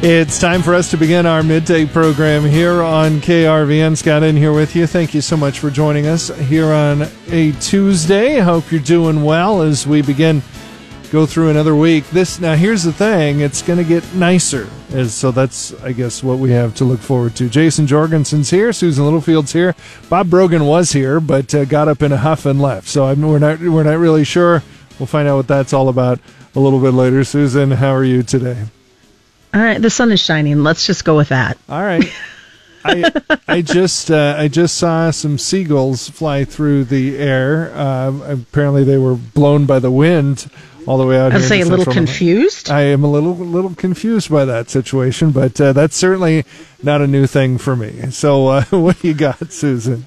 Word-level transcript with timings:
It's 0.00 0.38
time 0.38 0.62
for 0.62 0.74
us 0.74 0.92
to 0.92 0.96
begin 0.96 1.26
our 1.26 1.42
midday 1.42 1.84
program 1.84 2.44
here 2.44 2.82
on 2.82 3.18
KRVN. 3.18 3.96
Scott 3.96 4.22
in 4.22 4.36
here 4.36 4.52
with 4.52 4.76
you. 4.76 4.86
Thank 4.86 5.12
you 5.12 5.20
so 5.20 5.36
much 5.36 5.58
for 5.58 5.70
joining 5.70 6.06
us 6.06 6.28
here 6.28 6.66
on 6.66 7.08
a 7.30 7.50
Tuesday. 7.60 8.38
Hope 8.38 8.70
you're 8.70 8.80
doing 8.80 9.24
well 9.24 9.60
as 9.60 9.88
we 9.88 10.02
begin 10.02 10.40
go 11.10 11.26
through 11.26 11.50
another 11.50 11.74
week. 11.74 12.08
This 12.10 12.38
now 12.38 12.54
here's 12.54 12.84
the 12.84 12.92
thing, 12.92 13.40
it's 13.40 13.60
going 13.60 13.78
to 13.78 13.84
get 13.84 14.14
nicer. 14.14 14.68
As, 14.92 15.12
so 15.12 15.32
that's 15.32 15.74
I 15.82 15.90
guess 15.90 16.22
what 16.22 16.38
we 16.38 16.52
have 16.52 16.76
to 16.76 16.84
look 16.84 17.00
forward 17.00 17.34
to. 17.34 17.48
Jason 17.48 17.88
Jorgensen's 17.88 18.50
here, 18.50 18.72
Susan 18.72 19.04
Littlefield's 19.04 19.52
here. 19.52 19.74
Bob 20.08 20.30
Brogan 20.30 20.64
was 20.64 20.92
here 20.92 21.18
but 21.18 21.52
uh, 21.52 21.64
got 21.64 21.88
up 21.88 22.02
in 22.02 22.12
a 22.12 22.18
huff 22.18 22.46
and 22.46 22.62
left. 22.62 22.86
So 22.86 23.06
I'm, 23.06 23.20
we're 23.20 23.40
not 23.40 23.58
we're 23.58 23.82
not 23.82 23.98
really 23.98 24.24
sure. 24.24 24.62
We'll 25.00 25.08
find 25.08 25.26
out 25.26 25.38
what 25.38 25.48
that's 25.48 25.72
all 25.72 25.88
about 25.88 26.20
a 26.54 26.60
little 26.60 26.80
bit 26.80 26.94
later. 26.94 27.24
Susan, 27.24 27.72
how 27.72 27.90
are 27.90 28.04
you 28.04 28.22
today? 28.22 28.66
All 29.54 29.60
right, 29.60 29.80
the 29.80 29.90
sun 29.90 30.12
is 30.12 30.20
shining. 30.20 30.62
Let's 30.62 30.86
just 30.86 31.04
go 31.04 31.16
with 31.16 31.30
that. 31.30 31.58
All 31.68 31.82
right. 31.82 32.04
I 32.84 33.12
I 33.48 33.62
just 33.62 34.10
uh, 34.10 34.34
I 34.38 34.48
just 34.48 34.76
saw 34.76 35.10
some 35.10 35.38
seagulls 35.38 36.08
fly 36.08 36.44
through 36.44 36.84
the 36.84 37.18
air. 37.18 37.72
Uh, 37.74 38.12
apparently, 38.32 38.84
they 38.84 38.98
were 38.98 39.14
blown 39.14 39.66
by 39.66 39.78
the 39.78 39.90
wind 39.90 40.50
all 40.86 40.98
the 40.98 41.06
way 41.06 41.18
out. 41.18 41.32
I'd 41.32 41.40
here. 41.40 41.48
say 41.48 41.60
a 41.60 41.66
little 41.66 41.92
confused. 41.92 42.70
I 42.70 42.82
am 42.82 43.04
a 43.04 43.10
little 43.10 43.34
little 43.34 43.74
confused 43.74 44.30
by 44.30 44.44
that 44.44 44.70
situation, 44.70 45.30
but 45.32 45.60
uh, 45.60 45.72
that's 45.72 45.96
certainly 45.96 46.44
not 46.82 47.00
a 47.00 47.06
new 47.06 47.26
thing 47.26 47.58
for 47.58 47.76
me. 47.76 48.10
So, 48.10 48.48
uh, 48.48 48.64
what 48.70 49.00
do 49.00 49.08
you 49.08 49.14
got, 49.14 49.52
Susan? 49.52 50.06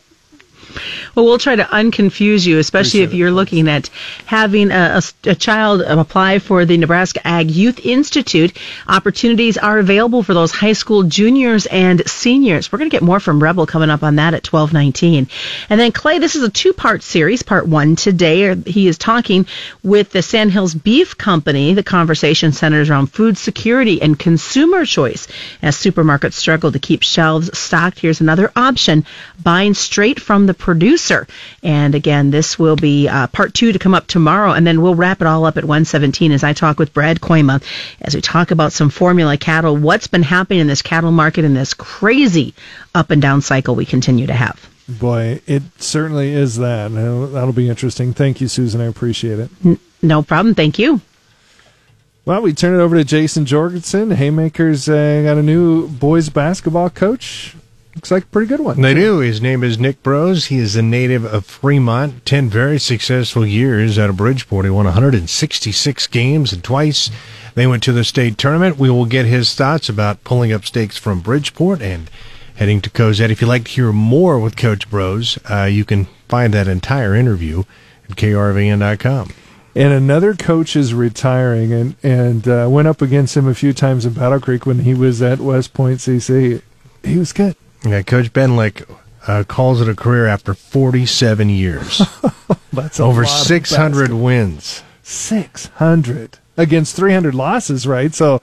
Well, 1.16 1.26
we'll 1.26 1.38
try 1.38 1.56
to 1.56 1.64
unconfuse 1.64 2.46
you, 2.46 2.58
especially 2.60 3.02
Appreciate 3.02 3.04
if 3.04 3.14
you're 3.14 3.28
it. 3.30 3.34
looking 3.34 3.68
at 3.68 3.90
having 4.26 4.72
a, 4.72 5.02
a, 5.26 5.30
a 5.32 5.36
child 5.36 5.82
apply 5.82 6.40
for 6.40 6.66
the 6.66 6.78
Nebraska 6.78 7.26
Ag 7.28 7.52
Youth 7.52 7.86
Institute. 7.86 8.58
Opportunities 8.88 9.58
are 9.58 9.80
available 9.80 10.24
for 10.24 10.34
those 10.34 10.52
high 10.52 10.74
school 10.74 11.04
juniors 11.04 11.66
and 11.66 12.08
seniors. 12.10 12.72
We're 12.72 12.80
going 12.80 12.90
to 12.90 12.96
get 12.96 13.04
more 13.04 13.20
from 13.20 13.42
Rebel 13.44 13.66
coming 13.66 13.90
up 13.90 14.04
on 14.04 14.16
that 14.16 14.34
at 14.34 14.48
1219. 14.48 15.28
And 15.70 15.80
then 15.80 15.92
Clay, 15.92 16.20
this 16.20 16.36
is 16.36 16.44
a 16.44 16.50
two-part 16.50 17.04
series. 17.04 17.44
Part 17.44 17.68
one 17.68 17.96
today, 17.96 18.50
uh, 18.50 18.56
he 18.66 18.88
is 18.88 18.98
talking 18.98 19.48
with 19.84 20.12
the 20.12 20.22
Sandhills 20.22 20.74
Beef 20.74 21.18
Company. 21.18 21.74
The 21.74 21.84
conversation 21.84 22.54
centers 22.54 22.90
around 22.90 23.08
food 23.08 23.38
security 23.38 24.02
and 24.02 24.18
consumer 24.18 24.86
choice 24.86 25.28
as 25.62 25.76
supermarkets 25.76 26.34
struggle 26.34 26.72
to 26.72 26.80
keep 26.80 27.04
shelves 27.04 27.58
stocked. 27.58 28.00
Here's 28.00 28.22
another 28.22 28.52
option: 28.56 29.06
buying 29.44 29.74
straight 29.74 30.20
from 30.20 30.46
the 30.46 30.54
producer. 30.62 31.28
And 31.62 31.94
again, 31.96 32.32
this 32.32 32.58
will 32.58 32.78
be 32.78 33.10
uh, 33.10 33.28
part 33.28 33.54
two 33.54 33.74
to 33.74 33.80
come 33.80 33.94
up 33.94 34.08
tomorrow, 34.08 34.54
and 34.54 34.66
then 34.66 34.82
we'll 34.82 34.96
wrap 34.96 35.20
it 35.20 35.28
all 35.28 35.44
up 35.46 35.58
at 35.58 35.66
117 35.66 36.32
as 36.32 36.44
I 36.44 36.54
talk 36.54 36.80
with 36.80 36.94
Brad 36.94 37.20
Kooima 37.20 37.62
as 38.00 38.16
we 38.16 38.22
talk 38.22 38.52
about 38.52 38.72
some 38.72 38.90
formula 38.90 39.38
cattle, 39.38 39.76
what's 39.76 40.08
been 40.08 40.24
happening 40.24 40.60
in 40.62 40.68
this 40.68 40.82
cattle 40.82 41.12
market 41.12 41.44
in 41.44 41.54
this 41.54 41.74
crazy 41.74 42.54
up 42.96 43.12
and 43.12 43.22
down 43.22 43.42
cycle 43.42 43.76
we 43.76 43.86
continue 43.86 44.28
to 44.28 44.34
have. 44.34 44.70
Boy, 44.88 45.42
it 45.48 45.64
certainly 45.78 46.32
is 46.32 46.58
that. 46.58 46.92
That'll 46.92 47.54
be 47.54 47.70
interesting. 47.70 48.14
Thank 48.14 48.40
you, 48.42 48.48
Susan. 48.48 48.82
I 48.82 48.86
appreciate 48.86 49.40
it. 49.40 49.80
No 50.02 50.22
problem. 50.22 50.56
Thank 50.56 50.80
you. 50.80 51.02
Well, 52.24 52.42
we 52.42 52.54
turn 52.54 52.76
it 52.76 52.84
over 52.84 52.96
to 52.96 53.04
Jason 53.04 53.46
Jorgensen. 53.46 54.12
Haymakers 54.12 54.88
uh, 54.88 55.24
got 55.24 55.38
a 55.38 55.44
new 55.44 55.88
boys 55.88 56.30
basketball 56.30 56.92
coach. 56.92 57.56
Looks 57.96 58.12
like 58.12 58.24
a 58.24 58.28
pretty 58.28 58.48
good 58.48 58.62
one. 58.62 58.82
They 58.82 58.94
do. 58.94 59.20
His 59.20 59.42
name 59.42 59.64
is 59.64 59.78
Nick 59.78 60.02
Brose. 60.02 60.46
He 60.46 60.58
is 60.60 60.78
a 60.78 60.82
native 60.82 61.26
of 61.26 61.46
Fremont. 61.46 62.26
Ten 62.26 62.50
very 62.50 62.80
successful 62.80 63.46
years 63.46 64.00
out 64.00 64.10
of 64.10 64.18
Bridgeport. 64.18 64.64
He 64.64 64.72
won 64.72 64.86
166 64.86 66.08
games, 66.08 66.54
and 66.54 66.64
twice 66.64 67.12
they 67.54 67.68
went 67.68 67.84
to 67.84 67.92
the 67.92 68.06
state 68.06 68.38
tournament. 68.38 68.78
We 68.78 68.90
will 68.90 69.06
get 69.06 69.26
his 69.26 69.54
thoughts 69.56 69.90
about 69.90 70.24
pulling 70.24 70.54
up 70.54 70.66
stakes 70.66 70.98
from 70.98 71.20
Bridgeport 71.20 71.82
and 71.82 72.10
heading 72.56 72.80
to 72.82 72.90
Cozad. 72.90 73.30
If 73.30 73.42
you'd 73.42 73.48
like 73.48 73.66
to 73.66 73.72
hear 73.72 73.92
more 73.92 74.40
with 74.40 74.56
Coach 74.56 74.90
Brose, 74.90 75.38
uh, 75.50 75.64
you 75.64 75.84
can 75.84 76.06
find 76.30 76.54
that 76.54 76.70
entire 76.70 77.14
interview 77.14 77.64
at 78.10 78.16
krvn.com. 78.16 79.34
And 79.76 79.94
another 79.94 80.34
coach 80.34 80.78
is 80.78 80.94
retiring, 80.94 81.74
and 81.74 81.96
and 82.04 82.48
uh, 82.48 82.68
went 82.70 82.88
up 82.88 83.02
against 83.02 83.36
him 83.36 83.48
a 83.48 83.56
few 83.56 83.74
times 83.74 84.06
in 84.06 84.14
Battle 84.14 84.40
Creek 84.40 84.66
when 84.66 84.80
he 84.80 84.94
was 84.94 85.22
at 85.22 85.40
West 85.40 85.74
Point 85.74 86.00
CC. 86.00 86.62
He 87.04 87.18
was 87.18 87.34
good. 87.34 87.56
Yeah, 87.84 88.02
Coach 88.04 88.32
Benlick 88.34 88.88
uh, 89.28 89.44
calls 89.48 89.82
it 89.82 89.88
a 89.90 89.96
career 89.96 90.28
after 90.28 90.54
47 90.54 91.50
years. 91.50 92.02
That's 92.74 93.00
a 93.00 93.04
Over 93.04 93.24
lot 93.24 93.28
600 93.46 93.92
basketball. 94.00 94.24
wins. 94.24 94.84
Six 95.04 95.66
hundred 95.76 96.38
against 96.56 96.96
three 96.96 97.12
hundred 97.12 97.34
losses, 97.36 97.86
right? 97.88 98.14
So, 98.14 98.42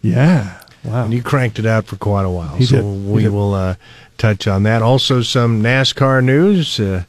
yeah, 0.00 0.62
wow. 0.84 1.04
And 1.06 1.14
you 1.14 1.22
cranked 1.22 1.58
it 1.58 1.66
out 1.66 1.86
for 1.86 1.96
quite 1.96 2.24
a 2.24 2.30
while. 2.30 2.54
He 2.56 2.66
so 2.66 2.76
did. 2.76 3.10
We 3.10 3.28
will 3.28 3.54
uh, 3.54 3.74
touch 4.16 4.46
on 4.46 4.62
that. 4.64 4.82
Also, 4.82 5.22
some 5.22 5.60
NASCAR 5.62 6.22
news. 6.22 6.78
Uh, 6.78 7.04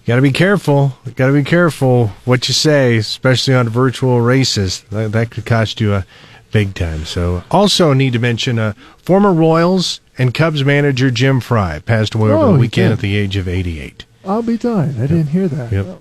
you 0.00 0.06
got 0.08 0.16
to 0.16 0.22
be 0.22 0.32
careful. 0.32 0.98
Got 1.14 1.28
to 1.28 1.32
be 1.32 1.44
careful 1.44 2.08
what 2.26 2.46
you 2.48 2.52
say, 2.52 2.96
especially 2.96 3.54
on 3.54 3.68
virtual 3.70 4.20
races. 4.20 4.82
That, 4.90 5.12
that 5.12 5.30
could 5.30 5.46
cost 5.46 5.80
you 5.80 5.94
a 5.94 6.04
big 6.52 6.74
time. 6.74 7.04
So, 7.06 7.42
also 7.50 7.92
need 7.94 8.12
to 8.12 8.18
mention 8.18 8.58
uh, 8.58 8.74
former 8.98 9.32
Royals 9.32 10.00
and 10.18 10.32
Cubs 10.34 10.64
manager 10.64 11.10
Jim 11.10 11.40
Frey 11.40 11.80
passed 11.84 12.14
away 12.14 12.30
Oh, 12.30 12.40
over 12.42 12.52
the 12.54 12.58
weekend 12.58 12.92
at 12.92 13.00
the 13.00 13.16
age 13.16 13.36
of 13.36 13.46
88. 13.48 14.04
I'll 14.24 14.42
be 14.42 14.56
darned. 14.58 14.96
I 15.00 15.06
didn't 15.06 15.28
hear 15.28 15.46
that. 15.46 15.70
Yep. 15.70 15.86
Oh, 15.86 15.98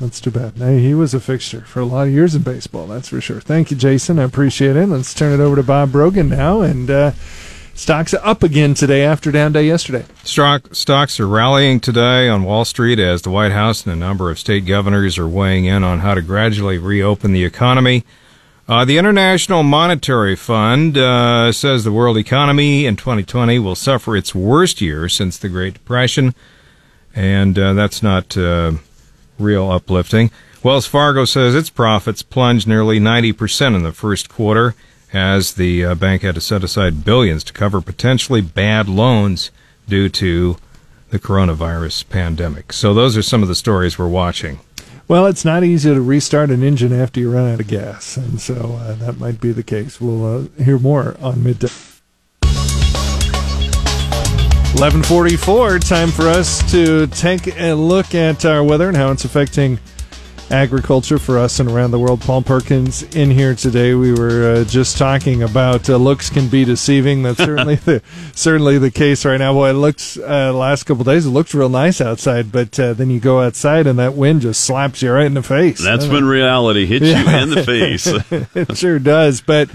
That's 0.00 0.20
too 0.20 0.32
bad. 0.32 0.58
No, 0.58 0.76
he 0.76 0.94
was 0.94 1.14
a 1.14 1.20
fixture 1.20 1.60
for 1.60 1.78
a 1.80 1.84
lot 1.84 2.08
of 2.08 2.12
years 2.12 2.34
in 2.34 2.42
baseball, 2.42 2.86
that's 2.88 3.08
for 3.08 3.20
sure. 3.20 3.40
Thank 3.40 3.70
you, 3.70 3.76
Jason. 3.76 4.18
I 4.18 4.24
appreciate 4.24 4.74
it. 4.74 4.86
Let's 4.86 5.14
turn 5.14 5.32
it 5.38 5.42
over 5.42 5.54
to 5.56 5.62
Bob 5.62 5.92
Brogan 5.92 6.28
now. 6.28 6.60
And 6.62 6.90
uh, 6.90 7.12
stocks 7.74 8.12
are 8.14 8.26
up 8.26 8.42
again 8.42 8.74
today 8.74 9.04
after 9.04 9.30
down 9.30 9.52
day 9.52 9.64
yesterday. 9.64 10.04
Stock, 10.24 10.74
stocks 10.74 11.20
are 11.20 11.28
rallying 11.28 11.78
today 11.78 12.28
on 12.28 12.42
Wall 12.42 12.64
Street 12.64 12.98
as 12.98 13.22
the 13.22 13.30
White 13.30 13.52
House 13.52 13.84
and 13.86 13.92
a 13.92 13.96
number 13.96 14.28
of 14.28 14.40
state 14.40 14.66
governors 14.66 15.16
are 15.16 15.28
weighing 15.28 15.66
in 15.66 15.84
on 15.84 16.00
how 16.00 16.14
to 16.14 16.22
gradually 16.22 16.78
reopen 16.78 17.32
the 17.32 17.44
economy. 17.44 18.04
Uh, 18.68 18.84
the 18.84 18.98
International 18.98 19.62
Monetary 19.62 20.36
Fund 20.36 20.98
uh, 20.98 21.50
says 21.52 21.84
the 21.84 21.92
world 21.92 22.18
economy 22.18 22.84
in 22.84 22.96
2020 22.96 23.58
will 23.58 23.74
suffer 23.74 24.14
its 24.14 24.34
worst 24.34 24.82
year 24.82 25.08
since 25.08 25.38
the 25.38 25.48
Great 25.48 25.72
Depression, 25.72 26.34
and 27.14 27.58
uh, 27.58 27.72
that's 27.72 28.02
not 28.02 28.36
uh, 28.36 28.72
real 29.38 29.70
uplifting. 29.70 30.30
Wells 30.62 30.86
Fargo 30.86 31.24
says 31.24 31.54
its 31.54 31.70
profits 31.70 32.22
plunged 32.22 32.68
nearly 32.68 33.00
90% 33.00 33.74
in 33.74 33.84
the 33.84 33.92
first 33.92 34.28
quarter 34.28 34.74
as 35.14 35.54
the 35.54 35.86
uh, 35.86 35.94
bank 35.94 36.20
had 36.20 36.34
to 36.34 36.40
set 36.42 36.62
aside 36.62 37.06
billions 37.06 37.42
to 37.44 37.54
cover 37.54 37.80
potentially 37.80 38.42
bad 38.42 38.86
loans 38.86 39.50
due 39.88 40.10
to 40.10 40.58
the 41.08 41.18
coronavirus 41.18 42.06
pandemic. 42.10 42.74
So 42.74 42.92
those 42.92 43.16
are 43.16 43.22
some 43.22 43.40
of 43.40 43.48
the 43.48 43.54
stories 43.54 43.98
we're 43.98 44.08
watching. 44.08 44.60
Well, 45.08 45.24
it's 45.24 45.42
not 45.42 45.64
easy 45.64 45.94
to 45.94 46.02
restart 46.02 46.50
an 46.50 46.62
engine 46.62 46.92
after 46.92 47.18
you 47.18 47.32
run 47.32 47.50
out 47.50 47.60
of 47.60 47.66
gas, 47.66 48.18
and 48.18 48.38
so 48.38 48.78
uh, 48.78 48.92
that 48.96 49.18
might 49.18 49.40
be 49.40 49.52
the 49.52 49.62
case. 49.62 49.98
We'll 50.02 50.22
uh, 50.22 50.62
hear 50.62 50.78
more 50.78 51.16
on 51.22 51.42
midday. 51.42 51.70
1144, 54.76 55.78
time 55.78 56.10
for 56.10 56.28
us 56.28 56.70
to 56.72 57.06
take 57.06 57.58
a 57.58 57.72
look 57.72 58.14
at 58.14 58.44
our 58.44 58.62
weather 58.62 58.88
and 58.88 58.98
how 58.98 59.10
it's 59.10 59.24
affecting 59.24 59.78
agriculture 60.50 61.18
for 61.18 61.38
us 61.38 61.60
and 61.60 61.70
around 61.70 61.90
the 61.90 61.98
world. 61.98 62.20
Paul 62.20 62.42
Perkins 62.42 63.02
in 63.14 63.30
here 63.30 63.54
today. 63.54 63.94
We 63.94 64.12
were 64.12 64.54
uh, 64.56 64.64
just 64.64 64.96
talking 64.98 65.42
about 65.42 65.88
uh, 65.88 65.96
looks 65.96 66.30
can 66.30 66.48
be 66.48 66.64
deceiving. 66.64 67.22
That's 67.22 67.38
certainly 67.38 67.74
the 67.88 68.02
certainly 68.34 68.78
the 68.78 68.90
case 68.90 69.24
right 69.24 69.38
now. 69.38 69.52
Boy, 69.52 69.70
it 69.70 69.74
looks 69.74 70.16
uh, 70.16 70.52
last 70.52 70.84
couple 70.84 71.02
of 71.02 71.06
days 71.06 71.26
it 71.26 71.30
looks 71.30 71.54
real 71.54 71.68
nice 71.68 72.00
outside, 72.00 72.50
but 72.50 72.78
uh, 72.78 72.92
then 72.94 73.10
you 73.10 73.20
go 73.20 73.40
outside 73.40 73.86
and 73.86 73.98
that 73.98 74.14
wind 74.14 74.42
just 74.42 74.64
slaps 74.64 75.02
you 75.02 75.12
right 75.12 75.26
in 75.26 75.34
the 75.34 75.42
face. 75.42 75.82
That's 75.82 76.06
when 76.06 76.24
reality 76.24 76.86
hits 76.86 77.06
you 77.06 77.36
in 77.36 77.50
the 77.50 77.62
face. 77.64 78.06
it 78.06 78.76
sure 78.76 78.98
does. 78.98 79.40
But 79.40 79.68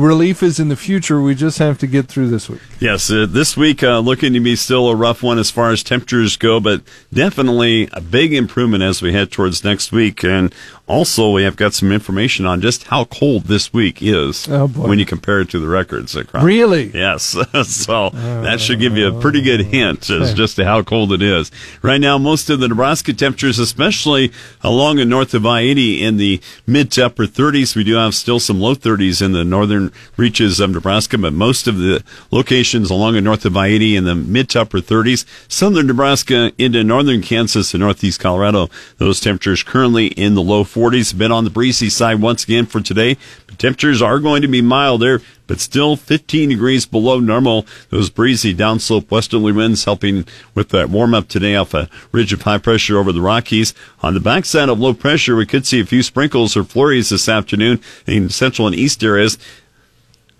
relief 0.00 0.42
is 0.42 0.58
in 0.60 0.68
the 0.68 0.76
future. 0.76 1.20
We 1.20 1.34
just 1.34 1.58
have 1.58 1.78
to 1.78 1.86
get 1.86 2.06
through 2.06 2.28
this 2.28 2.48
week. 2.48 2.60
yes, 2.80 3.10
uh, 3.10 3.26
this 3.28 3.56
week 3.56 3.82
uh, 3.82 3.98
looking 4.00 4.32
to 4.34 4.40
be 4.40 4.54
still 4.56 4.88
a 4.88 4.94
rough 4.94 5.22
one 5.22 5.38
as 5.38 5.50
far 5.50 5.70
as 5.70 5.82
temperatures 5.82 6.36
go, 6.36 6.60
but 6.60 6.82
definitely 7.12 7.88
a 7.92 8.00
big 8.00 8.32
improvement 8.34 8.82
as 8.82 9.00
we 9.02 9.12
head 9.12 9.30
towards 9.32 9.64
next 9.64 9.92
week. 9.92 10.22
And 10.22 10.54
also, 10.86 11.32
we 11.32 11.42
have 11.42 11.56
got 11.56 11.74
some 11.74 11.90
information 11.90 12.46
on 12.46 12.60
just 12.60 12.84
how 12.84 13.04
cold 13.06 13.44
this 13.44 13.72
week 13.72 14.00
is 14.00 14.46
Oh, 14.48 14.68
boy. 14.68 14.86
when 14.88 14.98
you 15.00 15.06
compare 15.06 15.40
it 15.40 15.48
to 15.50 15.58
the 15.58 15.66
records. 15.66 16.14
at 16.16 16.32
Really? 16.34 16.90
Yes. 16.94 17.36
so 17.64 18.10
that 18.10 18.60
should 18.60 18.78
give 18.78 18.96
you 18.96 19.08
a 19.16 19.20
pretty 19.20 19.42
good 19.42 19.62
hint 19.62 20.08
as 20.10 20.32
just 20.34 20.56
to 20.56 20.64
how 20.64 20.82
cold 20.82 21.12
it 21.12 21.22
is. 21.22 21.50
Right 21.82 22.00
now, 22.00 22.18
most 22.18 22.50
of 22.50 22.60
the 22.60 22.68
Nebraska 22.68 23.12
temperatures, 23.14 23.58
especially 23.58 24.30
along 24.62 25.00
and 25.00 25.10
north 25.10 25.34
of 25.34 25.44
I-80 25.46 26.00
in 26.00 26.16
the 26.18 26.40
mid 26.66 26.92
to 26.92 27.06
upper 27.06 27.24
30s. 27.26 27.74
We 27.74 27.82
do 27.82 27.94
have 27.96 28.14
still 28.14 28.38
some 28.38 28.60
low 28.60 28.74
30s 28.74 29.20
in 29.24 29.32
the 29.32 29.44
northern 29.44 29.85
reaches 30.16 30.60
of 30.60 30.70
Nebraska, 30.70 31.18
but 31.18 31.32
most 31.32 31.66
of 31.66 31.78
the 31.78 32.02
locations 32.30 32.90
along 32.90 33.16
and 33.16 33.24
north 33.24 33.44
of 33.44 33.56
I-80 33.56 33.94
in 33.96 34.04
the 34.04 34.14
mid 34.14 34.50
to 34.50 34.62
upper 34.62 34.78
30s. 34.78 35.24
Southern 35.48 35.86
Nebraska 35.86 36.52
into 36.58 36.84
northern 36.84 37.22
Kansas 37.22 37.74
and 37.74 37.82
northeast 37.82 38.20
Colorado, 38.20 38.68
those 38.98 39.20
temperatures 39.20 39.62
currently 39.62 40.06
in 40.08 40.34
the 40.34 40.42
low 40.42 40.64
40s. 40.64 41.16
Been 41.16 41.32
on 41.32 41.44
the 41.44 41.50
breezy 41.50 41.88
side 41.90 42.20
once 42.20 42.44
again 42.44 42.66
for 42.66 42.80
today. 42.80 43.16
But 43.46 43.58
temperatures 43.58 44.02
are 44.02 44.18
going 44.18 44.42
to 44.42 44.48
be 44.48 44.62
milder, 44.62 45.22
but 45.46 45.60
still 45.60 45.96
15 45.96 46.48
degrees 46.48 46.86
below 46.86 47.20
normal. 47.20 47.66
Those 47.90 48.10
breezy 48.10 48.54
downslope 48.54 49.10
westerly 49.10 49.52
winds 49.52 49.84
helping 49.84 50.26
with 50.54 50.70
that 50.70 50.90
warm 50.90 51.14
up 51.14 51.28
today 51.28 51.56
off 51.56 51.74
a 51.74 51.88
ridge 52.12 52.32
of 52.32 52.42
high 52.42 52.58
pressure 52.58 52.98
over 52.98 53.12
the 53.12 53.20
Rockies. 53.20 53.74
On 54.02 54.14
the 54.14 54.20
backside 54.20 54.68
of 54.68 54.80
low 54.80 54.94
pressure, 54.94 55.36
we 55.36 55.46
could 55.46 55.66
see 55.66 55.80
a 55.80 55.86
few 55.86 56.02
sprinkles 56.02 56.56
or 56.56 56.64
flurries 56.64 57.10
this 57.10 57.28
afternoon 57.28 57.80
in 58.06 58.28
central 58.28 58.66
and 58.66 58.76
east 58.76 59.02
areas. 59.02 59.38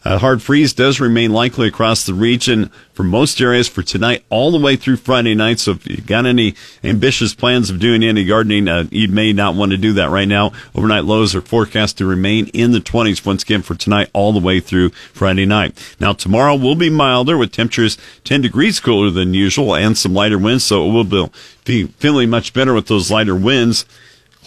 A 0.09 0.19
hard 0.19 0.41
freeze 0.41 0.73
does 0.73 1.01
remain 1.01 1.33
likely 1.33 1.67
across 1.67 2.07
the 2.07 2.15
region 2.15 2.71
for 2.93 3.03
most 3.03 3.41
areas 3.41 3.67
for 3.67 3.83
tonight 3.83 4.25
all 4.31 4.53
the 4.53 4.65
way 4.65 4.77
through 4.77 4.99
Friday 4.99 5.35
night. 5.35 5.59
So 5.59 5.73
if 5.73 5.85
you've 5.85 6.07
got 6.07 6.27
any 6.27 6.55
ambitious 6.85 7.35
plans 7.35 7.71
of 7.71 7.81
doing 7.81 8.05
any 8.05 8.25
gardening, 8.25 8.69
uh, 8.69 8.85
you 8.93 9.09
may 9.09 9.33
not 9.33 9.57
want 9.57 9.73
to 9.73 9.77
do 9.77 9.93
that 9.95 10.11
right 10.11 10.29
now. 10.29 10.53
Overnight 10.77 11.07
lows 11.07 11.35
are 11.35 11.41
forecast 11.41 11.99
to 11.99 12.07
remain 12.07 12.47
in 12.55 12.71
the 12.71 12.79
20s 12.79 13.27
once 13.27 13.43
again 13.43 13.63
for 13.63 13.75
tonight 13.75 14.09
all 14.13 14.33
the 14.33 14.39
way 14.39 14.61
through 14.61 14.91
Friday 15.13 15.45
night. 15.45 15.77
Now 15.99 16.13
tomorrow 16.13 16.55
will 16.55 16.77
be 16.77 16.89
milder 16.89 17.37
with 17.37 17.51
temperatures 17.51 17.99
10 18.23 18.43
degrees 18.43 18.79
cooler 18.79 19.11
than 19.11 19.35
usual 19.35 19.75
and 19.75 19.99
some 19.99 20.15
lighter 20.15 20.39
winds. 20.39 20.63
So 20.63 20.89
it 20.89 20.93
will 20.93 21.33
be 21.65 21.87
feeling 21.99 22.31
much 22.31 22.53
better 22.53 22.75
with 22.75 22.87
those 22.87 23.11
lighter 23.11 23.35
winds. 23.35 23.85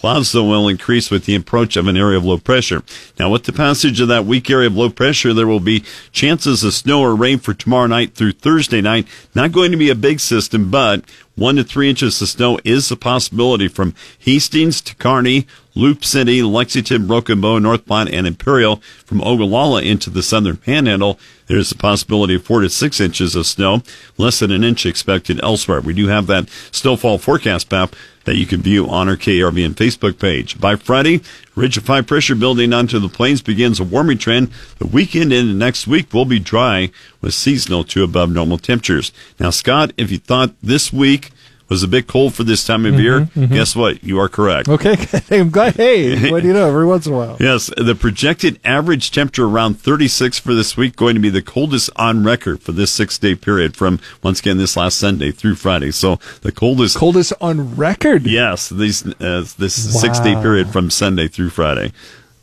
Clouds, 0.00 0.32
though, 0.32 0.44
will 0.44 0.66
increase 0.66 1.10
with 1.10 1.26
the 1.26 1.34
approach 1.34 1.76
of 1.76 1.86
an 1.86 1.94
area 1.94 2.16
of 2.16 2.24
low 2.24 2.38
pressure. 2.38 2.82
Now, 3.18 3.28
with 3.28 3.44
the 3.44 3.52
passage 3.52 4.00
of 4.00 4.08
that 4.08 4.24
weak 4.24 4.48
area 4.48 4.68
of 4.68 4.74
low 4.74 4.88
pressure, 4.88 5.34
there 5.34 5.46
will 5.46 5.60
be 5.60 5.84
chances 6.10 6.64
of 6.64 6.72
snow 6.72 7.02
or 7.02 7.14
rain 7.14 7.38
for 7.38 7.52
tomorrow 7.52 7.86
night 7.86 8.14
through 8.14 8.32
Thursday 8.32 8.80
night. 8.80 9.06
Not 9.34 9.52
going 9.52 9.72
to 9.72 9.76
be 9.76 9.90
a 9.90 9.94
big 9.94 10.18
system, 10.18 10.70
but 10.70 11.04
one 11.36 11.56
to 11.56 11.64
three 11.64 11.90
inches 11.90 12.22
of 12.22 12.28
snow 12.28 12.58
is 12.64 12.90
a 12.90 12.96
possibility 12.96 13.68
from 13.68 13.94
Hastings 14.18 14.80
to 14.80 14.94
Kearney, 14.96 15.46
Loop 15.74 16.02
City, 16.02 16.42
Lexington, 16.42 17.06
Broken 17.06 17.42
Bow, 17.42 17.58
North 17.58 17.84
Platte, 17.84 18.10
and 18.10 18.26
Imperial. 18.26 18.76
From 19.04 19.20
Ogallala 19.20 19.82
into 19.82 20.08
the 20.08 20.22
southern 20.22 20.56
panhandle, 20.56 21.18
there's 21.46 21.72
a 21.72 21.76
possibility 21.76 22.36
of 22.36 22.44
four 22.44 22.62
to 22.62 22.70
six 22.70 23.00
inches 23.00 23.34
of 23.34 23.46
snow, 23.46 23.82
less 24.16 24.38
than 24.38 24.50
an 24.50 24.64
inch 24.64 24.86
expected 24.86 25.42
elsewhere. 25.42 25.82
We 25.82 25.92
do 25.92 26.06
have 26.06 26.26
that 26.28 26.48
snowfall 26.72 27.18
forecast 27.18 27.70
map 27.70 27.94
that 28.24 28.36
you 28.36 28.46
can 28.46 28.62
view 28.62 28.88
on 28.88 29.08
our 29.08 29.16
KRVN 29.16 29.74
Facebook 29.74 30.18
page. 30.18 30.60
By 30.60 30.76
Friday, 30.76 31.20
ridge 31.54 31.76
of 31.76 31.86
high 31.86 32.02
pressure 32.02 32.34
building 32.34 32.72
onto 32.72 32.98
the 32.98 33.08
plains 33.08 33.42
begins 33.42 33.80
a 33.80 33.84
warming 33.84 34.18
trend. 34.18 34.50
The 34.78 34.86
weekend 34.86 35.32
into 35.32 35.54
next 35.54 35.86
week 35.86 36.12
will 36.12 36.24
be 36.24 36.38
dry 36.38 36.90
with 37.20 37.34
seasonal 37.34 37.84
to 37.84 38.04
above 38.04 38.30
normal 38.30 38.58
temperatures. 38.58 39.12
Now, 39.38 39.50
Scott, 39.50 39.92
if 39.96 40.10
you 40.10 40.18
thought 40.18 40.54
this 40.62 40.92
week 40.92 41.30
was 41.70 41.82
a 41.84 41.88
bit 41.88 42.08
cold 42.08 42.34
for 42.34 42.42
this 42.42 42.64
time 42.66 42.84
of 42.84 42.94
mm-hmm, 42.94 43.02
year, 43.02 43.20
mm-hmm. 43.20 43.54
guess 43.54 43.76
what? 43.76 44.02
You 44.02 44.18
are 44.18 44.28
correct. 44.28 44.68
Okay, 44.68 44.96
I'm 45.30 45.50
glad. 45.50 45.76
Hey, 45.76 46.30
what 46.32 46.42
do 46.42 46.48
you 46.48 46.52
know? 46.52 46.68
Every 46.68 46.84
once 46.84 47.06
in 47.06 47.14
a 47.14 47.16
while. 47.16 47.36
Yes, 47.38 47.70
the 47.76 47.94
projected 47.94 48.58
average 48.64 49.12
temperature 49.12 49.46
around 49.46 49.80
36 49.80 50.40
for 50.40 50.52
this 50.52 50.76
week, 50.76 50.96
going 50.96 51.14
to 51.14 51.20
be 51.20 51.30
the 51.30 51.42
coldest 51.42 51.88
on 51.94 52.24
record 52.24 52.60
for 52.60 52.72
this 52.72 52.90
six 52.90 53.16
day 53.18 53.36
period 53.36 53.76
from 53.76 54.00
once 54.22 54.40
again 54.40 54.58
this 54.58 54.76
last 54.76 54.98
Sunday 54.98 55.30
through 55.30 55.54
Friday. 55.54 55.92
So 55.92 56.18
the 56.42 56.52
coldest, 56.52 56.96
coldest 56.96 57.32
on 57.40 57.76
record. 57.76 58.26
Yes, 58.26 58.68
these 58.68 59.06
uh, 59.06 59.46
this 59.56 59.94
wow. 59.94 60.00
six 60.00 60.18
day 60.18 60.34
period 60.34 60.70
from 60.70 60.90
Sunday 60.90 61.28
through 61.28 61.50
Friday. 61.50 61.92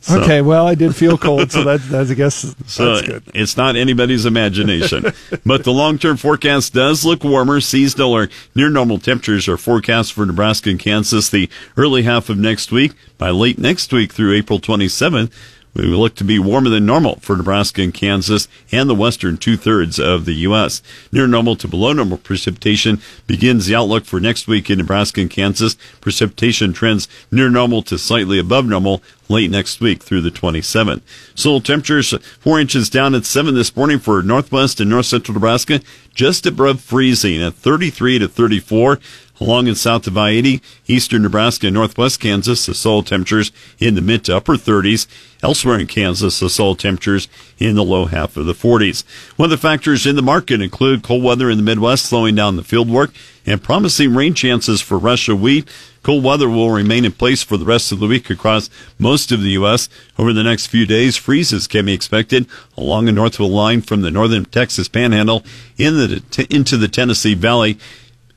So, 0.08 0.22
okay, 0.22 0.40
well, 0.40 0.66
I 0.66 0.74
did 0.74 0.96
feel 0.96 1.18
cold, 1.18 1.52
so 1.52 1.64
that, 1.64 1.82
that's 1.82 2.10
I 2.10 2.14
guess 2.14 2.54
so 2.66 2.94
that's 2.94 3.06
good. 3.06 3.22
It's 3.34 3.56
not 3.58 3.76
anybody's 3.76 4.24
imagination, 4.24 5.12
but 5.44 5.64
the 5.64 5.72
long-term 5.72 6.16
forecast 6.16 6.72
does 6.72 7.04
look 7.04 7.24
warmer. 7.24 7.60
Seasonal 7.60 8.12
or 8.12 8.28
near 8.54 8.70
normal 8.70 8.98
temperatures 8.98 9.48
are 9.48 9.58
forecast 9.58 10.14
for 10.14 10.24
Nebraska 10.24 10.70
and 10.70 10.80
Kansas 10.80 11.28
the 11.28 11.50
early 11.76 12.04
half 12.04 12.30
of 12.30 12.38
next 12.38 12.72
week. 12.72 12.92
By 13.18 13.30
late 13.30 13.58
next 13.58 13.92
week 13.92 14.12
through 14.12 14.32
April 14.32 14.60
27th, 14.60 15.30
we 15.74 15.84
look 15.84 16.16
to 16.16 16.24
be 16.24 16.38
warmer 16.38 16.70
than 16.70 16.86
normal 16.86 17.16
for 17.20 17.36
Nebraska 17.36 17.82
and 17.82 17.94
Kansas 17.94 18.48
and 18.72 18.90
the 18.90 18.94
western 18.94 19.36
two 19.36 19.56
thirds 19.56 20.00
of 20.00 20.24
the 20.24 20.34
U.S. 20.34 20.82
Near 21.12 21.28
normal 21.28 21.54
to 21.56 21.68
below 21.68 21.92
normal 21.92 22.18
precipitation 22.18 23.00
begins 23.26 23.66
the 23.66 23.76
outlook 23.76 24.04
for 24.04 24.18
next 24.18 24.48
week 24.48 24.70
in 24.70 24.78
Nebraska 24.78 25.20
and 25.20 25.30
Kansas. 25.30 25.76
Precipitation 26.00 26.72
trends 26.72 27.06
near 27.30 27.48
normal 27.48 27.82
to 27.82 27.98
slightly 27.98 28.38
above 28.38 28.66
normal 28.66 29.02
late 29.28 29.50
next 29.50 29.80
week 29.80 30.02
through 30.02 30.22
the 30.22 30.30
27th. 30.30 31.02
Soil 31.34 31.60
temperatures 31.60 32.14
four 32.40 32.58
inches 32.58 32.90
down 32.90 33.14
at 33.14 33.24
seven 33.24 33.54
this 33.54 33.76
morning 33.76 33.98
for 33.98 34.22
northwest 34.22 34.80
and 34.80 34.90
north 34.90 35.06
central 35.06 35.34
Nebraska, 35.34 35.80
just 36.14 36.46
above 36.46 36.80
freezing 36.80 37.42
at 37.42 37.54
33 37.54 38.18
to 38.18 38.28
34. 38.28 38.98
Along 39.40 39.68
and 39.68 39.76
south 39.76 40.08
of 40.08 40.18
I-80, 40.18 40.60
eastern 40.88 41.22
Nebraska 41.22 41.68
and 41.68 41.74
northwest 41.74 42.18
Kansas, 42.18 42.66
the 42.66 42.74
soil 42.74 43.04
temperatures 43.04 43.52
in 43.78 43.94
the 43.94 44.00
mid 44.00 44.24
to 44.24 44.36
upper 44.36 44.54
30s. 44.54 45.06
Elsewhere 45.44 45.78
in 45.78 45.86
Kansas, 45.86 46.40
the 46.40 46.50
soil 46.50 46.74
temperatures 46.74 47.28
in 47.58 47.76
the 47.76 47.84
low 47.84 48.06
half 48.06 48.36
of 48.36 48.46
the 48.46 48.52
40s. 48.52 49.04
Weather 49.38 49.56
factors 49.56 50.06
in 50.06 50.16
the 50.16 50.22
market 50.22 50.60
include 50.60 51.04
cold 51.04 51.22
weather 51.22 51.48
in 51.50 51.56
the 51.56 51.62
Midwest 51.62 52.06
slowing 52.06 52.34
down 52.34 52.56
the 52.56 52.64
field 52.64 52.90
work 52.90 53.12
and 53.46 53.62
promising 53.62 54.14
rain 54.14 54.34
chances 54.34 54.80
for 54.80 54.98
Russia 54.98 55.36
wheat. 55.36 55.68
Cold 56.08 56.24
weather 56.24 56.48
will 56.48 56.70
remain 56.70 57.04
in 57.04 57.12
place 57.12 57.42
for 57.42 57.58
the 57.58 57.66
rest 57.66 57.92
of 57.92 57.98
the 57.98 58.06
week 58.06 58.30
across 58.30 58.70
most 58.98 59.30
of 59.30 59.42
the 59.42 59.50
U.S. 59.50 59.90
Over 60.18 60.32
the 60.32 60.42
next 60.42 60.68
few 60.68 60.86
days, 60.86 61.18
freezes 61.18 61.66
can 61.66 61.84
be 61.84 61.92
expected 61.92 62.46
along 62.78 63.10
a 63.10 63.12
northward 63.12 63.50
line 63.50 63.82
from 63.82 64.00
the 64.00 64.10
northern 64.10 64.46
Texas 64.46 64.88
panhandle 64.88 65.44
in 65.76 65.98
the, 65.98 66.46
into 66.48 66.78
the 66.78 66.88
Tennessee 66.88 67.34
Valley. 67.34 67.78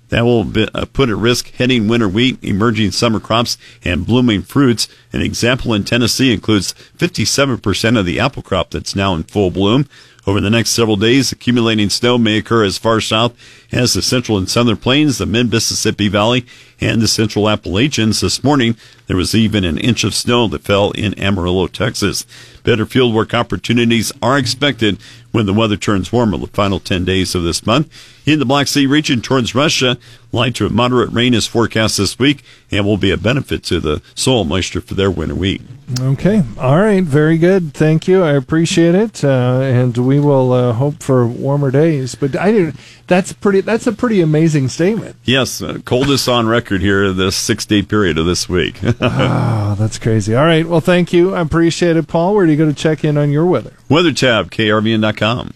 That 0.10 0.26
will 0.26 0.44
be, 0.44 0.68
uh, 0.74 0.84
put 0.92 1.08
at 1.08 1.16
risk 1.16 1.54
heading 1.54 1.88
winter 1.88 2.10
wheat, 2.10 2.44
emerging 2.44 2.92
summer 2.92 3.22
crops, 3.22 3.58
and 3.86 4.06
blooming 4.06 4.42
fruits. 4.42 4.90
An 5.14 5.22
example 5.22 5.74
in 5.74 5.86
Tennessee 5.86 6.34
includes 6.34 6.74
57% 6.98 7.98
of 7.98 8.06
the 8.06 8.20
apple 8.20 8.44
crop 8.44 8.72
that's 8.72 8.98
now 8.98 9.16
in 9.16 9.24
full 9.24 9.50
bloom. 9.50 9.88
Over 10.28 10.40
the 10.40 10.52
next 10.52 10.70
several 10.70 10.98
days, 10.98 11.32
accumulating 11.32 11.90
snow 11.90 12.20
may 12.20 12.38
occur 12.38 12.64
as 12.64 12.78
far 12.78 13.02
south 13.02 13.34
as 13.72 13.94
the 13.94 14.04
central 14.04 14.38
and 14.38 14.48
southern 14.48 14.78
plains, 14.78 15.18
the 15.18 15.26
mid 15.26 15.52
Mississippi 15.52 16.10
Valley, 16.10 16.46
and 16.80 17.02
the 17.02 17.08
central 17.08 17.50
Appalachians. 17.50 18.22
This 18.22 18.44
morning, 18.44 18.76
there 19.08 19.18
was 19.18 19.34
even 19.34 19.64
an 19.64 19.80
inch 19.80 20.04
of 20.04 20.14
snow 20.14 20.48
that 20.50 20.62
fell 20.62 20.92
in 20.92 21.18
Amarillo, 21.20 21.66
Texas. 21.66 22.28
Better 22.64 22.86
fieldwork 22.86 23.34
opportunities 23.34 24.12
are 24.22 24.38
expected 24.38 25.00
when 25.32 25.48
the 25.48 25.54
weather 25.54 25.78
turns 25.78 26.12
warmer 26.12 26.38
the 26.38 26.48
final 26.48 26.80
10 26.80 27.04
days 27.04 27.34
of 27.34 27.42
this 27.42 27.66
month. 27.66 27.92
In 28.24 28.38
the 28.38 28.46
Black 28.46 28.68
Sea 28.68 28.86
region 28.86 29.22
towards 29.22 29.56
Russia, 29.56 29.98
light 30.32 30.54
to 30.56 30.70
moderate 30.70 31.12
rain 31.12 31.34
is 31.34 31.48
forecast 31.48 31.98
this 31.98 32.20
week 32.20 32.44
and 32.70 32.86
will 32.86 32.98
be 32.98 33.10
a 33.10 33.18
benefit 33.18 33.64
to 33.64 33.80
the 33.80 34.02
soil 34.14 34.44
moisture 34.44 34.80
for 34.80 34.94
their 34.94 35.10
winter 35.10 35.34
wheat. 35.34 35.62
Okay. 36.00 36.44
All 36.60 36.80
right. 36.80 37.04
Very 37.04 37.38
good. 37.40 37.74
Thank 37.74 38.08
you. 38.08 38.24
I 38.24 38.34
appreciate 38.34 38.94
it. 38.94 39.24
Uh, 39.24 39.60
and 39.62 39.98
we 39.98 40.20
will 40.20 40.54
uh, 40.54 40.74
hope 40.74 41.02
for 41.02 41.28
warmer 41.28 41.72
days. 41.72 42.14
But 42.14 42.36
I 42.36 42.52
didn't, 42.52 42.76
that's 43.08 43.34
pretty, 43.34 43.62
that's 43.62 43.88
a 43.88 43.92
pretty 43.92 44.22
amazing 44.22 44.70
statement. 44.70 45.16
Yes. 45.26 45.62
Uh, 45.62 45.80
coldest 45.84 46.30
on 46.30 46.48
record 46.48 46.82
here 46.82 47.12
this 47.12 47.36
six 47.36 47.66
day 47.66 47.82
period 47.82 48.20
of 48.20 48.28
this 48.28 48.48
week. 48.48 48.80
oh, 48.84 49.76
that's 49.80 49.98
crazy. 49.98 50.36
All 50.36 50.46
right. 50.46 50.66
Well, 50.66 50.80
thank 50.80 51.12
you. 51.12 51.34
I 51.34 51.42
appreciate 51.42 51.98
it, 51.98 52.08
Paul. 52.08 52.36
Where 52.36 52.46
do 52.46 52.52
you 52.52 52.58
go 52.58 52.66
to 52.66 52.74
check 52.74 53.04
in 53.04 53.18
on 53.18 53.32
your 53.32 53.46
weather? 53.48 53.74
Weather 53.90 54.14
tab, 54.14 54.52
krvn.com. 54.52 55.54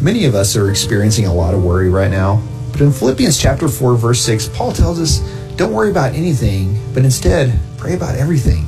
Many 0.00 0.26
of 0.26 0.36
us 0.36 0.54
are 0.54 0.70
experiencing 0.70 1.26
a 1.26 1.34
lot 1.34 1.54
of 1.54 1.64
worry 1.64 1.90
right 1.90 2.10
now. 2.10 2.40
But 2.70 2.82
in 2.82 2.92
Philippians 2.92 3.36
chapter 3.36 3.66
4, 3.66 3.96
verse 3.96 4.20
6, 4.20 4.48
Paul 4.50 4.72
tells 4.72 5.00
us 5.00 5.18
don't 5.56 5.72
worry 5.72 5.90
about 5.90 6.14
anything, 6.14 6.80
but 6.94 7.04
instead 7.04 7.58
pray 7.76 7.94
about 7.94 8.14
everything. 8.14 8.64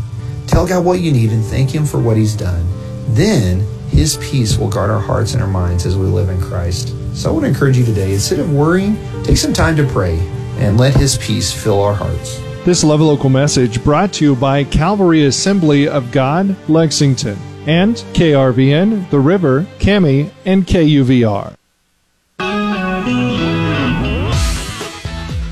Tell 0.48 0.66
God 0.66 0.84
what 0.84 0.98
you 0.98 1.12
need 1.12 1.30
and 1.30 1.44
thank 1.44 1.72
Him 1.72 1.86
for 1.86 2.00
what 2.00 2.16
He's 2.16 2.34
done. 2.34 2.66
Then 3.14 3.60
His 3.90 4.16
peace 4.16 4.58
will 4.58 4.68
guard 4.68 4.90
our 4.90 4.98
hearts 4.98 5.34
and 5.34 5.42
our 5.42 5.48
minds 5.48 5.86
as 5.86 5.96
we 5.96 6.06
live 6.06 6.30
in 6.30 6.40
Christ. 6.40 6.96
So 7.14 7.30
I 7.30 7.32
would 7.32 7.44
encourage 7.44 7.78
you 7.78 7.84
today, 7.84 8.12
instead 8.12 8.40
of 8.40 8.52
worrying, 8.52 8.96
take 9.22 9.36
some 9.36 9.52
time 9.52 9.76
to 9.76 9.86
pray 9.86 10.18
and 10.58 10.78
let 10.78 10.96
His 10.96 11.16
peace 11.18 11.52
fill 11.52 11.80
our 11.80 11.94
hearts. 11.94 12.40
This 12.64 12.82
Love 12.82 13.02
Local 13.02 13.30
message 13.30 13.84
brought 13.84 14.12
to 14.14 14.24
you 14.24 14.34
by 14.34 14.64
Calvary 14.64 15.26
Assembly 15.26 15.86
of 15.86 16.10
God, 16.10 16.56
Lexington, 16.68 17.38
and 17.66 17.96
KRVN, 18.14 19.10
The 19.10 19.20
River, 19.20 19.66
KAMI, 19.78 20.30
and 20.44 20.66
KUVR. 20.66 21.56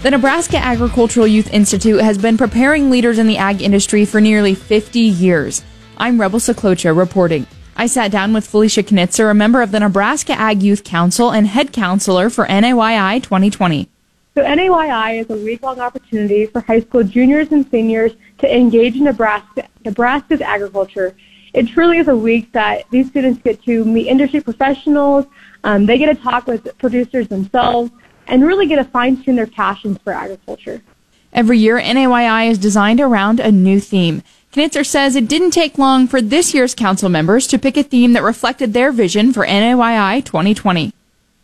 The 0.02 0.10
Nebraska 0.12 0.56
Agricultural 0.56 1.26
Youth 1.26 1.52
Institute 1.52 2.00
has 2.00 2.16
been 2.16 2.38
preparing 2.38 2.88
leaders 2.88 3.18
in 3.18 3.26
the 3.26 3.36
ag 3.36 3.60
industry 3.60 4.04
for 4.04 4.20
nearly 4.20 4.54
50 4.54 5.00
years. 5.00 5.62
I'm 5.98 6.20
Rebel 6.20 6.38
Saklocha 6.38 6.96
reporting. 6.96 7.46
I 7.76 7.86
sat 7.86 8.10
down 8.10 8.32
with 8.32 8.46
Felicia 8.46 8.82
Knitzer, 8.82 9.30
a 9.30 9.34
member 9.34 9.60
of 9.60 9.70
the 9.70 9.80
Nebraska 9.80 10.32
Ag 10.32 10.62
Youth 10.62 10.84
Council 10.84 11.30
and 11.30 11.46
head 11.46 11.72
counselor 11.72 12.30
for 12.30 12.46
NAYI 12.46 13.22
2020. 13.22 13.88
So 14.34 14.44
NAYI 14.44 15.20
is 15.20 15.30
a 15.30 15.36
week-long 15.36 15.80
opportunity 15.80 16.46
for 16.46 16.60
high 16.60 16.80
school 16.80 17.02
juniors 17.02 17.50
and 17.50 17.68
seniors 17.70 18.12
to 18.38 18.56
engage 18.56 18.94
in 18.94 19.04
Nebraska, 19.04 19.66
Nebraska's 19.84 20.40
agriculture. 20.40 21.14
It 21.58 21.66
truly 21.66 21.98
is 21.98 22.06
a 22.06 22.14
week 22.14 22.52
that 22.52 22.88
these 22.90 23.08
students 23.08 23.42
get 23.42 23.60
to 23.64 23.84
meet 23.84 24.06
industry 24.06 24.40
professionals. 24.40 25.26
Um, 25.64 25.86
they 25.86 25.98
get 25.98 26.06
to 26.06 26.14
talk 26.14 26.46
with 26.46 26.78
producers 26.78 27.26
themselves 27.26 27.90
and 28.28 28.46
really 28.46 28.68
get 28.68 28.76
to 28.76 28.84
fine-tune 28.84 29.34
their 29.34 29.48
passions 29.48 29.98
for 30.04 30.12
agriculture. 30.12 30.80
Every 31.32 31.58
year, 31.58 31.80
NAYI 31.80 32.48
is 32.48 32.58
designed 32.58 33.00
around 33.00 33.40
a 33.40 33.50
new 33.50 33.80
theme. 33.80 34.22
Knitzer 34.52 34.86
says 34.86 35.16
it 35.16 35.26
didn't 35.26 35.50
take 35.50 35.78
long 35.78 36.06
for 36.06 36.22
this 36.22 36.54
year's 36.54 36.76
council 36.76 37.08
members 37.08 37.48
to 37.48 37.58
pick 37.58 37.76
a 37.76 37.82
theme 37.82 38.12
that 38.12 38.22
reflected 38.22 38.72
their 38.72 38.92
vision 38.92 39.32
for 39.32 39.44
NAYI 39.44 40.24
2020. 40.24 40.92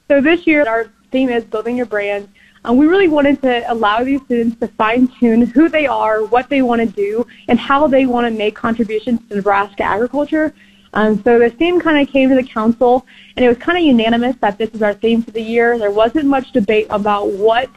So 0.07 0.21
this 0.21 0.47
year, 0.47 0.65
our 0.69 0.93
theme 1.11 1.29
is 1.29 1.43
building 1.43 1.77
your 1.77 1.87
brand. 1.87 2.29
Um, 2.65 2.79
we 2.79 2.87
really 2.87 3.09
wanted 3.09 3.43
to 3.43 3.71
allow 3.71 4.03
these 4.03 4.23
students 4.23 4.59
to 4.61 4.69
fine 4.69 5.09
tune 5.21 5.43
who 5.43 5.69
they 5.69 5.87
are, 5.87 6.25
what 6.25 6.49
they 6.49 6.63
want 6.63 6.81
to 6.81 6.87
do, 6.87 7.27
and 7.49 7.59
how 7.59 7.87
they 7.87 8.07
want 8.07 8.27
to 8.27 8.31
make 8.31 8.55
contributions 8.55 9.21
to 9.29 9.37
Nebraska 9.37 9.83
agriculture. 9.83 10.55
Um, 10.95 11.23
so 11.25 11.39
the 11.39 11.51
theme 11.51 11.81
kind 11.81 12.01
of 12.01 12.11
came 12.11 12.31
to 12.31 12.37
the 12.37 12.43
council, 12.43 13.05
and 13.37 13.45
it 13.45 13.49
was 13.49 13.59
kind 13.59 13.77
of 13.77 13.85
unanimous 13.85 14.37
that 14.41 14.57
this 14.57 14.71
is 14.71 14.81
our 14.81 14.95
theme 14.95 15.23
for 15.23 15.33
the 15.33 15.43
year. 15.43 15.79
There 15.79 15.91
wasn't 15.91 16.27
much 16.27 16.53
debate 16.53 16.87
about 16.89 17.33
what 17.33 17.69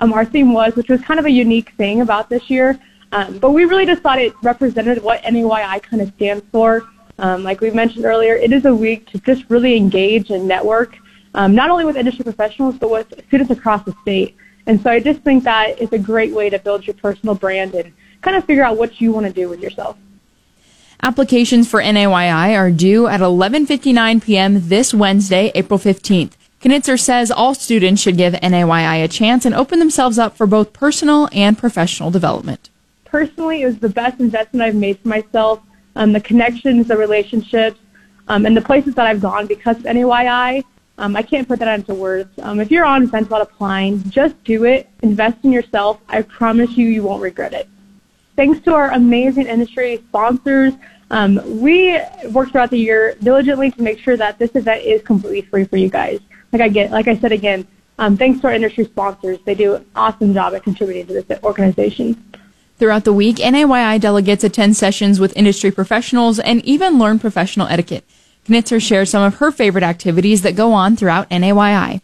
um, 0.00 0.12
our 0.12 0.24
theme 0.24 0.52
was, 0.52 0.74
which 0.74 0.88
was 0.88 1.00
kind 1.00 1.18
of 1.18 1.24
a 1.24 1.30
unique 1.30 1.70
thing 1.78 2.02
about 2.02 2.28
this 2.28 2.50
year. 2.50 2.78
Um, 3.12 3.38
but 3.38 3.52
we 3.52 3.64
really 3.64 3.86
just 3.86 4.02
thought 4.02 4.18
it 4.18 4.34
represented 4.42 5.02
what 5.02 5.22
NAYI 5.22 5.82
kind 5.82 6.02
of 6.02 6.12
stands 6.16 6.44
for. 6.50 6.82
Um, 7.18 7.44
like 7.44 7.60
we 7.60 7.70
mentioned 7.70 8.04
earlier, 8.04 8.34
it 8.34 8.52
is 8.52 8.64
a 8.64 8.74
week 8.74 9.06
to 9.12 9.18
just 9.20 9.44
really 9.48 9.76
engage 9.76 10.30
and 10.30 10.48
network, 10.48 10.98
um, 11.34 11.54
not 11.54 11.70
only 11.70 11.84
with 11.84 11.96
industry 11.96 12.24
professionals, 12.24 12.76
but 12.78 12.90
with 12.90 13.12
students 13.28 13.50
across 13.50 13.84
the 13.84 13.94
state. 14.02 14.36
And 14.66 14.80
so 14.82 14.90
I 14.90 15.00
just 15.00 15.20
think 15.20 15.44
that 15.44 15.80
it's 15.80 15.92
a 15.92 15.98
great 15.98 16.32
way 16.32 16.48
to 16.50 16.58
build 16.58 16.86
your 16.86 16.94
personal 16.94 17.34
brand 17.34 17.74
and 17.74 17.92
kind 18.22 18.36
of 18.36 18.44
figure 18.44 18.64
out 18.64 18.78
what 18.78 19.00
you 19.00 19.12
want 19.12 19.26
to 19.26 19.32
do 19.32 19.48
with 19.48 19.60
yourself. 19.60 19.96
Applications 21.02 21.68
for 21.68 21.82
NAYI 21.82 22.56
are 22.56 22.70
due 22.70 23.06
at 23.06 23.20
11:59 23.20 24.24
p.m. 24.24 24.68
this 24.68 24.94
Wednesday, 24.94 25.52
April 25.54 25.78
15th. 25.78 26.32
Knitzer 26.62 26.98
says 26.98 27.30
all 27.30 27.54
students 27.54 28.00
should 28.00 28.16
give 28.16 28.32
NAYI 28.34 29.04
a 29.04 29.08
chance 29.08 29.44
and 29.44 29.54
open 29.54 29.78
themselves 29.80 30.18
up 30.18 30.34
for 30.34 30.46
both 30.46 30.72
personal 30.72 31.28
and 31.32 31.58
professional 31.58 32.10
development 32.10 32.70
personally, 33.14 33.62
it 33.62 33.66
was 33.66 33.78
the 33.78 33.88
best 33.88 34.18
investment 34.18 34.60
I've 34.60 34.74
made 34.74 34.98
for 34.98 35.06
myself. 35.06 35.60
Um, 35.94 36.12
the 36.12 36.20
connections, 36.20 36.88
the 36.88 36.96
relationships, 36.96 37.78
um, 38.26 38.44
and 38.44 38.56
the 38.56 38.60
places 38.60 38.96
that 38.96 39.06
I've 39.06 39.20
gone 39.20 39.46
because 39.46 39.76
of 39.76 39.84
NAYI. 39.84 40.64
Um, 40.98 41.16
I 41.16 41.22
can't 41.22 41.48
put 41.48 41.58
that 41.58 41.78
into 41.78 41.94
words. 41.94 42.30
Um, 42.40 42.60
if 42.60 42.70
you're 42.70 42.84
on 42.84 43.08
fence 43.08 43.26
about 43.26 43.42
applying, 43.42 44.08
just 44.10 44.42
do 44.44 44.64
it. 44.64 44.88
Invest 45.02 45.38
in 45.42 45.52
yourself. 45.52 46.00
I 46.08 46.22
promise 46.22 46.76
you, 46.76 46.86
you 46.86 47.02
won't 47.02 47.22
regret 47.22 47.52
it. 47.52 47.68
Thanks 48.36 48.60
to 48.64 48.74
our 48.74 48.90
amazing 48.92 49.46
industry 49.46 50.02
sponsors, 50.08 50.72
um, 51.10 51.40
we 51.60 52.00
work 52.30 52.50
throughout 52.50 52.70
the 52.70 52.78
year 52.78 53.14
diligently 53.22 53.70
to 53.72 53.82
make 53.82 53.98
sure 53.98 54.16
that 54.16 54.38
this 54.38 54.50
event 54.54 54.82
is 54.82 55.02
completely 55.02 55.42
free 55.42 55.64
for 55.64 55.76
you 55.76 55.88
guys. 55.88 56.20
Like 56.52 56.62
I 56.62 56.68
get, 56.68 56.90
like 56.90 57.08
I 57.08 57.16
said 57.16 57.32
again, 57.32 57.66
um, 57.98 58.16
thanks 58.16 58.40
to 58.40 58.48
our 58.48 58.52
industry 58.52 58.84
sponsors, 58.84 59.38
they 59.44 59.54
do 59.54 59.74
an 59.74 59.86
awesome 59.94 60.34
job 60.34 60.54
at 60.54 60.64
contributing 60.64 61.06
to 61.06 61.22
this 61.22 61.42
organization. 61.42 62.22
Throughout 62.78 63.04
the 63.04 63.12
week, 63.12 63.36
NAYI 63.36 64.00
delegates 64.00 64.42
attend 64.42 64.76
sessions 64.76 65.20
with 65.20 65.36
industry 65.36 65.70
professionals 65.70 66.40
and 66.40 66.64
even 66.64 66.98
learn 66.98 67.20
professional 67.20 67.68
etiquette. 67.68 68.04
Knitzer 68.48 68.80
shares 68.80 69.10
some 69.10 69.22
of 69.22 69.36
her 69.36 69.50
favorite 69.50 69.84
activities 69.84 70.42
that 70.42 70.54
go 70.54 70.72
on 70.72 70.96
throughout 70.96 71.28
NAYI. 71.30 72.00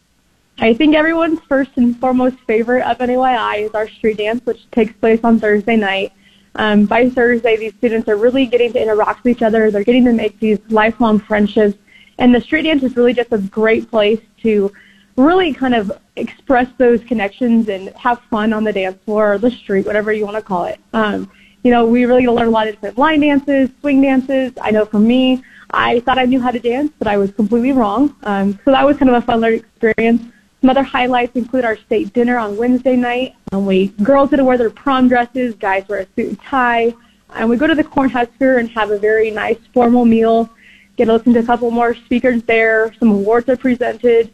I 0.59 0.75
think 0.75 0.95
everyone's 0.95 1.41
first 1.49 1.71
and 1.77 1.99
foremost 1.99 2.37
favorite 2.47 2.83
of 2.83 2.99
NAYI 2.99 3.67
is 3.67 3.71
our 3.73 3.89
street 3.89 4.19
dance, 4.19 4.45
which 4.45 4.71
takes 4.71 4.93
place 4.95 5.21
on 5.25 5.41
Thursday 5.41 5.77
night. 5.77 6.13
Um, 6.55 6.85
by 6.85 7.09
Thursday, 7.09 7.57
these 7.57 7.75
students 7.75 8.09
are 8.09 8.17
really 8.17 8.47
getting 8.47 8.73
to 8.73 8.83
interact 8.83 9.25
with 9.25 9.37
each 9.37 9.43
other. 9.43 9.71
They're 9.71 9.85
getting 9.85 10.05
to 10.05 10.13
make 10.13 10.39
these 10.41 10.59
lifelong 10.69 11.19
friendships. 11.19 11.79
And 12.19 12.35
the 12.35 12.41
street 12.41 12.63
dance 12.63 12.83
is 12.83 12.97
really 12.97 13.15
just 13.15 13.33
a 13.33 13.39
great 13.39 13.91
place 13.91 14.21
to 14.43 14.73
really 15.17 15.53
kind 15.53 15.75
of 15.75 15.93
express 16.17 16.69
those 16.79 17.03
connections 17.05 17.69
and 17.69 17.89
have 17.91 18.21
fun 18.31 18.53
on 18.53 18.65
the 18.65 18.73
dance 18.73 18.99
floor 19.05 19.35
or 19.35 19.39
the 19.39 19.51
street, 19.51 19.87
whatever 19.87 20.13
you 20.13 20.25
want 20.25 20.37
to 20.37 20.43
call 20.43 20.65
it. 20.65 20.81
Um, 20.93 21.31
you 21.63 21.71
know, 21.71 21.87
we 21.87 22.05
really 22.05 22.27
learn 22.27 22.49
a 22.49 22.51
lot 22.51 22.69
of 22.69 22.75
different 22.75 22.99
line 22.99 23.21
dances, 23.21 23.71
swing 23.81 24.03
dances. 24.03 24.53
I 24.61 24.71
know 24.71 24.85
for 24.85 24.99
me, 24.99 25.43
I 25.73 26.01
thought 26.01 26.19
I 26.19 26.25
knew 26.25 26.41
how 26.41 26.51
to 26.51 26.59
dance, 26.59 26.93
but 26.99 27.09
I 27.09 27.17
was 27.17 27.31
completely 27.33 27.73
wrong. 27.73 28.15
Um, 28.23 28.59
so 28.65 28.73
that 28.73 28.85
was 28.85 28.97
kind 28.97 29.11
of 29.11 29.23
a 29.23 29.27
fun 29.27 29.41
learning 29.41 29.61
experience. 29.61 30.23
Some 30.61 30.71
other 30.71 30.83
highlights 30.83 31.37
include 31.37 31.65
our 31.65 31.77
state 31.77 32.13
dinner 32.13 32.37
on 32.37 32.57
Wednesday 32.57 32.97
night. 32.97 33.35
Um, 33.53 33.67
we 33.67 33.89
girls 34.03 34.31
get 34.31 34.37
to 34.37 34.45
wear 34.45 34.59
their 34.59 34.71
prom 34.71 35.09
dresses, 35.09 35.55
guys 35.55 35.89
wear 35.89 36.01
a 36.01 36.07
suit 36.17 36.29
and 36.29 36.41
tie, 36.43 36.93
and 37.35 37.49
we 37.49 37.57
go 37.57 37.67
to 37.67 37.75
the 37.75 37.85
Cornhusker 37.85 38.59
and 38.59 38.69
have 38.71 38.91
a 38.91 38.99
very 38.99 39.31
nice 39.31 39.59
formal 39.73 40.05
meal. 40.05 40.51
Get 40.97 41.07
to 41.07 41.15
listen 41.15 41.33
to 41.35 41.41
a 41.41 41.47
couple 41.47 41.71
more 41.71 41.95
speakers 41.95 42.43
there. 42.43 42.93
Some 42.99 43.11
awards 43.11 43.49
are 43.49 43.57
presented. 43.57 44.31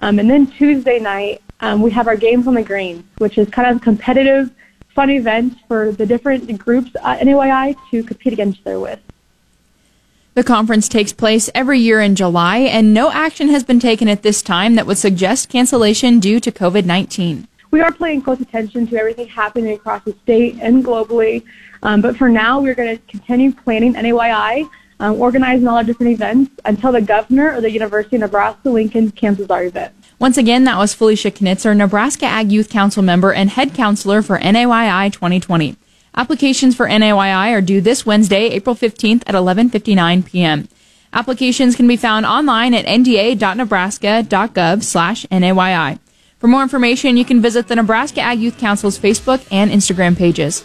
Um, 0.00 0.18
and 0.18 0.28
then 0.28 0.46
Tuesday 0.46 0.98
night, 0.98 1.42
um, 1.60 1.82
we 1.82 1.90
have 1.90 2.08
our 2.08 2.16
Games 2.16 2.46
on 2.46 2.54
the 2.54 2.62
Green, 2.62 3.06
which 3.18 3.38
is 3.38 3.48
kind 3.50 3.70
of 3.74 3.82
competitive, 3.82 4.50
fun 4.94 5.10
event 5.10 5.56
for 5.68 5.92
the 5.92 6.06
different 6.06 6.58
groups 6.58 6.90
at 7.04 7.20
NAYI 7.20 7.76
to 7.90 8.02
compete 8.02 8.32
against 8.32 8.60
other 8.66 8.80
with. 8.80 8.98
The 10.34 10.44
conference 10.44 10.88
takes 10.88 11.12
place 11.12 11.50
every 11.56 11.80
year 11.80 12.00
in 12.00 12.14
July, 12.14 12.58
and 12.58 12.94
no 12.94 13.10
action 13.10 13.48
has 13.48 13.64
been 13.64 13.80
taken 13.80 14.08
at 14.08 14.22
this 14.22 14.42
time 14.42 14.76
that 14.76 14.86
would 14.86 14.98
suggest 14.98 15.48
cancellation 15.48 16.20
due 16.20 16.38
to 16.38 16.52
COVID 16.52 16.84
19. 16.84 17.48
We 17.72 17.80
are 17.80 17.90
paying 17.92 18.22
close 18.22 18.40
attention 18.40 18.86
to 18.88 18.96
everything 18.96 19.26
happening 19.26 19.72
across 19.72 20.04
the 20.04 20.14
state 20.22 20.56
and 20.60 20.84
globally, 20.84 21.42
um, 21.82 22.00
but 22.00 22.16
for 22.16 22.28
now, 22.28 22.60
we're 22.60 22.76
going 22.76 22.96
to 22.96 23.02
continue 23.06 23.52
planning 23.52 23.94
NAYI 23.94 24.68
um, 25.00 25.20
organizing 25.20 25.66
all 25.66 25.76
our 25.76 25.84
different 25.84 26.12
events 26.12 26.52
until 26.64 26.92
the 26.92 27.00
governor 27.00 27.54
or 27.54 27.60
the 27.60 27.70
University 27.70 28.16
of 28.16 28.20
Nebraska 28.20 28.68
Lincoln 28.68 29.10
cancels 29.10 29.50
our 29.50 29.64
event. 29.64 29.92
Once 30.18 30.36
again, 30.36 30.64
that 30.64 30.76
was 30.76 30.94
Felicia 30.94 31.30
Knitzer, 31.30 31.74
Nebraska 31.74 32.26
Ag 32.26 32.52
Youth 32.52 32.68
Council 32.68 33.02
member 33.02 33.32
and 33.32 33.50
head 33.50 33.74
counselor 33.74 34.20
for 34.20 34.38
NAYI 34.38 35.10
2020. 35.12 35.76
Applications 36.20 36.76
for 36.76 36.86
NAYI 36.86 37.52
are 37.54 37.62
due 37.62 37.80
this 37.80 38.04
Wednesday, 38.04 38.48
April 38.48 38.76
15th 38.76 39.22
at 39.26 39.34
11:59 39.34 40.26
p.m. 40.26 40.68
Applications 41.14 41.74
can 41.74 41.88
be 41.88 41.96
found 41.96 42.26
online 42.26 42.74
at 42.74 42.84
nda.nebraska.gov 42.84 44.82
slash 44.82 45.24
NAYI. 45.32 45.98
For 46.38 46.46
more 46.46 46.62
information, 46.62 47.16
you 47.16 47.24
can 47.24 47.40
visit 47.40 47.68
the 47.68 47.76
Nebraska 47.76 48.20
Ag 48.20 48.38
Youth 48.38 48.58
Council's 48.58 48.98
Facebook 48.98 49.42
and 49.50 49.70
Instagram 49.70 50.14
pages. 50.14 50.60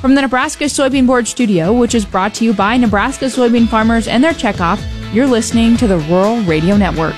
From 0.00 0.14
the 0.14 0.22
Nebraska 0.22 0.66
Soybean 0.66 1.08
Board 1.08 1.26
studio, 1.26 1.72
which 1.72 1.96
is 1.96 2.04
brought 2.04 2.32
to 2.34 2.44
you 2.44 2.54
by 2.54 2.76
Nebraska 2.76 3.24
soybean 3.24 3.66
farmers 3.66 4.06
and 4.06 4.22
their 4.22 4.32
checkoff, 4.32 4.80
you're 5.12 5.26
listening 5.26 5.76
to 5.78 5.88
the 5.88 5.98
Rural 5.98 6.40
Radio 6.42 6.76
Network. 6.76 7.16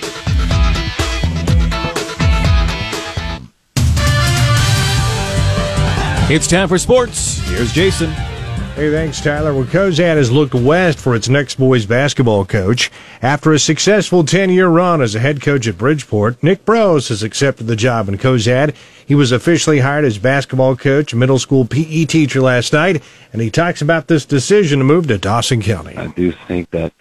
It's 6.33 6.47
time 6.47 6.67
for 6.67 6.79
sports. 6.79 7.41
Here's 7.41 7.75
Jason. 7.75 8.09
Hey, 8.09 8.91
thanks, 8.91 9.21
Tyler. 9.21 9.53
Well, 9.53 9.65
Cozad 9.65 10.17
has 10.17 10.33
looked 10.33 10.55
west 10.55 10.99
for 10.99 11.15
its 11.15 11.29
next 11.29 11.57
boys 11.57 11.85
basketball 11.85 12.47
coach. 12.47 12.91
After 13.21 13.53
a 13.53 13.59
successful 13.59 14.25
10 14.25 14.49
year 14.49 14.69
run 14.69 15.03
as 15.03 15.15
a 15.15 15.21
head 15.21 15.43
coach 15.43 15.69
at 15.69 15.77
Bridgeport, 15.77 16.43
Nick 16.43 16.65
Brose 16.65 17.09
has 17.09 17.23
accepted 17.23 17.67
the 17.67 17.77
job 17.77 18.09
in 18.09 18.17
Cozad. 18.17 18.75
He 19.05 19.15
was 19.15 19.31
officially 19.31 19.81
hired 19.81 20.07
as 20.07 20.17
basketball 20.17 20.75
coach, 20.75 21.15
middle 21.15 21.39
school 21.39 21.67
PE 21.67 22.07
teacher 22.07 22.41
last 22.41 22.73
night, 22.73 23.03
and 23.35 23.43
he 23.43 23.51
talks 23.51 23.83
about 23.83 24.07
this 24.07 24.25
decision 24.25 24.79
to 24.79 24.87
move 24.87 25.09
to 25.09 25.19
Dawson 25.19 25.61
County. 25.61 25.99
I 25.99 26.07
do 26.07 26.33
think 26.33 26.71
that 26.71 26.95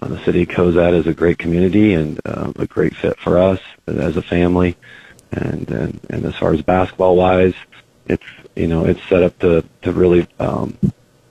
uh, 0.00 0.08
the 0.08 0.24
city 0.24 0.44
of 0.44 0.48
Cozad 0.48 0.98
is 0.98 1.06
a 1.06 1.12
great 1.12 1.36
community 1.36 1.92
and 1.92 2.18
uh, 2.24 2.54
a 2.56 2.66
great 2.66 2.96
fit 2.96 3.20
for 3.20 3.36
us 3.36 3.60
as 3.86 4.16
a 4.16 4.22
family. 4.22 4.74
And, 5.32 5.70
and, 5.70 6.00
and 6.08 6.24
as 6.24 6.34
far 6.36 6.54
as 6.54 6.62
basketball 6.62 7.14
wise, 7.14 7.54
it's, 8.06 8.24
you 8.56 8.66
know, 8.66 8.84
it's 8.84 9.02
set 9.08 9.22
up 9.22 9.38
to, 9.40 9.64
to 9.82 9.92
really, 9.92 10.26
um, 10.38 10.76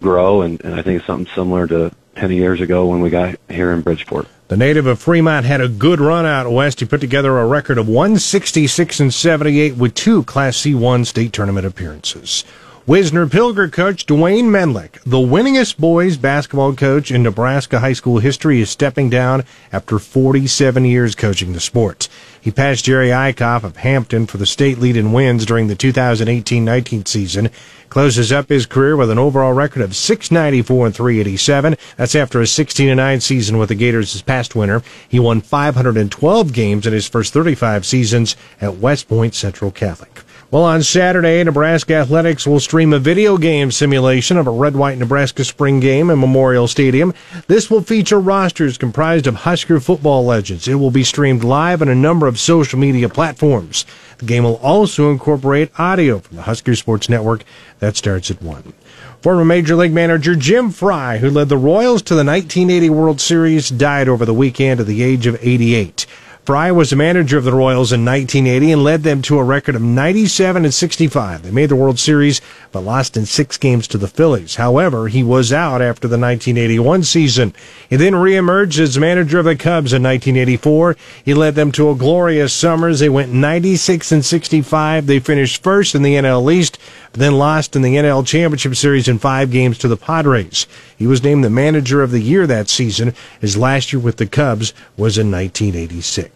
grow, 0.02 0.42
and, 0.42 0.62
and 0.62 0.74
I 0.74 0.82
think 0.82 1.00
it's 1.00 1.08
something 1.08 1.32
similar 1.34 1.68
to 1.68 1.92
10 2.16 2.32
years 2.32 2.62
ago 2.62 2.88
when 2.88 3.02
we 3.02 3.10
got 3.10 3.36
here 3.50 3.72
in 3.72 3.82
Bridgeport. 3.82 4.28
The 4.48 4.58
native 4.58 4.88
of 4.88 5.00
Fremont 5.00 5.46
had 5.46 5.62
a 5.62 5.68
good 5.68 6.00
run 6.00 6.26
out 6.26 6.52
west. 6.52 6.80
He 6.80 6.86
put 6.86 7.02
together 7.02 7.38
a 7.38 7.46
record 7.46 7.78
of 7.78 7.88
166 7.88 9.00
and 9.00 9.14
78 9.14 9.76
with 9.76 9.94
two 9.94 10.24
Class 10.24 10.58
C1 10.58 11.06
state 11.06 11.34
tournament 11.34 11.68
appearances. 11.68 12.44
Wisner 12.88 13.28
Pilger 13.28 13.72
coach 13.72 14.08
Dwayne 14.08 14.46
Menlick, 14.46 15.00
the 15.04 15.18
winningest 15.18 15.78
boys 15.78 16.18
basketball 16.18 16.74
coach 16.74 17.12
in 17.12 17.22
Nebraska 17.22 17.78
high 17.80 17.94
school 17.94 18.18
history, 18.18 18.62
is 18.62 18.72
stepping 18.72 19.12
down 19.12 19.44
after 19.72 20.00
47 20.00 20.86
years 20.86 21.14
coaching 21.14 21.54
the 21.54 21.60
sport. 21.60 22.10
He 22.42 22.52
passed 22.52 22.86
Jerry 22.86 23.10
Eickhoff 23.10 23.64
of 23.64 23.78
Hampton 23.78 24.26
for 24.26 24.38
the 24.38 24.46
state 24.46 24.80
lead 24.80 24.96
in 24.96 25.12
wins 25.12 25.46
during 25.46 25.68
the 25.68 25.76
2018-19 25.76 27.08
season. 27.08 27.50
Closes 27.90 28.32
up 28.32 28.50
his 28.50 28.66
career 28.66 28.96
with 28.96 29.10
an 29.10 29.18
overall 29.18 29.54
record 29.54 29.82
of 29.82 29.96
694 29.96 30.86
and 30.86 30.96
387. 30.96 31.76
That's 31.98 32.16
after 32.16 32.40
a 32.40 32.48
16 32.48 32.96
9 32.96 33.20
season 33.22 33.58
with 33.58 33.70
the 33.70 33.76
Gators 33.76 34.14
this 34.14 34.22
past 34.22 34.56
winter. 34.56 34.84
He 35.08 35.20
won 35.20 35.42
512 35.42 36.54
games 36.54 36.86
in 36.86 36.94
his 36.94 37.08
first 37.08 37.34
35 37.34 37.86
seasons 37.86 38.36
at 38.62 38.78
West 38.78 39.08
Point 39.08 39.34
Central 39.34 39.72
Catholic. 39.72 40.22
Well, 40.52 40.64
on 40.64 40.82
Saturday, 40.82 41.44
Nebraska 41.44 41.94
Athletics 41.94 42.48
will 42.48 42.60
stream 42.60 42.92
a 42.92 42.98
video 42.98 43.38
game 43.38 43.70
simulation 43.70 44.36
of 44.36 44.48
a 44.48 44.52
red 44.52 44.76
white 44.76 44.98
Nebraska 44.98 45.46
spring 45.46 45.80
game 45.80 46.10
in 46.10 46.20
Memorial 46.20 46.68
Stadium. 46.68 47.14
This 47.46 47.70
will 47.70 47.82
feature 47.82 48.20
rosters 48.20 48.76
comprised 48.76 49.28
of 49.28 49.36
Husker 49.36 49.80
football 49.80 50.26
legends. 50.26 50.68
It 50.68 50.74
will 50.74 50.90
be 50.90 51.04
streamed 51.04 51.44
live 51.44 51.84
on 51.84 51.88
a 51.88 51.94
number 51.94 52.26
of 52.26 52.40
social 52.40 52.80
media 52.80 53.10
platforms. 53.10 53.86
The 54.18 54.26
game 54.26 54.44
will 54.44 54.56
also 54.56 55.12
incorporate 55.12 55.70
audio 55.80 56.18
from 56.18 56.38
the 56.38 56.44
Husker 56.44 56.76
Sports 56.76 57.10
Network. 57.10 57.44
That 57.78 57.96
starts 57.96 58.32
at 58.32 58.42
1. 58.42 58.74
Former 59.22 59.46
Major 59.46 59.76
League 59.76 59.94
manager 59.94 60.36
Jim 60.36 60.72
Frey, 60.72 61.20
who 61.20 61.30
led 61.30 61.50
the 61.50 61.58
Royals 61.58 62.02
to 62.02 62.16
the 62.16 62.26
1980 62.26 62.90
World 62.90 63.22
Series, 63.22 63.70
died 63.70 64.10
over 64.10 64.26
the 64.26 64.34
weekend 64.34 64.80
at 64.80 64.88
the 64.88 65.04
age 65.04 65.28
of 65.28 65.38
88. 65.46 66.08
Frey 66.46 66.72
was 66.72 66.90
the 66.90 66.96
manager 66.96 67.38
of 67.38 67.44
the 67.44 67.54
Royals 67.54 67.92
in 67.92 68.04
1980 68.04 68.72
and 68.72 68.84
led 68.84 69.04
them 69.04 69.22
to 69.22 69.38
a 69.38 69.44
record 69.44 69.76
of 69.76 69.84
97 69.84 70.66
and 70.66 70.74
65. 70.74 71.44
They 71.44 71.52
made 71.52 71.70
the 71.70 71.76
World 71.76 72.00
Series 72.00 72.42
but 72.72 72.80
lost 72.80 73.16
in 73.16 73.28
six 73.28 73.56
games 73.58 73.88
to 73.90 74.00
the 74.00 74.08
Phillies. 74.08 74.56
However, 74.56 75.10
he 75.10 75.22
was 75.22 75.54
out 75.54 75.80
after 75.80 76.08
the 76.08 76.18
1981 76.18 77.04
season. 77.04 77.54
He 77.88 77.98
then 77.98 78.14
reemerged 78.14 78.80
as 78.80 78.98
manager 78.98 79.40
of 79.40 79.46
the 79.46 79.56
Cubs 79.56 79.94
in 79.94 80.02
1984. 80.02 80.96
He 81.24 81.36
led 81.36 81.54
them 81.54 81.72
to 81.74 81.92
a 81.92 81.96
glorious 81.96 82.52
summers. 82.52 83.00
They 83.00 83.10
went 83.10 83.32
96 83.32 84.12
and 84.12 84.26
65. 84.26 85.06
They 85.06 85.20
finished 85.20 85.62
first 85.62 85.94
in 85.94 86.02
the 86.02 86.16
NL 86.16 86.52
East, 86.52 86.80
but 87.12 87.20
then 87.20 87.38
lost 87.38 87.76
in 87.76 87.84
the 87.84 87.96
NL 87.96 88.26
Championship 88.26 88.76
Series 88.76 89.08
in 89.08 89.20
five 89.20 89.52
games 89.52 89.78
to 89.80 89.88
the 89.88 89.98
Padres. 89.98 90.66
He 90.98 91.06
was 91.06 91.24
named 91.24 91.44
the 91.44 91.50
manager 91.52 92.02
of 92.02 92.10
the 92.10 92.22
year 92.22 92.48
that 92.48 92.70
season. 92.70 93.14
His 93.40 93.56
last 93.56 93.94
year 93.94 94.00
with 94.00 94.18
the 94.18 94.26
Cubs 94.26 94.74
was 94.98 95.18
in 95.18 95.32
1986. 95.32 96.29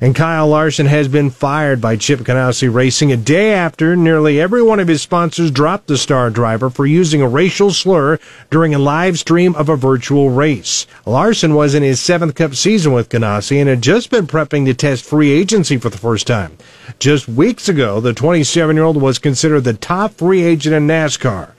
And 0.00 0.14
Kyle 0.14 0.48
Larson 0.48 0.86
has 0.86 1.08
been 1.08 1.30
fired 1.30 1.80
by 1.80 1.96
Chip 1.96 2.20
Ganassi 2.20 2.72
Racing 2.72 3.12
a 3.12 3.16
day 3.16 3.52
after 3.54 3.96
nearly 3.96 4.40
every 4.40 4.62
one 4.62 4.80
of 4.80 4.88
his 4.88 5.02
sponsors 5.02 5.50
dropped 5.50 5.86
the 5.86 5.96
star 5.96 6.30
driver 6.30 6.70
for 6.70 6.86
using 6.86 7.22
a 7.22 7.28
racial 7.28 7.70
slur 7.70 8.18
during 8.50 8.74
a 8.74 8.78
live 8.78 9.18
stream 9.18 9.54
of 9.54 9.68
a 9.68 9.76
virtual 9.76 10.30
race. 10.30 10.86
Larson 11.06 11.54
was 11.54 11.74
in 11.74 11.82
his 11.82 12.00
seventh 12.00 12.34
Cup 12.34 12.54
season 12.54 12.92
with 12.92 13.08
Ganassi 13.08 13.58
and 13.58 13.68
had 13.68 13.82
just 13.82 14.10
been 14.10 14.26
prepping 14.26 14.64
to 14.66 14.74
test 14.74 15.04
free 15.04 15.30
agency 15.30 15.76
for 15.76 15.88
the 15.88 15.98
first 15.98 16.26
time. 16.26 16.56
Just 16.98 17.28
weeks 17.28 17.68
ago, 17.68 18.00
the 18.00 18.12
27 18.12 18.76
year 18.76 18.84
old 18.84 19.00
was 19.00 19.18
considered 19.18 19.62
the 19.62 19.74
top 19.74 20.14
free 20.14 20.42
agent 20.42 20.74
in 20.74 20.86
NASCAR. 20.86 21.52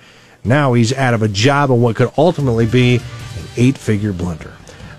Now 0.43 0.73
he's 0.73 0.93
out 0.93 1.13
of 1.13 1.21
a 1.21 1.27
job 1.27 1.71
on 1.71 1.81
what 1.81 1.95
could 1.95 2.11
ultimately 2.17 2.65
be 2.65 2.95
an 2.95 3.47
eight 3.55 3.77
figure 3.77 4.13
blunder. 4.13 4.53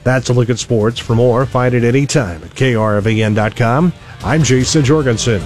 That's 0.04 0.28
a 0.28 0.32
look 0.34 0.50
at 0.50 0.58
sports. 0.58 1.00
For 1.00 1.14
more, 1.14 1.46
find 1.46 1.74
it 1.74 1.82
anytime 1.82 2.44
at 2.44 2.50
krvn.com. 2.50 3.92
I'm 4.22 4.42
Jason 4.42 4.84
Jorgensen. 4.84 5.42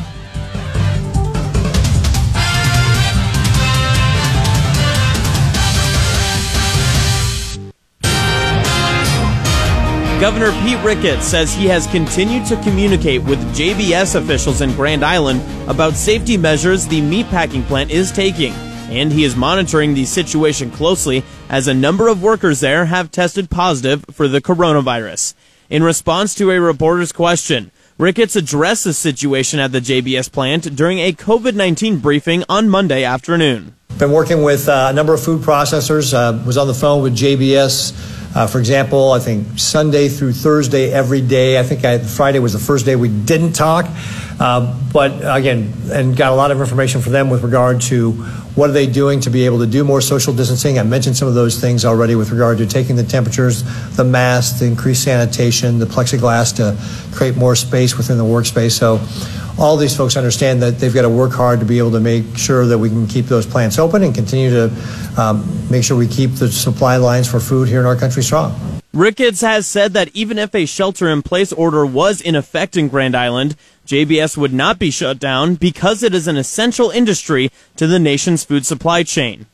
Governor 10.21 10.51
Pete 10.63 10.83
Ricketts 10.85 11.27
says 11.27 11.55
he 11.55 11.67
has 11.67 11.87
continued 11.87 12.45
to 12.47 12.61
communicate 12.63 13.23
with 13.23 13.39
JBS 13.55 14.17
officials 14.17 14.61
in 14.63 14.75
Grand 14.75 15.05
Island 15.05 15.41
about 15.71 15.95
safety 15.95 16.37
measures 16.37 16.89
the 16.89 17.01
meatpacking 17.01 17.63
plant 17.67 17.93
is 17.93 18.11
taking 18.11 18.53
and 18.91 19.13
he 19.13 19.23
is 19.23 19.37
monitoring 19.37 19.95
the 19.95 20.05
situation 20.05 20.73
closely 20.73 21.23
as 21.49 21.67
a 21.67 21.75
number 21.75 22.09
of 22.09 22.23
workers 22.23 22.61
there 22.61 22.87
have 22.87 23.11
tested 23.11 23.51
positive 23.51 24.05
for 24.11 24.29
the 24.29 24.41
coronavirus. 24.41 25.35
In 25.71 25.83
response 25.83 26.35
to 26.37 26.51
a 26.51 26.61
reporter's 26.61 27.13
question, 27.13 27.71
Ricketts 27.99 28.37
addressed 28.37 28.85
the 28.85 28.93
situation 28.93 29.59
at 29.59 29.73
the 29.73 29.81
JBS 29.81 30.31
plant 30.31 30.77
during 30.77 30.99
a 30.99 31.13
COVID 31.13 31.55
19 31.55 31.99
briefing 31.99 32.45
on 32.49 32.69
Monday 32.69 33.05
afternoon. 33.05 33.75
Been 33.99 34.13
working 34.13 34.43
with 34.43 34.69
uh, 34.69 34.89
a 34.91 34.93
number 34.93 35.15
of 35.15 35.23
food 35.23 35.43
processors, 35.43 36.15
uh, 36.15 36.43
was 36.47 36.57
on 36.57 36.69
the 36.69 36.75
phone 36.75 37.03
with 37.03 37.17
JBS. 37.17 38.37
Uh, 38.37 38.47
for 38.47 38.61
example, 38.61 39.13
I 39.13 39.19
think 39.19 39.59
Sunday 39.59 40.09
through 40.09 40.35
Thursday 40.35 40.93
every 40.93 41.21
day. 41.21 41.59
I 41.59 41.65
think 41.65 41.85
I, 41.85 41.99
Friday 41.99 42.39
was 42.39 42.53
the 42.53 42.59
first 42.59 42.87
day 42.87 42.95
we 42.95 43.09
didn't 43.09 43.55
talk. 43.55 43.87
Uh, 44.41 44.79
but 44.93 45.13
again, 45.25 45.73
and 45.91 46.17
got 46.17 46.33
a 46.33 46.35
lot 46.35 46.51
of 46.51 46.61
information 46.61 47.01
from 47.01 47.13
them 47.13 47.29
with 47.29 47.43
regard 47.43 47.81
to 47.81 48.13
what 48.55 48.71
are 48.71 48.73
they 48.73 48.87
doing 48.87 49.21
to 49.21 49.31
be 49.31 49.47
able 49.47 49.59
to 49.59 49.67
do 49.67 49.85
more 49.85 50.01
social 50.01 50.33
distancing. 50.33 50.79
I 50.79 50.83
mentioned 50.83 51.17
some 51.17 51.29
of 51.29 51.35
those 51.35 51.61
things 51.61 51.85
already 51.85 52.15
with 52.15 52.31
regard 52.31 52.59
to 52.59 52.67
taking 52.67 52.97
the 52.97 53.05
temperatures, 53.05 53.63
the 53.97 54.05
masks, 54.05 54.61
the 54.61 54.67
increased 54.67 55.05
sanitation, 55.05 55.79
the 55.79 55.87
plexiglass 55.87 56.55
to 56.57 56.77
create 57.17 57.37
more 57.37 57.57
space 57.57 57.97
within 57.97 58.19
the 58.19 58.25
workspace. 58.25 58.73
So 58.73 59.01
all 59.59 59.77
these 59.77 59.97
folks 59.97 60.17
understand 60.17 60.63
that 60.63 60.79
they've 60.79 60.95
got 60.95 61.03
to 61.03 61.09
work 61.09 61.33
hard 61.33 61.61
to 61.61 61.67
be 61.67 61.79
able 61.79 61.91
to 61.93 62.01
make 62.01 62.37
sure 62.37 62.67
that 62.67 62.79
we 62.79 62.89
can 62.89 63.07
keep 63.07 63.27
those 63.27 63.47
plants 63.47 63.79
open 63.79 64.05
and 64.05 64.15
continue 64.15 64.51
to 64.51 64.73
um, 65.17 65.69
make 65.71 65.83
sure 65.83 65.97
we 65.97 66.07
keep 66.07 66.33
the 66.35 66.51
supply 66.51 66.97
lines 66.97 67.29
for 67.29 67.41
food 67.41 67.69
here 67.69 67.81
in 67.81 67.87
our 67.87 67.97
country 67.97 68.23
strong. 68.23 68.78
Ricketts 68.95 69.43
has 69.43 69.67
said 69.67 69.93
that 69.93 70.09
even 70.15 70.39
if 70.39 70.55
a 70.55 70.65
shelter 70.65 71.11
in 71.11 71.21
place 71.21 71.53
order 71.53 71.85
was 71.85 72.23
in 72.23 72.35
effect 72.35 72.75
in 72.75 72.89
Grand 72.89 73.15
Island, 73.15 73.55
JBS 73.87 74.37
would 74.39 74.53
not 74.53 74.79
be 74.79 74.91
shut 74.91 75.19
down 75.19 75.57
because 75.57 76.03
it 76.03 76.15
is 76.15 76.27
an 76.27 76.39
essential 76.39 76.91
industry 76.91 77.51
to 77.77 77.87
the 77.87 77.99
nation's 77.99 78.45
food 78.45 78.65
supply 78.65 79.03
chain. 79.03 79.45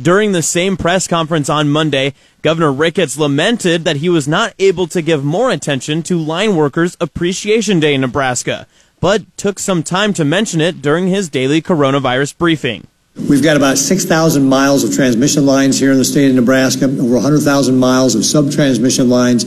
During 0.00 0.32
the 0.32 0.42
same 0.42 0.76
press 0.76 1.06
conference 1.06 1.48
on 1.48 1.70
Monday, 1.70 2.12
Governor 2.42 2.72
Ricketts 2.72 3.18
lamented 3.18 3.84
that 3.84 3.96
he 3.96 4.10
was 4.10 4.28
not 4.28 4.54
able 4.58 4.86
to 4.88 5.02
give 5.02 5.24
more 5.24 5.50
attention 5.50 6.02
to 6.04 6.18
Line 6.18 6.54
Workers 6.54 6.96
Appreciation 7.00 7.80
Day 7.80 7.94
in 7.94 8.02
Nebraska, 8.02 8.66
but 9.00 9.24
took 9.38 9.58
some 9.58 9.82
time 9.82 10.12
to 10.14 10.24
mention 10.24 10.60
it 10.60 10.82
during 10.82 11.08
his 11.08 11.28
daily 11.30 11.62
coronavirus 11.62 12.36
briefing. 12.36 12.86
We've 13.14 13.42
got 13.42 13.56
about 13.56 13.78
6,000 13.78 14.46
miles 14.46 14.84
of 14.84 14.94
transmission 14.94 15.46
lines 15.46 15.78
here 15.78 15.92
in 15.92 15.98
the 15.98 16.04
state 16.04 16.30
of 16.30 16.36
Nebraska, 16.36 16.84
over 16.84 17.14
100,000 17.14 17.76
miles 17.78 18.14
of 18.14 18.24
sub-transmission 18.24 19.08
lines 19.08 19.44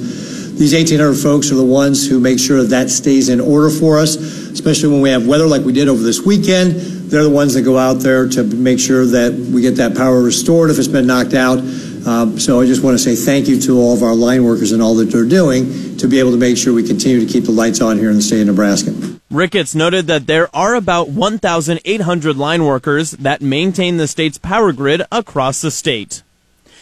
these 0.55 0.73
1,800 0.73 1.15
folks 1.15 1.51
are 1.51 1.55
the 1.55 1.65
ones 1.65 2.07
who 2.07 2.17
make 2.17 2.39
sure 2.39 2.63
that, 2.63 2.89
stays 2.89 3.27
in 3.27 3.41
order 3.41 3.69
for 3.69 3.99
us, 3.99 4.15
especially 4.15 4.87
when 4.87 5.01
we 5.01 5.09
have 5.09 5.27
weather 5.27 5.45
like 5.45 5.63
we 5.65 5.73
did 5.73 5.89
over 5.89 6.01
this 6.01 6.25
weekend. 6.25 6.75
They're 7.11 7.23
the 7.23 7.29
ones 7.29 7.55
that 7.55 7.63
go 7.63 7.77
out 7.77 7.95
there 7.95 8.29
to 8.29 8.43
make 8.45 8.79
sure 8.79 9.05
that 9.05 9.33
we 9.33 9.61
get 9.61 9.75
that 9.75 9.97
power 9.97 10.23
restored 10.23 10.69
if 10.69 10.79
it's 10.79 10.87
been 10.87 11.05
knocked 11.05 11.33
out. 11.33 11.59
Um, 12.07 12.39
so 12.39 12.61
I 12.61 12.65
just 12.65 12.85
want 12.85 12.97
to 12.97 13.03
say 13.03 13.15
thank 13.15 13.49
you 13.49 13.59
to 13.63 13.77
all 13.77 13.93
of 13.93 14.01
our 14.01 14.15
line 14.15 14.45
workers 14.45 14.71
and 14.71 14.81
all 14.81 14.95
that 14.95 15.11
they're 15.11 15.25
doing 15.25 15.97
to 15.97 16.07
be 16.07 16.19
able 16.19 16.31
to 16.31 16.37
make 16.37 16.55
sure 16.55 16.73
we 16.73 16.87
continue 16.87 17.19
to 17.19 17.29
keep 17.29 17.43
the 17.43 17.51
lights 17.51 17.81
on 17.81 17.97
here 17.97 18.09
in 18.09 18.15
the 18.15 18.21
state 18.21 18.39
of 18.39 18.47
Nebraska. 18.47 18.91
Ricketts 19.35 19.75
noted 19.75 20.07
that 20.07 20.27
there 20.27 20.47
are 20.55 20.75
about 20.75 21.09
1,800 21.09 22.37
line 22.37 22.63
workers 22.63 23.11
that 23.11 23.41
maintain 23.41 23.97
the 23.97 24.07
state's 24.07 24.37
power 24.37 24.71
grid 24.71 25.01
across 25.11 25.61
the 25.61 25.71
state. 25.71 26.23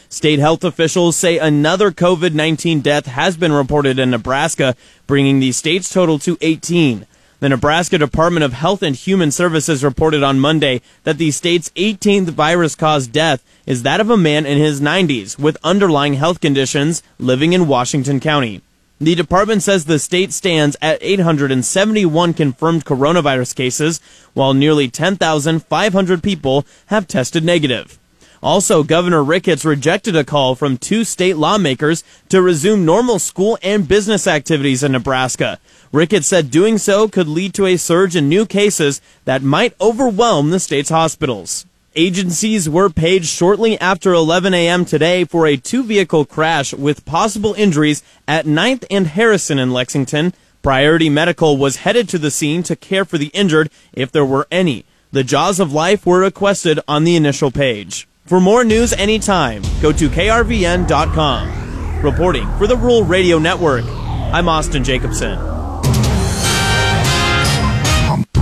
State 0.07 0.37
health 0.37 0.63
officials 0.63 1.15
say 1.15 1.39
another 1.39 1.89
COVID 1.89 2.35
19 2.35 2.81
death 2.81 3.07
has 3.07 3.35
been 3.35 3.51
reported 3.51 3.97
in 3.97 4.11
Nebraska, 4.11 4.75
bringing 5.07 5.39
the 5.39 5.51
state's 5.51 5.89
total 5.91 6.19
to 6.19 6.37
18. 6.41 7.07
The 7.39 7.49
Nebraska 7.49 7.97
Department 7.97 8.43
of 8.43 8.53
Health 8.53 8.83
and 8.83 8.95
Human 8.95 9.31
Services 9.31 9.83
reported 9.83 10.21
on 10.21 10.39
Monday 10.39 10.81
that 11.05 11.17
the 11.17 11.31
state's 11.31 11.71
18th 11.71 12.29
virus 12.29 12.75
caused 12.75 13.11
death 13.11 13.43
is 13.65 13.81
that 13.81 13.99
of 13.99 14.11
a 14.11 14.15
man 14.15 14.45
in 14.45 14.59
his 14.59 14.79
90s 14.79 15.39
with 15.39 15.57
underlying 15.63 16.13
health 16.13 16.39
conditions 16.39 17.01
living 17.17 17.53
in 17.53 17.67
Washington 17.67 18.19
County. 18.19 18.61
The 19.03 19.15
department 19.15 19.61
says 19.61 19.83
the 19.83 19.99
state 19.99 20.31
stands 20.31 20.77
at 20.81 20.97
871 21.01 22.33
confirmed 22.35 22.85
coronavirus 22.85 23.53
cases, 23.53 23.99
while 24.33 24.53
nearly 24.53 24.87
10,500 24.87 26.23
people 26.23 26.65
have 26.85 27.05
tested 27.05 27.43
negative. 27.43 27.99
Also, 28.41 28.81
Governor 28.81 29.21
Ricketts 29.21 29.65
rejected 29.65 30.15
a 30.15 30.23
call 30.23 30.55
from 30.55 30.77
two 30.77 31.03
state 31.03 31.35
lawmakers 31.35 32.05
to 32.29 32.41
resume 32.41 32.85
normal 32.85 33.19
school 33.19 33.57
and 33.61 33.89
business 33.89 34.25
activities 34.25 34.83
in 34.83 34.93
Nebraska. 34.93 35.59
Ricketts 35.91 36.27
said 36.27 36.49
doing 36.49 36.77
so 36.77 37.09
could 37.09 37.27
lead 37.27 37.53
to 37.55 37.65
a 37.65 37.75
surge 37.75 38.15
in 38.15 38.29
new 38.29 38.45
cases 38.45 39.01
that 39.25 39.43
might 39.43 39.75
overwhelm 39.81 40.51
the 40.51 40.61
state's 40.61 40.89
hospitals. 40.89 41.65
Agencies 41.95 42.67
were 42.67 42.89
paged 42.89 43.27
shortly 43.27 43.79
after 43.79 44.13
11 44.13 44.55
a.m. 44.55 44.83
today 44.83 45.25
for 45.25 45.45
a 45.45 45.57
two 45.57 45.83
vehicle 45.83 46.25
crash 46.25 46.73
with 46.73 47.05
possible 47.05 47.53
injuries 47.53 48.01
at 48.27 48.45
9th 48.45 48.83
and 48.89 49.05
Harrison 49.05 49.59
in 49.59 49.71
Lexington. 49.71 50.33
Priority 50.63 51.09
Medical 51.09 51.55
was 51.55 51.77
headed 51.77 52.09
to 52.09 52.17
the 52.17 52.31
scene 52.31 52.63
to 52.63 52.75
care 52.75 53.05
for 53.05 53.19
the 53.19 53.27
injured 53.27 53.69
if 53.93 54.11
there 54.11 54.25
were 54.25 54.47
any. 54.49 54.85
The 55.11 55.23
jaws 55.23 55.59
of 55.59 55.71
life 55.71 56.03
were 56.03 56.21
requested 56.21 56.79
on 56.87 57.03
the 57.03 57.15
initial 57.15 57.51
page. 57.51 58.07
For 58.25 58.39
more 58.39 58.63
news 58.63 58.93
anytime, 58.93 59.61
go 59.79 59.91
to 59.91 60.09
krvn.com. 60.09 61.61
Reporting 62.01 62.57
for 62.57 62.65
the 62.65 62.77
Rural 62.77 63.03
Radio 63.03 63.37
Network, 63.37 63.85
I'm 63.85 64.49
Austin 64.49 64.83
Jacobson. 64.83 65.62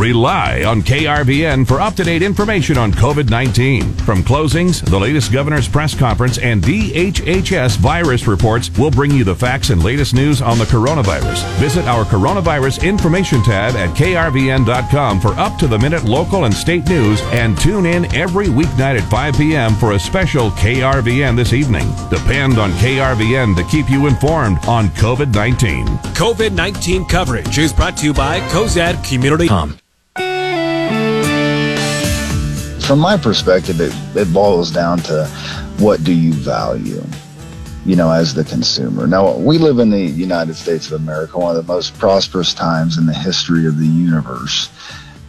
Rely 0.01 0.63
on 0.63 0.81
KRVN 0.81 1.67
for 1.67 1.79
up 1.79 1.93
to 1.93 2.03
date 2.03 2.23
information 2.23 2.75
on 2.75 2.91
COVID 2.91 3.29
19. 3.29 3.93
From 3.97 4.23
closings, 4.23 4.83
the 4.83 4.97
latest 4.97 5.31
governor's 5.31 5.67
press 5.67 5.93
conference, 5.93 6.39
and 6.39 6.63
DHHS 6.63 7.77
virus 7.77 8.25
reports, 8.25 8.71
we'll 8.79 8.89
bring 8.89 9.11
you 9.11 9.23
the 9.23 9.35
facts 9.35 9.69
and 9.69 9.83
latest 9.83 10.15
news 10.15 10.41
on 10.41 10.57
the 10.57 10.65
coronavirus. 10.65 11.47
Visit 11.59 11.85
our 11.85 12.03
coronavirus 12.03 12.83
information 12.83 13.43
tab 13.43 13.75
at 13.75 13.95
krvn.com 13.95 15.21
for 15.21 15.39
up 15.39 15.59
to 15.59 15.67
the 15.67 15.77
minute 15.77 16.03
local 16.03 16.45
and 16.45 16.53
state 16.55 16.89
news 16.89 17.21
and 17.25 17.55
tune 17.59 17.85
in 17.85 18.05
every 18.15 18.47
weeknight 18.47 18.99
at 18.99 19.07
5 19.11 19.35
p.m. 19.35 19.75
for 19.75 19.91
a 19.91 19.99
special 19.99 20.49
KRVN 20.49 21.35
this 21.35 21.53
evening. 21.53 21.87
Depend 22.09 22.57
on 22.57 22.71
KRVN 22.71 23.55
to 23.55 23.63
keep 23.65 23.87
you 23.87 24.07
informed 24.07 24.57
on 24.65 24.87
COVID 24.89 25.31
19. 25.35 25.85
COVID 25.85 26.53
19 26.53 27.05
coverage 27.05 27.59
is 27.59 27.71
brought 27.71 27.97
to 27.97 28.05
you 28.07 28.15
by 28.15 28.39
Cozad 28.49 29.07
Community. 29.07 29.47
From 32.91 32.99
my 32.99 33.15
perspective, 33.15 33.79
it, 33.79 33.93
it 34.17 34.33
boils 34.33 34.69
down 34.69 34.97
to 35.03 35.25
what 35.79 36.03
do 36.03 36.11
you 36.11 36.33
value, 36.33 37.01
you 37.85 37.95
know, 37.95 38.11
as 38.11 38.33
the 38.33 38.43
consumer. 38.43 39.07
Now, 39.07 39.37
we 39.37 39.57
live 39.59 39.79
in 39.79 39.91
the 39.91 40.01
United 40.01 40.55
States 40.55 40.91
of 40.91 41.01
America, 41.01 41.39
one 41.39 41.55
of 41.55 41.65
the 41.65 41.73
most 41.73 41.97
prosperous 41.97 42.53
times 42.53 42.97
in 42.97 43.05
the 43.05 43.13
history 43.13 43.65
of 43.65 43.79
the 43.79 43.87
universe. 43.87 44.69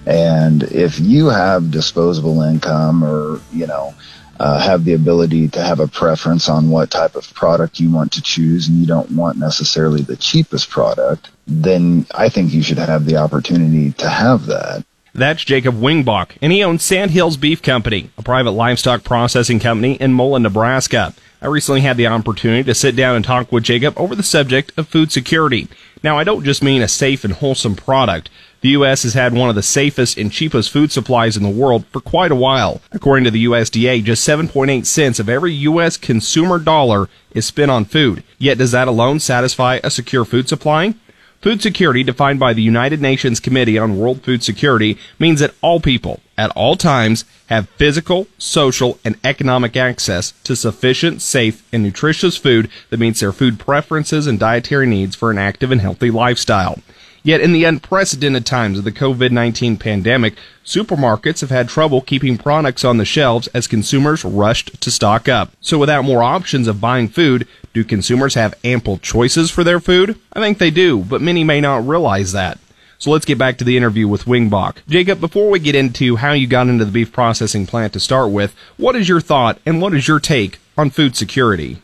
And 0.07 0.64
if 0.64 0.98
you 0.98 1.29
have 1.29 1.70
disposable 1.70 2.42
income 2.42 3.05
or, 3.05 3.40
you 3.53 3.68
know, 3.68 3.94
uh, 4.40 4.59
have 4.59 4.85
the 4.85 4.94
ability 4.94 5.46
to 5.51 5.62
have 5.62 5.79
a 5.79 5.87
preference 5.87 6.48
on 6.48 6.68
what 6.68 6.90
type 6.90 7.14
of 7.14 7.33
product 7.33 7.79
you 7.79 7.92
want 7.92 8.11
to 8.14 8.22
choose 8.22 8.66
and 8.66 8.79
you 8.79 8.87
don't 8.87 9.12
want 9.12 9.38
necessarily 9.38 10.03
the 10.03 10.16
cheapest 10.16 10.68
product, 10.68 11.31
then 11.46 12.07
I 12.12 12.29
think 12.29 12.53
you 12.53 12.64
should 12.64 12.79
have 12.79 13.05
the 13.05 13.18
opportunity 13.18 13.92
to 13.92 14.09
have 14.09 14.46
that. 14.46 14.85
That's 15.14 15.44
Jacob 15.44 15.75
Wingbach, 15.75 16.38
and 16.40 16.53
he 16.53 16.64
owns 16.64 16.83
Sandhills 16.83 17.37
Beef 17.37 17.61
Company, 17.61 18.09
a 18.16 18.22
private 18.22 18.53
livestock 18.53 19.05
processing 19.05 19.61
company 19.61 19.94
in 19.94 20.14
Mullen, 20.14 20.42
Nebraska. 20.42 21.12
I 21.42 21.48
recently 21.48 21.83
had 21.83 21.98
the 21.98 22.07
opportunity 22.07 22.62
to 22.62 22.75
sit 22.75 22.96
down 22.96 23.16
and 23.16 23.25
talk 23.25 23.53
with 23.53 23.64
Jacob 23.64 23.92
over 23.98 24.14
the 24.14 24.22
subject 24.22 24.72
of 24.79 24.88
food 24.88 25.12
security. 25.12 25.68
Now, 26.03 26.16
I 26.16 26.25
don't 26.25 26.44
just 26.44 26.62
mean 26.62 26.81
a 26.81 26.88
safe 26.88 27.25
and 27.25 27.35
wholesome 27.35 27.75
product. 27.75 28.31
The 28.62 28.70
U.S. 28.70 29.03
has 29.03 29.12
had 29.12 29.35
one 29.35 29.51
of 29.51 29.55
the 29.55 29.62
safest 29.62 30.16
and 30.16 30.33
cheapest 30.33 30.70
food 30.70 30.90
supplies 30.90 31.37
in 31.37 31.42
the 31.42 31.51
world 31.51 31.85
for 31.88 32.01
quite 32.01 32.31
a 32.31 32.37
while. 32.37 32.81
According 32.92 33.25
to 33.25 33.31
the 33.31 33.44
USDA, 33.44 34.03
just 34.05 34.27
7.8 34.27 34.87
cents 34.87 35.18
of 35.18 35.29
every 35.29 35.53
U.S. 35.53 35.98
consumer 35.98 36.59
dollar 36.59 37.11
is 37.33 37.44
spent 37.44 37.70
on 37.70 37.85
food. 37.85 38.22
Yet 38.38 38.57
does 38.57 38.70
that 38.70 38.88
alone 38.88 39.20
satisfy 39.20 39.79
a 39.85 39.90
secure 39.90 40.25
food 40.25 40.48
supply? 40.48 40.94
Food 41.42 41.61
security, 41.61 42.05
defined 42.05 42.38
by 42.38 42.52
the 42.52 42.62
United 42.62 43.02
Nations 43.02 43.40
Committee 43.40 43.76
on 43.76 43.98
World 43.98 44.22
Food 44.22 44.44
Security, 44.44 44.96
means 45.18 45.40
that 45.40 45.52
all 45.61 45.81
people, 45.81 46.20
at 46.38 46.52
all 46.52 46.76
times, 46.76 47.24
have 47.46 47.68
physical, 47.70 48.28
social, 48.38 49.00
and 49.05 49.18
economic 49.24 49.76
access 49.76 50.35
to 50.44 50.55
sufficient, 50.55 51.20
safe, 51.20 51.68
and 51.72 51.83
nutritious 51.83 52.37
food 52.37 52.70
that 52.90 53.00
meets 53.00 53.18
their 53.18 53.33
food 53.33 53.59
preferences 53.59 54.28
and 54.28 54.38
dietary 54.38 54.87
needs 54.87 55.16
for 55.16 55.33
an 55.33 55.38
active 55.38 55.72
and 55.72 55.81
healthy 55.81 56.12
lifestyle. 56.12 56.78
Yet, 57.24 57.40
in 57.40 57.52
the 57.52 57.64
unprecedented 57.64 58.44
times 58.44 58.78
of 58.78 58.85
the 58.85 58.90
COVID 58.90 59.30
19 59.30 59.76
pandemic, 59.76 60.35
supermarkets 60.64 61.40
have 61.40 61.50
had 61.50 61.68
trouble 61.68 62.00
keeping 62.00 62.37
products 62.37 62.85
on 62.85 62.96
the 62.96 63.04
shelves 63.04 63.46
as 63.48 63.68
consumers 63.68 64.24
rushed 64.24 64.80
to 64.80 64.90
stock 64.90 65.28
up. 65.28 65.52
So, 65.61 65.78
without 65.78 66.04
more 66.04 66.22
options 66.22 66.66
of 66.66 66.80
buying 66.80 67.08
food, 67.08 67.46
do 67.72 67.85
consumers 67.85 68.35
have 68.35 68.58
ample 68.64 68.98
choices 68.98 69.50
for 69.50 69.62
their 69.62 69.78
food? 69.78 70.18
I 70.32 70.40
think 70.40 70.58
they 70.58 70.70
do, 70.70 70.98
but 70.98 71.22
many 71.22 71.44
may 71.44 71.61
not 71.61 71.87
realize 71.87 72.32
that. 72.32 72.58
So 72.98 73.11
let's 73.11 73.24
get 73.24 73.37
back 73.37 73.58
to 73.58 73.64
the 73.64 73.76
interview 73.76 74.06
with 74.06 74.26
Wingbach. 74.26 74.76
Jacob, 74.88 75.20
before 75.20 75.50
we 75.50 75.58
get 75.58 75.74
into 75.74 76.14
how 76.14 76.35
you 76.35 76.46
got 76.46 76.68
into 76.68 76.85
the 76.85 76.92
beef 76.92 77.12
processing 77.12 77.66
plant 77.66 77.92
to 77.94 78.00
start 78.00 78.30
with, 78.30 78.54
what 78.76 78.94
is 78.94 79.08
your 79.08 79.20
thought 79.20 79.58
and 79.66 79.82
what 79.82 79.92
is 79.92 80.06
your 80.06 80.20
take 80.20 80.61
on 80.78 80.88
food 80.88 81.16
security? 81.16 81.82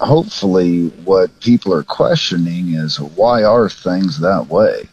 Hopefully 0.00 0.88
what 1.04 1.40
people 1.40 1.72
are 1.72 1.82
questioning 1.82 2.74
is 2.74 2.98
why 3.00 3.42
are 3.42 3.68
things 3.68 4.20
that 4.20 4.48
way? 4.48 4.88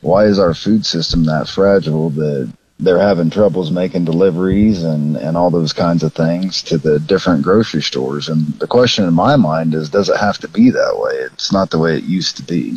Why 0.00 0.24
is 0.24 0.38
our 0.38 0.54
food 0.54 0.84
system 0.84 1.24
that 1.24 1.48
fragile 1.48 2.10
that 2.10 2.52
they're 2.78 2.98
having 2.98 3.30
troubles 3.30 3.70
making 3.70 4.04
deliveries 4.04 4.82
and, 4.82 5.16
and 5.16 5.36
all 5.36 5.50
those 5.50 5.72
kinds 5.72 6.02
of 6.02 6.12
things 6.12 6.62
to 6.64 6.76
the 6.76 6.98
different 6.98 7.42
grocery 7.42 7.82
stores? 7.82 8.28
And 8.28 8.46
the 8.54 8.66
question 8.66 9.04
in 9.04 9.14
my 9.14 9.36
mind 9.36 9.74
is, 9.74 9.88
does 9.88 10.08
it 10.08 10.18
have 10.18 10.38
to 10.38 10.48
be 10.48 10.70
that 10.70 10.98
way? 10.98 11.14
It's 11.32 11.52
not 11.52 11.70
the 11.70 11.78
way 11.78 11.96
it 11.96 12.04
used 12.04 12.36
to 12.38 12.42
be. 12.42 12.76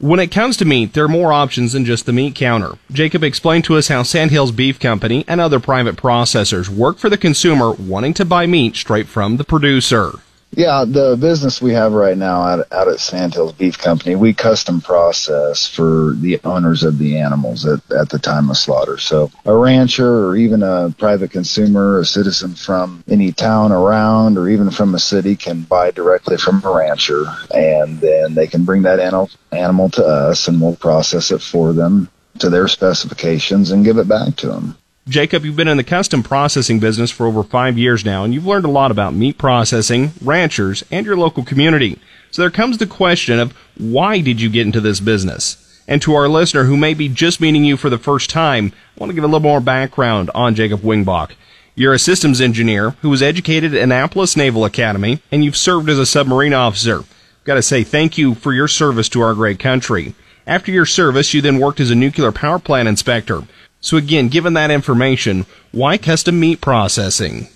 When 0.00 0.20
it 0.20 0.30
comes 0.30 0.56
to 0.58 0.64
meat, 0.64 0.92
there 0.92 1.04
are 1.04 1.08
more 1.08 1.32
options 1.32 1.72
than 1.72 1.84
just 1.84 2.06
the 2.06 2.12
meat 2.12 2.36
counter. 2.36 2.78
Jacob 2.92 3.24
explained 3.24 3.64
to 3.64 3.76
us 3.76 3.88
how 3.88 4.04
Sandhills 4.04 4.52
Beef 4.52 4.78
Company 4.78 5.24
and 5.26 5.40
other 5.40 5.58
private 5.58 5.96
processors 5.96 6.68
work 6.68 6.98
for 6.98 7.10
the 7.10 7.18
consumer 7.18 7.72
wanting 7.72 8.14
to 8.14 8.24
buy 8.24 8.46
meat 8.46 8.76
straight 8.76 9.08
from 9.08 9.38
the 9.38 9.44
producer. 9.44 10.12
Yeah, 10.50 10.84
the 10.86 11.16
business 11.16 11.60
we 11.60 11.74
have 11.74 11.92
right 11.92 12.16
now 12.16 12.42
out, 12.42 12.72
out 12.72 12.88
at 12.88 13.00
Sandhills 13.00 13.52
Beef 13.52 13.78
Company, 13.78 14.16
we 14.16 14.32
custom 14.32 14.80
process 14.80 15.68
for 15.68 16.14
the 16.14 16.40
owners 16.42 16.84
of 16.84 16.98
the 16.98 17.18
animals 17.18 17.66
at, 17.66 17.80
at 17.92 18.08
the 18.08 18.18
time 18.18 18.48
of 18.48 18.56
slaughter. 18.56 18.96
So 18.96 19.30
a 19.44 19.54
rancher 19.54 20.26
or 20.26 20.36
even 20.36 20.62
a 20.62 20.92
private 20.98 21.30
consumer, 21.30 22.00
a 22.00 22.04
citizen 22.04 22.54
from 22.54 23.04
any 23.08 23.30
town 23.30 23.72
around 23.72 24.38
or 24.38 24.48
even 24.48 24.70
from 24.70 24.94
a 24.94 24.98
city 24.98 25.36
can 25.36 25.62
buy 25.62 25.90
directly 25.90 26.38
from 26.38 26.64
a 26.64 26.72
rancher 26.72 27.24
and 27.54 28.00
then 28.00 28.34
they 28.34 28.46
can 28.46 28.64
bring 28.64 28.82
that 28.82 29.00
animal, 29.00 29.30
animal 29.52 29.90
to 29.90 30.04
us 30.04 30.48
and 30.48 30.60
we'll 30.60 30.76
process 30.76 31.30
it 31.30 31.42
for 31.42 31.74
them 31.74 32.08
to 32.38 32.48
their 32.48 32.68
specifications 32.68 33.70
and 33.70 33.84
give 33.84 33.98
it 33.98 34.08
back 34.08 34.34
to 34.36 34.48
them. 34.48 34.76
Jacob, 35.08 35.46
you've 35.46 35.56
been 35.56 35.68
in 35.68 35.78
the 35.78 35.84
custom 35.84 36.22
processing 36.22 36.80
business 36.80 37.10
for 37.10 37.26
over 37.26 37.42
five 37.42 37.78
years 37.78 38.04
now, 38.04 38.24
and 38.24 38.34
you've 38.34 38.46
learned 38.46 38.66
a 38.66 38.70
lot 38.70 38.90
about 38.90 39.14
meat 39.14 39.38
processing, 39.38 40.12
ranchers, 40.22 40.84
and 40.90 41.06
your 41.06 41.16
local 41.16 41.42
community. 41.42 41.98
So 42.30 42.42
there 42.42 42.50
comes 42.50 42.76
the 42.76 42.86
question 42.86 43.38
of 43.38 43.52
why 43.78 44.20
did 44.20 44.38
you 44.38 44.50
get 44.50 44.66
into 44.66 44.82
this 44.82 45.00
business? 45.00 45.82
And 45.88 46.02
to 46.02 46.14
our 46.14 46.28
listener 46.28 46.64
who 46.64 46.76
may 46.76 46.92
be 46.92 47.08
just 47.08 47.40
meeting 47.40 47.64
you 47.64 47.78
for 47.78 47.88
the 47.88 47.96
first 47.96 48.28
time, 48.28 48.72
I 48.96 49.00
want 49.00 49.08
to 49.08 49.14
give 49.14 49.24
a 49.24 49.26
little 49.26 49.40
more 49.40 49.62
background 49.62 50.30
on 50.34 50.54
Jacob 50.54 50.80
Wingbach. 50.80 51.30
You're 51.74 51.94
a 51.94 51.98
systems 51.98 52.42
engineer 52.42 52.90
who 53.00 53.08
was 53.08 53.22
educated 53.22 53.74
at 53.74 53.82
Annapolis 53.82 54.36
Naval 54.36 54.66
Academy, 54.66 55.22
and 55.32 55.42
you've 55.42 55.56
served 55.56 55.88
as 55.88 55.98
a 55.98 56.04
submarine 56.04 56.52
officer. 56.52 57.04
Got 57.44 57.54
to 57.54 57.62
say 57.62 57.82
thank 57.82 58.18
you 58.18 58.34
for 58.34 58.52
your 58.52 58.68
service 58.68 59.08
to 59.10 59.22
our 59.22 59.32
great 59.32 59.58
country. 59.58 60.14
After 60.46 60.70
your 60.70 60.86
service, 60.86 61.32
you 61.32 61.40
then 61.40 61.58
worked 61.58 61.80
as 61.80 61.90
a 61.90 61.94
nuclear 61.94 62.32
power 62.32 62.58
plant 62.58 62.88
inspector. 62.88 63.44
So 63.80 63.96
again, 63.96 64.28
given 64.28 64.54
that 64.54 64.70
information, 64.70 65.46
why 65.72 65.98
custom 65.98 66.40
meat 66.40 66.60
processing? 66.60 67.48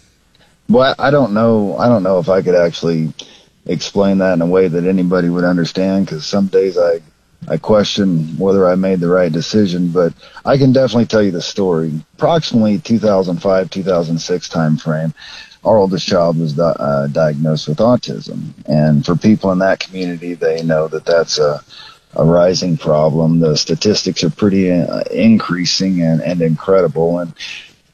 Well, 0.69 0.95
I 0.99 1.11
don't 1.11 1.35
know. 1.35 1.77
I 1.77 1.89
don't 1.89 2.03
know 2.03 2.19
if 2.19 2.29
I 2.29 2.43
could 2.43 2.55
actually 2.55 3.13
explain 3.67 4.19
that 4.19 4.35
in 4.35 4.43
a 4.43 4.47
way 4.47 4.69
that 4.69 4.85
anybody 4.85 5.29
would 5.29 5.45
understand 5.45 6.07
because 6.07 6.25
some 6.25 6.47
days 6.47 6.79
I 6.79 7.01
I 7.49 7.57
question 7.57 8.39
whether 8.39 8.69
I 8.69 8.77
made 8.77 9.01
the 9.01 9.09
right 9.09 9.33
decision, 9.33 9.89
but 9.89 10.15
I 10.45 10.57
can 10.59 10.73
definitely 10.73 11.07
tell 11.07 11.23
you 11.23 11.33
the 11.33 11.43
story. 11.43 11.93
Approximately 12.15 12.79
2005, 12.79 13.69
2006 13.69 14.49
timeframe, 14.49 15.13
our 15.65 15.77
oldest 15.77 16.07
child 16.07 16.39
was 16.39 16.53
di- 16.53 16.63
uh, 16.63 17.09
diagnosed 17.09 17.67
with 17.69 17.79
autism, 17.79 18.53
and 18.67 19.05
for 19.05 19.17
people 19.17 19.51
in 19.51 19.59
that 19.59 19.81
community, 19.81 20.35
they 20.35 20.63
know 20.63 20.87
that 20.89 21.05
that's 21.05 21.39
a 21.39 21.63
a 22.15 22.25
rising 22.25 22.77
problem. 22.77 23.41
The 23.41 23.57
statistics 23.57 24.23
are 24.25 24.31
pretty 24.31 24.71
uh, 24.71 25.01
increasing 25.11 26.03
and, 26.03 26.21
and 26.21 26.41
incredible. 26.43 27.19
And 27.19 27.33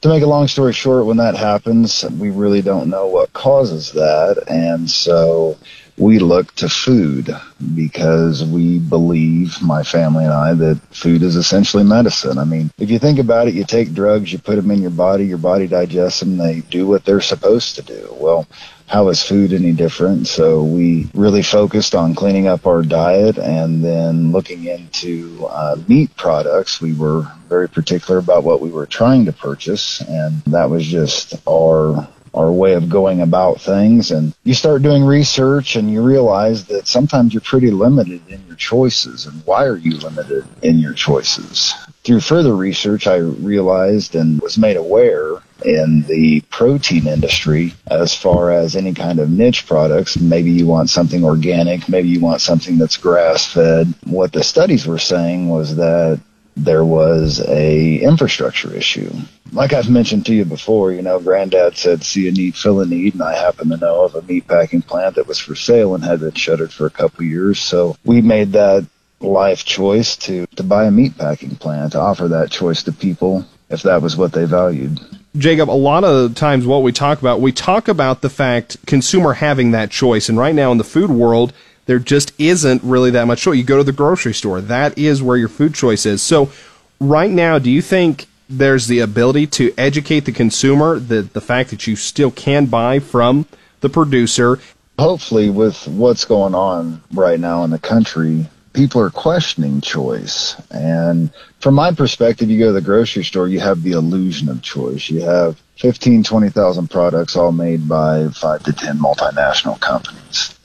to 0.01 0.09
make 0.09 0.23
a 0.23 0.27
long 0.27 0.47
story 0.47 0.73
short, 0.73 1.05
when 1.05 1.17
that 1.17 1.35
happens, 1.35 2.03
we 2.05 2.29
really 2.29 2.61
don't 2.61 2.89
know 2.89 3.07
what 3.07 3.33
causes 3.33 3.91
that. 3.93 4.43
And 4.47 4.89
so 4.89 5.57
we 5.97 6.17
look 6.19 6.55
to 6.55 6.69
food 6.69 7.29
because 7.75 8.45
we 8.45 8.79
believe, 8.79 9.61
my 9.61 9.83
family 9.83 10.23
and 10.23 10.33
I, 10.33 10.53
that 10.53 10.79
food 10.91 11.21
is 11.21 11.35
essentially 11.35 11.83
medicine. 11.83 12.37
I 12.37 12.45
mean, 12.45 12.71
if 12.77 12.89
you 12.89 12.99
think 12.99 13.19
about 13.19 13.49
it, 13.49 13.53
you 13.53 13.65
take 13.65 13.93
drugs, 13.93 14.31
you 14.31 14.39
put 14.39 14.55
them 14.55 14.71
in 14.71 14.81
your 14.81 14.91
body, 14.91 15.25
your 15.25 15.37
body 15.37 15.67
digests 15.67 16.21
them, 16.21 16.37
they 16.37 16.61
do 16.61 16.87
what 16.87 17.03
they're 17.03 17.19
supposed 17.19 17.75
to 17.75 17.81
do. 17.81 18.15
Well, 18.17 18.47
how 18.89 19.07
is 19.09 19.21
food 19.21 19.53
any 19.53 19.71
different? 19.71 20.27
So 20.27 20.63
we 20.63 21.07
really 21.13 21.43
focused 21.43 21.93
on 21.93 22.15
cleaning 22.15 22.47
up 22.47 22.65
our 22.65 22.81
diet 22.81 23.37
and 23.37 23.85
then 23.85 24.31
looking 24.31 24.65
into 24.65 25.45
uh, 25.47 25.77
meat 25.87 26.15
products. 26.17 26.81
We 26.81 26.93
were 26.93 27.31
very 27.47 27.69
particular 27.69 28.19
about 28.19 28.43
what 28.43 28.61
we 28.61 28.71
were 28.71 28.87
trying 28.87 29.25
to 29.25 29.31
purchase, 29.31 30.01
and 30.01 30.41
that 30.45 30.69
was 30.69 30.85
just 30.85 31.35
our 31.47 32.07
our 32.33 32.51
way 32.51 32.73
of 32.73 32.89
going 32.89 33.21
about 33.21 33.59
things. 33.59 34.11
And 34.11 34.35
you 34.43 34.53
start 34.53 34.83
doing 34.83 35.03
research 35.03 35.75
and 35.75 35.91
you 35.91 36.03
realize 36.03 36.65
that 36.65 36.87
sometimes 36.87 37.33
you're 37.33 37.41
pretty 37.41 37.71
limited 37.71 38.21
in 38.27 38.45
your 38.45 38.55
choices. 38.55 39.25
And 39.25 39.41
why 39.45 39.65
are 39.65 39.77
you 39.77 39.97
limited 39.97 40.45
in 40.61 40.77
your 40.77 40.93
choices? 40.93 41.73
Through 42.03 42.21
further 42.21 42.55
research, 42.55 43.07
I 43.07 43.17
realized 43.17 44.15
and 44.15 44.39
was 44.41 44.59
made 44.59 44.77
aware 44.77 45.41
in 45.63 46.03
the 46.03 46.41
protein 46.49 47.07
industry 47.07 47.73
as 47.87 48.15
far 48.15 48.51
as 48.51 48.75
any 48.75 48.93
kind 48.93 49.19
of 49.19 49.29
niche 49.29 49.67
products. 49.67 50.17
Maybe 50.17 50.51
you 50.51 50.67
want 50.67 50.89
something 50.89 51.23
organic, 51.23 51.89
maybe 51.89 52.09
you 52.09 52.19
want 52.19 52.41
something 52.41 52.77
that's 52.77 52.97
grass 52.97 53.45
fed. 53.45 53.93
What 54.05 54.31
the 54.31 54.43
studies 54.43 54.85
were 54.87 54.99
saying 54.99 55.49
was 55.49 55.75
that 55.75 56.19
there 56.55 56.83
was 56.83 57.41
a 57.47 57.99
infrastructure 57.99 58.73
issue. 58.73 59.11
Like 59.51 59.73
I've 59.73 59.89
mentioned 59.89 60.25
to 60.27 60.35
you 60.35 60.45
before, 60.45 60.91
you 60.91 61.01
know, 61.01 61.19
Granddad 61.19 61.77
said, 61.77 62.03
"See 62.03 62.27
a 62.27 62.31
need, 62.31 62.55
fill 62.55 62.81
a 62.81 62.85
need," 62.85 63.13
and 63.13 63.23
I 63.23 63.35
happen 63.35 63.69
to 63.69 63.77
know 63.77 64.03
of 64.03 64.15
a 64.15 64.21
meat 64.21 64.47
packing 64.47 64.81
plant 64.81 65.15
that 65.15 65.27
was 65.27 65.39
for 65.39 65.55
sale 65.55 65.95
and 65.95 66.03
had 66.03 66.19
been 66.19 66.33
shuttered 66.33 66.71
for 66.71 66.85
a 66.85 66.91
couple 66.91 67.23
years. 67.23 67.59
So 67.59 67.95
we 68.03 68.21
made 68.21 68.51
that 68.53 68.85
life 69.21 69.65
choice 69.65 70.15
to 70.15 70.45
to 70.55 70.63
buy 70.63 70.85
a 70.85 70.91
meat 70.91 71.17
packing 71.17 71.55
plant 71.55 71.93
to 71.93 71.99
offer 71.99 72.27
that 72.29 72.51
choice 72.51 72.83
to 72.83 72.91
people 72.91 73.45
if 73.69 73.83
that 73.83 74.01
was 74.01 74.17
what 74.17 74.33
they 74.33 74.45
valued. 74.45 74.99
Jacob, 75.37 75.69
a 75.69 75.71
lot 75.71 76.03
of 76.03 76.33
times 76.33 76.65
what 76.65 76.81
we 76.81 76.91
talk 76.91 77.19
about, 77.19 77.39
we 77.39 77.51
talk 77.51 77.87
about 77.87 78.21
the 78.21 78.29
fact 78.29 78.77
consumer 78.87 79.33
having 79.33 79.71
that 79.71 79.91
choice, 79.91 80.27
and 80.27 80.37
right 80.37 80.55
now 80.55 80.71
in 80.71 80.79
the 80.79 80.83
food 80.83 81.11
world, 81.11 81.53
there 81.85 81.99
just 81.99 82.33
isn't 82.39 82.81
really 82.83 83.11
that 83.11 83.25
much 83.25 83.41
choice. 83.41 83.57
You 83.57 83.63
go 83.63 83.77
to 83.77 83.83
the 83.83 83.91
grocery 83.91 84.33
store, 84.33 84.59
that 84.61 84.97
is 84.97 85.21
where 85.21 85.37
your 85.37 85.47
food 85.47 85.75
choice 85.75 86.05
is. 86.05 86.21
So, 86.21 86.51
right 86.99 87.29
now, 87.29 87.59
do 87.59 87.69
you 87.69 87.81
think 87.81 88.27
there's 88.49 88.87
the 88.87 88.99
ability 88.99 89.45
to 89.47 89.73
educate 89.77 90.21
the 90.21 90.31
consumer 90.31 90.97
that 90.97 91.33
the 91.33 91.41
fact 91.41 91.69
that 91.69 91.85
you 91.85 91.95
still 91.95 92.31
can 92.31 92.65
buy 92.65 92.97
from 92.99 93.45
the 93.81 93.89
producer? 93.89 94.59
Hopefully, 94.97 95.49
with 95.49 95.87
what's 95.87 96.25
going 96.25 96.55
on 96.55 97.01
right 97.13 97.39
now 97.39 97.63
in 97.63 97.69
the 97.69 97.79
country, 97.79 98.47
people 98.73 99.01
are 99.01 99.09
questioning 99.09 99.81
choice. 99.81 100.55
And 100.71 101.31
from 101.59 101.75
my 101.75 101.91
perspective, 101.91 102.49
you 102.49 102.59
go 102.59 102.67
to 102.67 102.73
the 102.73 102.81
grocery 102.81 103.23
store, 103.23 103.47
you 103.47 103.59
have 103.59 103.83
the 103.83 103.93
illusion 103.93 104.49
of 104.49 104.61
choice. 104.61 105.09
You 105.09 105.21
have 105.21 105.61
15, 105.77 106.23
20,000 106.23 106.89
products 106.89 107.35
all 107.35 107.51
made 107.51 107.87
by 107.87 108.27
five 108.29 108.63
to 108.63 108.73
10 108.73 108.97
multinational 108.97 109.79
companies. 109.79 110.55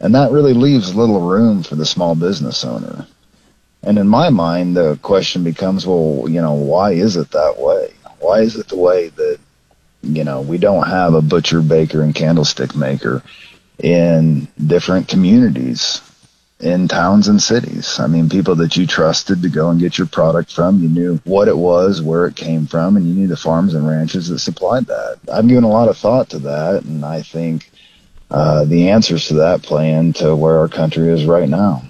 And 0.00 0.14
that 0.14 0.32
really 0.32 0.54
leaves 0.54 0.94
little 0.94 1.20
room 1.20 1.62
for 1.62 1.76
the 1.76 1.86
small 1.86 2.14
business 2.14 2.64
owner. 2.64 3.06
And 3.82 3.98
in 3.98 4.08
my 4.08 4.30
mind, 4.30 4.76
the 4.76 4.98
question 5.02 5.44
becomes, 5.44 5.86
well, 5.86 6.26
you 6.28 6.40
know, 6.40 6.54
why 6.54 6.92
is 6.92 7.16
it 7.16 7.30
that 7.32 7.58
way? 7.58 7.92
Why 8.18 8.40
is 8.40 8.56
it 8.56 8.68
the 8.68 8.76
way 8.76 9.08
that, 9.08 9.38
you 10.02 10.22
know, 10.22 10.40
we 10.40 10.58
don't 10.58 10.86
have 10.86 11.14
a 11.14 11.22
butcher, 11.22 11.60
baker, 11.60 12.02
and 12.02 12.14
candlestick 12.14 12.76
maker 12.76 13.22
in 13.78 14.46
different 14.64 15.08
communities 15.08 16.00
in 16.62 16.86
towns 16.86 17.28
and 17.28 17.42
cities. 17.42 17.98
I 17.98 18.06
mean, 18.06 18.28
people 18.28 18.54
that 18.56 18.76
you 18.76 18.86
trusted 18.86 19.42
to 19.42 19.48
go 19.48 19.70
and 19.70 19.80
get 19.80 19.98
your 19.98 20.06
product 20.06 20.52
from. 20.52 20.80
You 20.80 20.88
knew 20.88 21.20
what 21.24 21.48
it 21.48 21.56
was, 21.56 22.00
where 22.00 22.26
it 22.26 22.36
came 22.36 22.66
from, 22.66 22.96
and 22.96 23.06
you 23.06 23.14
knew 23.14 23.26
the 23.26 23.36
farms 23.36 23.74
and 23.74 23.86
ranches 23.86 24.28
that 24.28 24.38
supplied 24.38 24.86
that. 24.86 25.18
I've 25.32 25.48
given 25.48 25.64
a 25.64 25.68
lot 25.68 25.88
of 25.88 25.98
thought 25.98 26.30
to 26.30 26.38
that, 26.40 26.84
and 26.84 27.04
I 27.04 27.22
think 27.22 27.70
uh, 28.30 28.64
the 28.64 28.90
answers 28.90 29.28
to 29.28 29.34
that 29.34 29.62
play 29.62 29.92
into 29.92 30.34
where 30.36 30.58
our 30.58 30.68
country 30.68 31.10
is 31.10 31.24
right 31.24 31.48
now. 31.48 31.82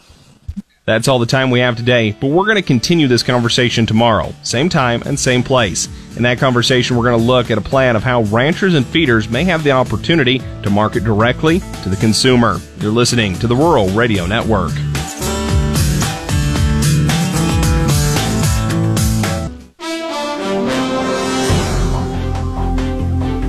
That's 0.84 1.06
all 1.06 1.20
the 1.20 1.26
time 1.26 1.50
we 1.50 1.60
have 1.60 1.76
today, 1.76 2.10
but 2.10 2.28
we're 2.28 2.44
going 2.44 2.56
to 2.56 2.62
continue 2.62 3.06
this 3.06 3.22
conversation 3.22 3.86
tomorrow, 3.86 4.34
same 4.42 4.68
time 4.68 5.02
and 5.02 5.20
same 5.20 5.44
place. 5.44 5.88
In 6.16 6.24
that 6.24 6.38
conversation, 6.38 6.96
we're 6.96 7.04
going 7.04 7.18
to 7.18 7.26
look 7.26 7.50
at 7.50 7.56
a 7.56 7.62
plan 7.62 7.96
of 7.96 8.02
how 8.02 8.22
ranchers 8.24 8.74
and 8.74 8.86
feeders 8.86 9.30
may 9.30 9.44
have 9.44 9.64
the 9.64 9.70
opportunity 9.70 10.40
to 10.62 10.68
market 10.68 11.04
directly 11.04 11.60
to 11.82 11.88
the 11.88 11.96
consumer. 11.96 12.60
You're 12.78 12.92
listening 12.92 13.38
to 13.38 13.46
the 13.46 13.56
Rural 13.56 13.88
Radio 13.88 14.26
Network. 14.26 14.72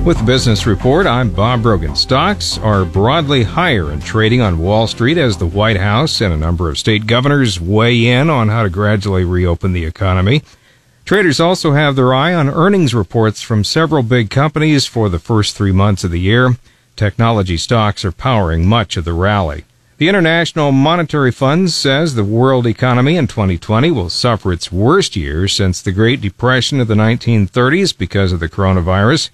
With 0.06 0.24
Business 0.26 0.66
Report, 0.66 1.06
I'm 1.06 1.30
Bob 1.30 1.62
Brogan. 1.62 1.96
Stocks 1.96 2.58
are 2.58 2.84
broadly 2.84 3.42
higher 3.42 3.90
in 3.90 4.00
trading 4.00 4.42
on 4.42 4.58
Wall 4.58 4.86
Street 4.86 5.16
as 5.16 5.36
the 5.36 5.46
White 5.46 5.78
House 5.78 6.20
and 6.20 6.32
a 6.32 6.36
number 6.36 6.68
of 6.68 6.78
state 6.78 7.06
governors 7.06 7.58
weigh 7.58 8.06
in 8.06 8.28
on 8.28 8.48
how 8.48 8.62
to 8.62 8.70
gradually 8.70 9.24
reopen 9.24 9.72
the 9.72 9.86
economy. 9.86 10.42
Traders 11.04 11.38
also 11.38 11.72
have 11.72 11.96
their 11.96 12.14
eye 12.14 12.32
on 12.32 12.48
earnings 12.48 12.94
reports 12.94 13.42
from 13.42 13.62
several 13.62 14.02
big 14.02 14.30
companies 14.30 14.86
for 14.86 15.10
the 15.10 15.18
first 15.18 15.54
three 15.54 15.70
months 15.70 16.02
of 16.02 16.10
the 16.10 16.20
year. 16.20 16.56
Technology 16.96 17.58
stocks 17.58 18.06
are 18.06 18.12
powering 18.12 18.66
much 18.66 18.96
of 18.96 19.04
the 19.04 19.12
rally. 19.12 19.64
The 19.98 20.08
International 20.08 20.72
Monetary 20.72 21.30
Fund 21.30 21.70
says 21.72 22.14
the 22.14 22.24
world 22.24 22.66
economy 22.66 23.16
in 23.16 23.26
2020 23.26 23.90
will 23.90 24.08
suffer 24.08 24.50
its 24.50 24.72
worst 24.72 25.14
year 25.14 25.46
since 25.46 25.82
the 25.82 25.92
Great 25.92 26.22
Depression 26.22 26.80
of 26.80 26.88
the 26.88 26.94
1930s 26.94 27.96
because 27.96 28.32
of 28.32 28.40
the 28.40 28.48
coronavirus. 28.48 29.28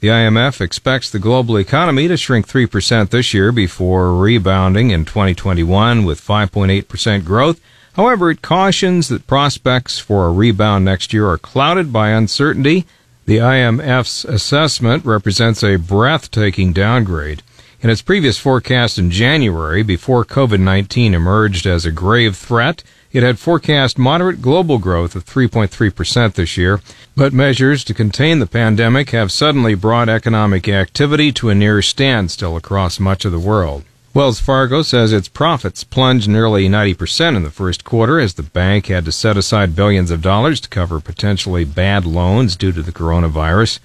The 0.00 0.08
IMF 0.08 0.60
expects 0.60 1.10
the 1.10 1.18
global 1.18 1.56
economy 1.56 2.06
to 2.06 2.18
shrink 2.18 2.46
3% 2.46 3.08
this 3.08 3.32
year 3.32 3.50
before 3.50 4.14
rebounding 4.14 4.90
in 4.90 5.06
2021 5.06 6.04
with 6.04 6.20
5.8% 6.20 7.24
growth. 7.24 7.60
However, 7.94 8.30
it 8.30 8.42
cautions 8.42 9.08
that 9.08 9.26
prospects 9.26 9.98
for 9.98 10.26
a 10.26 10.32
rebound 10.32 10.84
next 10.84 11.12
year 11.12 11.28
are 11.28 11.38
clouded 11.38 11.92
by 11.92 12.10
uncertainty. 12.10 12.86
The 13.26 13.38
IMF's 13.38 14.24
assessment 14.24 15.04
represents 15.04 15.62
a 15.62 15.76
breathtaking 15.76 16.72
downgrade. 16.72 17.42
In 17.80 17.90
its 17.90 18.02
previous 18.02 18.38
forecast 18.38 18.98
in 18.98 19.10
January, 19.10 19.82
before 19.82 20.24
COVID 20.24 20.58
19 20.58 21.14
emerged 21.14 21.66
as 21.66 21.86
a 21.86 21.92
grave 21.92 22.36
threat, 22.36 22.82
it 23.12 23.22
had 23.22 23.38
forecast 23.38 23.96
moderate 23.96 24.42
global 24.42 24.78
growth 24.78 25.14
of 25.14 25.24
3.3% 25.24 26.34
this 26.34 26.56
year, 26.56 26.80
but 27.14 27.32
measures 27.32 27.84
to 27.84 27.94
contain 27.94 28.40
the 28.40 28.46
pandemic 28.46 29.10
have 29.10 29.30
suddenly 29.30 29.76
brought 29.76 30.08
economic 30.08 30.68
activity 30.68 31.30
to 31.30 31.48
a 31.48 31.54
near 31.54 31.80
standstill 31.80 32.56
across 32.56 32.98
much 32.98 33.24
of 33.24 33.30
the 33.30 33.38
world. 33.38 33.84
Wells 34.14 34.38
Fargo 34.38 34.82
says 34.82 35.12
its 35.12 35.26
profits 35.26 35.82
plunged 35.82 36.28
nearly 36.28 36.68
90% 36.68 37.36
in 37.36 37.42
the 37.42 37.50
first 37.50 37.82
quarter 37.82 38.20
as 38.20 38.34
the 38.34 38.44
bank 38.44 38.86
had 38.86 39.04
to 39.06 39.10
set 39.10 39.36
aside 39.36 39.74
billions 39.74 40.12
of 40.12 40.22
dollars 40.22 40.60
to 40.60 40.68
cover 40.68 41.00
potentially 41.00 41.64
bad 41.64 42.06
loans 42.06 42.54
due 42.54 42.70
to 42.70 42.80
the 42.80 42.92
coronavirus. 42.92 43.80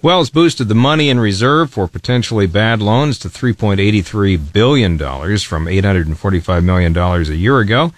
Wells 0.00 0.30
boosted 0.30 0.68
the 0.68 0.76
money 0.76 1.08
in 1.08 1.18
reserve 1.18 1.72
for 1.72 1.88
potentially 1.88 2.46
bad 2.46 2.80
loans 2.80 3.18
to 3.18 3.28
$3.83 3.28 4.52
billion 4.52 4.98
from 4.98 5.64
$845 5.66 6.64
million 6.64 6.96
a 6.96 7.34
year 7.34 7.58
ago 7.58 7.92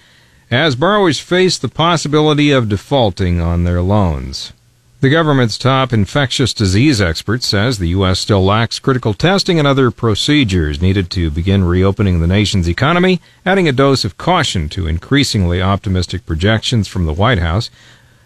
as 0.50 0.76
borrowers 0.76 1.20
face 1.20 1.58
the 1.58 1.68
possibility 1.68 2.50
of 2.50 2.70
defaulting 2.70 3.42
on 3.42 3.64
their 3.64 3.82
loans. 3.82 4.54
The 5.04 5.10
government's 5.10 5.58
top 5.58 5.92
infectious 5.92 6.54
disease 6.54 6.98
expert 6.98 7.42
says 7.42 7.76
the 7.76 7.88
U.S. 7.88 8.18
still 8.18 8.42
lacks 8.42 8.78
critical 8.78 9.12
testing 9.12 9.58
and 9.58 9.68
other 9.68 9.90
procedures 9.90 10.80
needed 10.80 11.10
to 11.10 11.30
begin 11.30 11.62
reopening 11.62 12.20
the 12.20 12.26
nation's 12.26 12.70
economy, 12.70 13.20
adding 13.44 13.68
a 13.68 13.72
dose 13.72 14.06
of 14.06 14.16
caution 14.16 14.66
to 14.70 14.86
increasingly 14.86 15.60
optimistic 15.60 16.24
projections 16.24 16.88
from 16.88 17.04
the 17.04 17.12
White 17.12 17.38
House. 17.38 17.68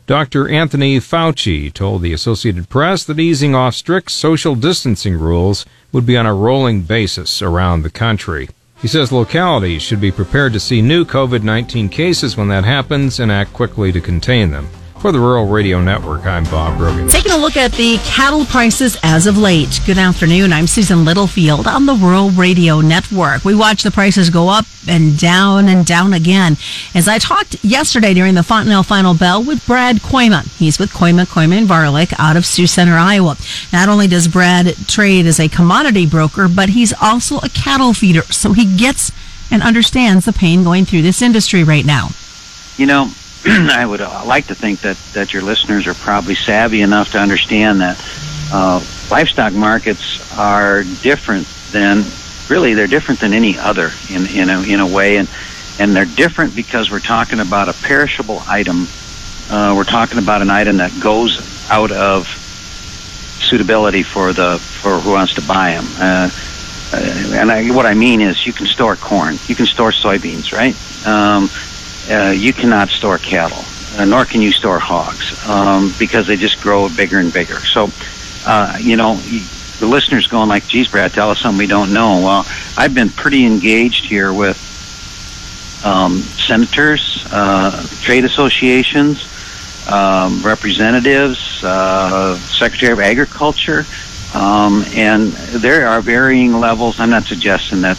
Dr. 0.06 0.48
Anthony 0.48 1.00
Fauci 1.00 1.74
told 1.74 2.02
the 2.02 2.12
Associated 2.12 2.68
Press 2.68 3.02
that 3.02 3.18
easing 3.18 3.56
off 3.56 3.74
strict 3.74 4.12
social 4.12 4.54
distancing 4.54 5.18
rules 5.18 5.66
would 5.90 6.06
be 6.06 6.16
on 6.16 6.26
a 6.26 6.32
rolling 6.32 6.82
basis 6.82 7.42
around 7.42 7.82
the 7.82 7.90
country. 7.90 8.50
He 8.80 8.86
says 8.86 9.10
localities 9.10 9.82
should 9.82 10.00
be 10.00 10.12
prepared 10.12 10.52
to 10.52 10.60
see 10.60 10.80
new 10.80 11.04
COVID 11.04 11.42
19 11.42 11.88
cases 11.88 12.36
when 12.36 12.46
that 12.50 12.62
happens 12.62 13.18
and 13.18 13.32
act 13.32 13.52
quickly 13.52 13.90
to 13.90 14.00
contain 14.00 14.52
them. 14.52 14.68
For 15.00 15.12
the 15.12 15.20
Rural 15.20 15.46
Radio 15.46 15.80
Network, 15.80 16.26
I'm 16.26 16.42
Bob 16.44 16.76
Brogan. 16.76 17.08
Taking 17.08 17.30
a 17.30 17.36
look 17.36 17.56
at 17.56 17.70
the 17.70 17.98
cattle 17.98 18.44
prices 18.44 18.98
as 19.04 19.28
of 19.28 19.38
late. 19.38 19.78
Good 19.86 19.96
afternoon. 19.96 20.52
I'm 20.52 20.66
Susan 20.66 21.04
Littlefield 21.04 21.68
on 21.68 21.86
the 21.86 21.94
Rural 21.94 22.30
Radio 22.30 22.80
Network. 22.80 23.44
We 23.44 23.54
watch 23.54 23.84
the 23.84 23.92
prices 23.92 24.28
go 24.28 24.48
up 24.48 24.64
and 24.88 25.16
down 25.16 25.68
and 25.68 25.86
down 25.86 26.14
again. 26.14 26.56
As 26.96 27.06
I 27.06 27.18
talked 27.18 27.64
yesterday 27.64 28.12
during 28.12 28.34
the 28.34 28.42
Fontenelle 28.42 28.82
Final 28.82 29.14
Bell 29.14 29.40
with 29.40 29.64
Brad 29.68 29.98
Kooima. 29.98 30.42
He's 30.58 30.80
with 30.80 30.90
Kooima, 30.90 31.26
Kooima 31.26 31.58
and 31.58 31.68
Varilek 31.68 32.12
out 32.18 32.36
of 32.36 32.44
Sioux 32.44 32.66
Center, 32.66 32.96
Iowa. 32.96 33.36
Not 33.72 33.88
only 33.88 34.08
does 34.08 34.26
Brad 34.26 34.74
trade 34.88 35.26
as 35.26 35.38
a 35.38 35.48
commodity 35.48 36.06
broker, 36.06 36.48
but 36.48 36.70
he's 36.70 36.92
also 37.00 37.36
a 37.38 37.48
cattle 37.50 37.94
feeder. 37.94 38.22
So 38.22 38.52
he 38.52 38.76
gets 38.76 39.12
and 39.48 39.62
understands 39.62 40.24
the 40.24 40.32
pain 40.32 40.64
going 40.64 40.86
through 40.86 41.02
this 41.02 41.22
industry 41.22 41.62
right 41.62 41.84
now. 41.84 42.08
You 42.76 42.86
know, 42.86 43.12
I 43.46 43.86
would 43.86 44.00
uh, 44.00 44.22
like 44.26 44.48
to 44.48 44.54
think 44.54 44.80
that, 44.80 44.96
that 45.12 45.32
your 45.32 45.42
listeners 45.42 45.86
are 45.86 45.94
probably 45.94 46.34
savvy 46.34 46.82
enough 46.82 47.12
to 47.12 47.18
understand 47.18 47.80
that 47.80 48.02
uh, 48.52 48.84
livestock 49.10 49.52
markets 49.52 50.20
are 50.36 50.82
different 51.02 51.46
than 51.70 52.04
really 52.48 52.74
they're 52.74 52.86
different 52.86 53.20
than 53.20 53.32
any 53.34 53.58
other 53.58 53.90
in 54.10 54.26
in 54.26 54.48
a, 54.48 54.62
in 54.62 54.80
a 54.80 54.86
way, 54.86 55.16
and 55.16 55.28
and 55.78 55.94
they're 55.94 56.04
different 56.04 56.54
because 56.56 56.90
we're 56.90 56.98
talking 57.00 57.40
about 57.40 57.68
a 57.68 57.72
perishable 57.72 58.42
item. 58.46 58.86
Uh, 59.50 59.74
we're 59.76 59.84
talking 59.84 60.18
about 60.18 60.42
an 60.42 60.50
item 60.50 60.78
that 60.78 60.92
goes 61.00 61.40
out 61.70 61.92
of 61.92 62.26
suitability 63.40 64.02
for 64.02 64.32
the 64.32 64.58
for 64.58 64.98
who 64.98 65.12
wants 65.12 65.34
to 65.34 65.42
buy 65.42 65.72
them. 65.72 65.86
Uh, 65.98 66.30
uh, 66.90 66.96
and 67.34 67.50
I, 67.50 67.70
what 67.70 67.84
I 67.84 67.92
mean 67.94 68.22
is, 68.22 68.46
you 68.46 68.52
can 68.52 68.66
store 68.66 68.96
corn, 68.96 69.38
you 69.46 69.54
can 69.54 69.66
store 69.66 69.90
soybeans, 69.90 70.52
right? 70.52 70.74
Um, 71.06 71.50
uh, 72.10 72.30
you 72.30 72.52
cannot 72.52 72.88
store 72.90 73.18
cattle, 73.18 73.64
uh, 73.96 74.04
nor 74.04 74.24
can 74.24 74.40
you 74.40 74.52
store 74.52 74.78
hogs, 74.78 75.34
um, 75.46 75.94
because 75.98 76.26
they 76.26 76.36
just 76.36 76.60
grow 76.60 76.88
bigger 76.88 77.18
and 77.18 77.32
bigger. 77.32 77.60
So, 77.60 77.90
uh, 78.46 78.78
you 78.80 78.96
know, 78.96 79.16
the 79.78 79.86
listeners 79.86 80.26
going 80.26 80.48
like, 80.48 80.66
"Geez, 80.66 80.88
Brad, 80.88 81.12
tell 81.12 81.30
us 81.30 81.38
something 81.40 81.58
we 81.58 81.66
don't 81.66 81.92
know." 81.92 82.20
Well, 82.20 82.46
I've 82.76 82.94
been 82.94 83.10
pretty 83.10 83.44
engaged 83.44 84.06
here 84.06 84.32
with 84.32 84.56
um, 85.84 86.22
senators, 86.22 87.24
uh, 87.30 87.86
trade 88.02 88.24
associations, 88.24 89.26
um, 89.88 90.42
representatives, 90.42 91.62
uh, 91.62 92.36
Secretary 92.38 92.92
of 92.92 93.00
Agriculture, 93.00 93.86
um, 94.34 94.84
and 94.94 95.32
there 95.32 95.86
are 95.86 96.00
varying 96.00 96.60
levels. 96.60 97.00
I'm 97.00 97.10
not 97.10 97.24
suggesting 97.24 97.82
that 97.82 97.98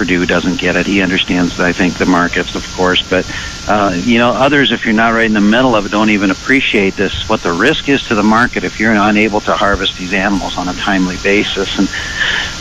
Perdue 0.00 0.24
doesn't 0.24 0.58
get 0.58 0.76
it. 0.76 0.86
He 0.86 1.02
understands, 1.02 1.60
I 1.60 1.72
think, 1.72 1.98
the 1.98 2.06
markets, 2.06 2.54
of 2.54 2.66
course. 2.74 3.06
But, 3.06 3.30
uh, 3.68 3.92
you 3.94 4.16
know, 4.16 4.30
others, 4.30 4.72
if 4.72 4.86
you're 4.86 4.94
not 4.94 5.12
right 5.12 5.26
in 5.26 5.34
the 5.34 5.42
middle 5.42 5.74
of 5.74 5.84
it, 5.84 5.92
don't 5.92 6.08
even 6.08 6.30
appreciate 6.30 6.94
this, 6.94 7.28
what 7.28 7.42
the 7.42 7.52
risk 7.52 7.90
is 7.90 8.02
to 8.04 8.14
the 8.14 8.22
market 8.22 8.64
if 8.64 8.80
you're 8.80 8.94
unable 8.94 9.42
to 9.42 9.52
harvest 9.52 9.98
these 9.98 10.14
animals 10.14 10.56
on 10.56 10.68
a 10.68 10.72
timely 10.72 11.16
basis. 11.22 11.78
And 11.78 11.86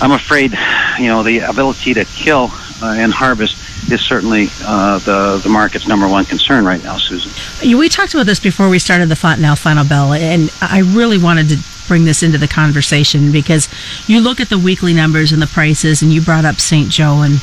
I'm 0.04 0.12
afraid, 0.12 0.52
you 1.00 1.08
know, 1.08 1.24
the 1.24 1.40
ability 1.40 1.94
to 1.94 2.04
kill 2.04 2.50
uh, 2.82 2.96
and 2.98 3.14
harvest 3.14 3.56
is 3.90 4.02
certainly 4.02 4.50
uh, 4.66 5.00
the, 5.00 5.40
the 5.42 5.48
market's 5.48 5.88
number 5.88 6.10
one 6.10 6.26
concern 6.26 6.66
right 6.66 6.84
now, 6.84 6.98
Susan. 6.98 7.32
We 7.62 7.88
talked 7.88 8.14
about 8.14 8.26
this 8.26 8.42
before 8.42 8.68
we 8.68 8.80
started 8.80 9.08
the 9.08 9.16
Fontenelle 9.16 9.56
Final 9.56 9.86
Bell, 9.86 10.12
and 10.12 10.52
I 10.60 10.80
really 10.80 11.18
wanted 11.18 11.48
to 11.48 11.58
bring 11.90 12.06
this 12.06 12.24
into 12.24 12.38
the 12.38 12.48
conversation 12.48 13.34
because 13.34 13.68
you 14.08 14.22
look 14.22 14.40
at 14.40 14.48
the 14.48 14.58
weekly 14.58 14.94
numbers 14.94 15.34
and 15.34 15.42
the 15.42 15.48
prices, 15.48 16.02
and 16.02 16.14
you 16.14 16.22
brought 16.22 16.46
up 16.46 16.62
St. 16.62 16.90
Joe, 16.90 17.22
and 17.24 17.42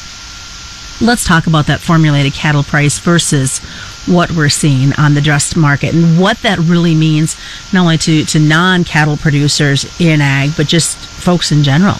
let's 1.03 1.25
talk 1.25 1.47
about 1.47 1.67
that 1.67 1.81
formulated 1.81 2.33
cattle 2.33 2.63
price 2.63 2.99
versus 2.99 3.59
what 4.07 4.31
we're 4.31 4.49
seeing 4.49 4.95
on 4.95 5.15
the 5.15 5.21
dressed 5.21 5.57
market 5.57 5.93
and 5.93 6.19
what 6.19 6.39
that 6.39 6.59
really 6.61 6.95
means 6.95 7.37
not 7.73 7.83
only 7.83 7.99
to, 7.99 8.25
to 8.25 8.39
non 8.39 8.85
cattle 8.85 9.17
producers 9.17 9.85
in 10.01 10.23
ag, 10.23 10.51
but 10.57 10.67
just 10.67 10.97
folks 10.97 11.53
in 11.53 11.63
general. 11.63 11.97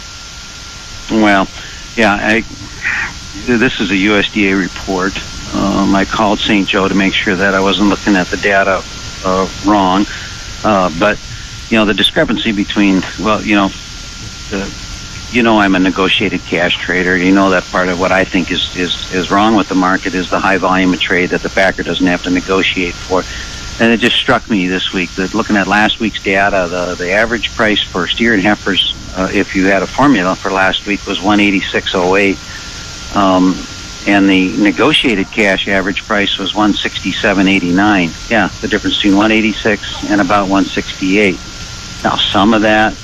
Well, 1.11 1.49
yeah, 1.97 2.17
I, 2.21 2.41
this 3.47 3.81
is 3.81 3.91
a 3.91 3.95
USDA 3.95 4.59
report. 4.59 5.15
Um, 5.55 5.95
I 5.95 6.05
called 6.05 6.39
St. 6.39 6.67
Joe 6.69 6.89
to 6.89 6.95
make 6.95 7.13
sure 7.13 7.37
that 7.37 7.55
I 7.55 7.61
wasn't 7.61 7.89
looking 7.89 8.17
at 8.17 8.29
the 8.29 8.37
data 8.37 8.83
uh, 9.25 9.49
wrong. 9.65 10.07
Uh, 10.65 10.91
but, 10.99 11.19
you 11.71 11.77
know, 11.77 11.85
the 11.85 11.95
discrepancy 11.95 12.53
between, 12.53 13.03
well, 13.21 13.43
you 13.43 13.57
know, 13.57 13.69
the, 14.51 14.73
you 15.33 15.43
know 15.43 15.59
I'm 15.59 15.75
a 15.75 15.79
negotiated 15.79 16.41
cash 16.43 16.77
trader. 16.77 17.17
You 17.17 17.35
know 17.35 17.51
that 17.51 17.65
part 17.65 17.89
of 17.89 17.99
what 17.99 18.13
I 18.13 18.25
think 18.25 18.51
is, 18.51 18.77
is, 18.77 19.13
is 19.13 19.31
wrong 19.31 19.57
with 19.57 19.69
the 19.69 19.75
market 19.75 20.15
is 20.15 20.31
the 20.31 20.39
high 20.39 20.59
volume 20.59 20.95
of 20.95 21.01
trade 21.01 21.31
that 21.31 21.43
the 21.43 21.51
packer 21.51 21.83
doesn't 21.83 22.07
have 22.07 22.23
to 22.25 22.31
negotiate 22.31 22.95
for. 22.95 23.23
And 23.79 23.93
it 23.93 24.01
just 24.01 24.17
struck 24.17 24.49
me 24.49 24.69
this 24.69 24.93
week 24.93 25.11
that 25.17 25.35
looking 25.35 25.57
at 25.57 25.67
last 25.67 26.01
week's 26.01 26.23
data, 26.23 26.67
the, 26.71 26.95
the 26.95 27.11
average 27.11 27.55
price 27.55 27.83
for 27.83 28.07
steer 28.07 28.33
and 28.33 28.43
heifers, 28.43 28.95
uh, 29.17 29.29
if 29.33 29.55
you 29.55 29.67
had 29.67 29.83
a 29.83 29.87
formula 29.87 30.35
for 30.35 30.51
last 30.51 30.87
week, 30.87 31.05
was 31.07 31.19
186.08. 31.19 33.17
Um, 33.17 33.55
and 34.07 34.31
the 34.31 34.57
negotiated 34.57 35.27
cash 35.27 35.69
average 35.69 36.05
price 36.05 36.39
was 36.39 36.53
167.89. 36.53 38.31
Yeah, 38.31 38.49
the 38.61 38.69
difference 38.69 38.97
between 38.97 39.17
186 39.17 40.11
and 40.11 40.21
about 40.21 40.43
168. 40.43 41.37
Now, 42.05 42.17
some 42.17 42.55
of 42.55 42.63
that 42.63 42.97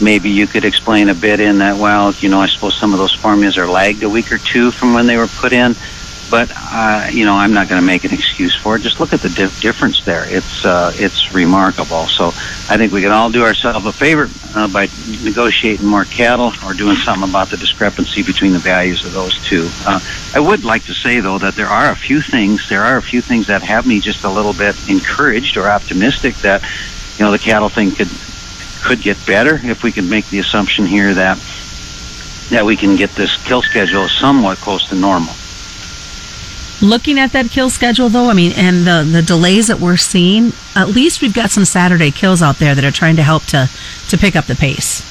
maybe 0.00 0.30
you 0.30 0.46
could 0.46 0.64
explain 0.64 1.08
a 1.08 1.14
bit 1.14 1.40
in 1.40 1.58
that. 1.58 1.76
Well, 1.76 2.12
you 2.14 2.28
know, 2.28 2.40
I 2.40 2.46
suppose 2.46 2.76
some 2.76 2.92
of 2.92 2.98
those 2.98 3.12
formulas 3.12 3.58
are 3.58 3.66
lagged 3.66 4.02
a 4.02 4.08
week 4.08 4.32
or 4.32 4.38
two 4.38 4.70
from 4.70 4.94
when 4.94 5.06
they 5.06 5.16
were 5.16 5.26
put 5.26 5.52
in. 5.52 5.74
But 6.28 6.50
uh, 6.56 7.08
you 7.12 7.24
know, 7.24 7.34
I'm 7.34 7.52
not 7.52 7.68
going 7.68 7.80
to 7.80 7.86
make 7.86 8.02
an 8.02 8.12
excuse 8.12 8.54
for 8.56 8.74
it. 8.76 8.82
Just 8.82 8.98
look 8.98 9.12
at 9.12 9.20
the 9.20 9.28
dif- 9.28 9.60
difference 9.60 10.02
there. 10.02 10.26
It's 10.28 10.64
uh, 10.64 10.92
it's 10.96 11.32
remarkable. 11.32 12.08
So 12.08 12.28
I 12.68 12.76
think 12.76 12.92
we 12.92 13.00
can 13.00 13.12
all 13.12 13.30
do 13.30 13.44
ourselves 13.44 13.86
a 13.86 13.92
favor 13.92 14.28
uh, 14.56 14.66
by 14.66 14.88
negotiating 15.22 15.86
more 15.86 16.04
cattle 16.04 16.52
or 16.64 16.74
doing 16.74 16.96
something 16.96 17.28
about 17.28 17.50
the 17.50 17.56
discrepancy 17.56 18.24
between 18.24 18.52
the 18.52 18.58
values 18.58 19.04
of 19.04 19.12
those 19.12 19.38
two. 19.44 19.70
Uh, 19.86 20.00
I 20.34 20.40
would 20.40 20.64
like 20.64 20.84
to 20.86 20.94
say 20.94 21.20
though 21.20 21.38
that 21.38 21.54
there 21.54 21.68
are 21.68 21.92
a 21.92 21.96
few 21.96 22.20
things. 22.20 22.68
There 22.68 22.82
are 22.82 22.96
a 22.96 23.02
few 23.02 23.22
things 23.22 23.46
that 23.46 23.62
have 23.62 23.86
me 23.86 24.00
just 24.00 24.24
a 24.24 24.30
little 24.30 24.52
bit 24.52 24.74
encouraged 24.88 25.56
or 25.56 25.68
optimistic 25.68 26.34
that 26.38 26.60
you 27.18 27.24
know 27.24 27.30
the 27.30 27.38
cattle 27.38 27.68
thing 27.68 27.92
could 27.92 28.10
could 28.86 29.02
get 29.02 29.16
better 29.26 29.58
if 29.64 29.82
we 29.82 29.90
can 29.90 30.08
make 30.08 30.28
the 30.28 30.38
assumption 30.38 30.86
here 30.86 31.12
that 31.12 31.36
that 32.50 32.64
we 32.64 32.76
can 32.76 32.94
get 32.94 33.10
this 33.10 33.36
kill 33.44 33.60
schedule 33.60 34.08
somewhat 34.08 34.58
close 34.58 34.88
to 34.88 34.94
normal. 34.94 35.34
Looking 36.80 37.18
at 37.18 37.32
that 37.32 37.50
kill 37.50 37.68
schedule, 37.68 38.08
though, 38.08 38.30
I 38.30 38.34
mean, 38.34 38.52
and 38.54 38.86
the 38.86 39.02
the 39.10 39.22
delays 39.22 39.66
that 39.66 39.80
we're 39.80 39.96
seeing, 39.96 40.52
at 40.76 40.88
least 40.88 41.20
we've 41.20 41.34
got 41.34 41.50
some 41.50 41.64
Saturday 41.64 42.12
kills 42.12 42.42
out 42.42 42.58
there 42.58 42.76
that 42.76 42.84
are 42.84 42.92
trying 42.92 43.16
to 43.16 43.24
help 43.24 43.44
to 43.46 43.68
to 44.08 44.16
pick 44.16 44.36
up 44.36 44.46
the 44.46 44.54
pace. 44.54 45.02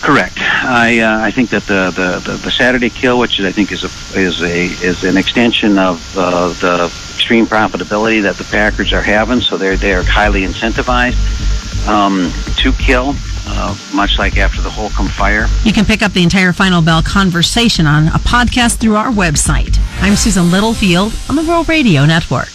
Correct. 0.00 0.38
I 0.40 0.98
uh, 0.98 1.20
I 1.20 1.30
think 1.30 1.50
that 1.50 1.64
the, 1.64 1.92
the, 1.94 2.36
the, 2.36 2.50
Saturday 2.50 2.90
kill, 2.90 3.18
which 3.18 3.40
I 3.40 3.52
think 3.52 3.70
is 3.70 3.84
a 3.84 3.90
is 4.18 4.42
a 4.42 4.64
is 4.84 5.04
an 5.04 5.16
extension 5.16 5.78
of 5.78 6.18
uh, 6.18 6.48
the 6.60 6.84
extreme 7.14 7.46
profitability 7.46 8.22
that 8.22 8.36
the 8.36 8.44
Packers 8.44 8.92
are 8.92 9.02
having, 9.02 9.40
so 9.40 9.56
they're 9.56 9.76
they're 9.76 10.02
highly 10.02 10.42
incentivized 10.42 11.57
um, 11.88 12.30
to 12.56 12.72
kill. 12.72 13.14
Uh, 13.50 13.74
much 13.94 14.18
like 14.18 14.36
after 14.36 14.60
the 14.60 14.68
Holcomb 14.68 15.08
fire. 15.08 15.46
You 15.64 15.72
can 15.72 15.86
pick 15.86 16.02
up 16.02 16.12
the 16.12 16.22
entire 16.22 16.52
Final 16.52 16.82
Bell 16.82 17.02
conversation 17.02 17.86
on 17.86 18.08
a 18.08 18.18
podcast 18.18 18.76
through 18.76 18.96
our 18.96 19.10
website. 19.10 19.78
I'm 20.02 20.16
Susan 20.16 20.50
Littlefield 20.50 21.14
on 21.30 21.36
the 21.36 21.42
Rural 21.42 21.64
Radio 21.64 22.04
Network. 22.04 22.50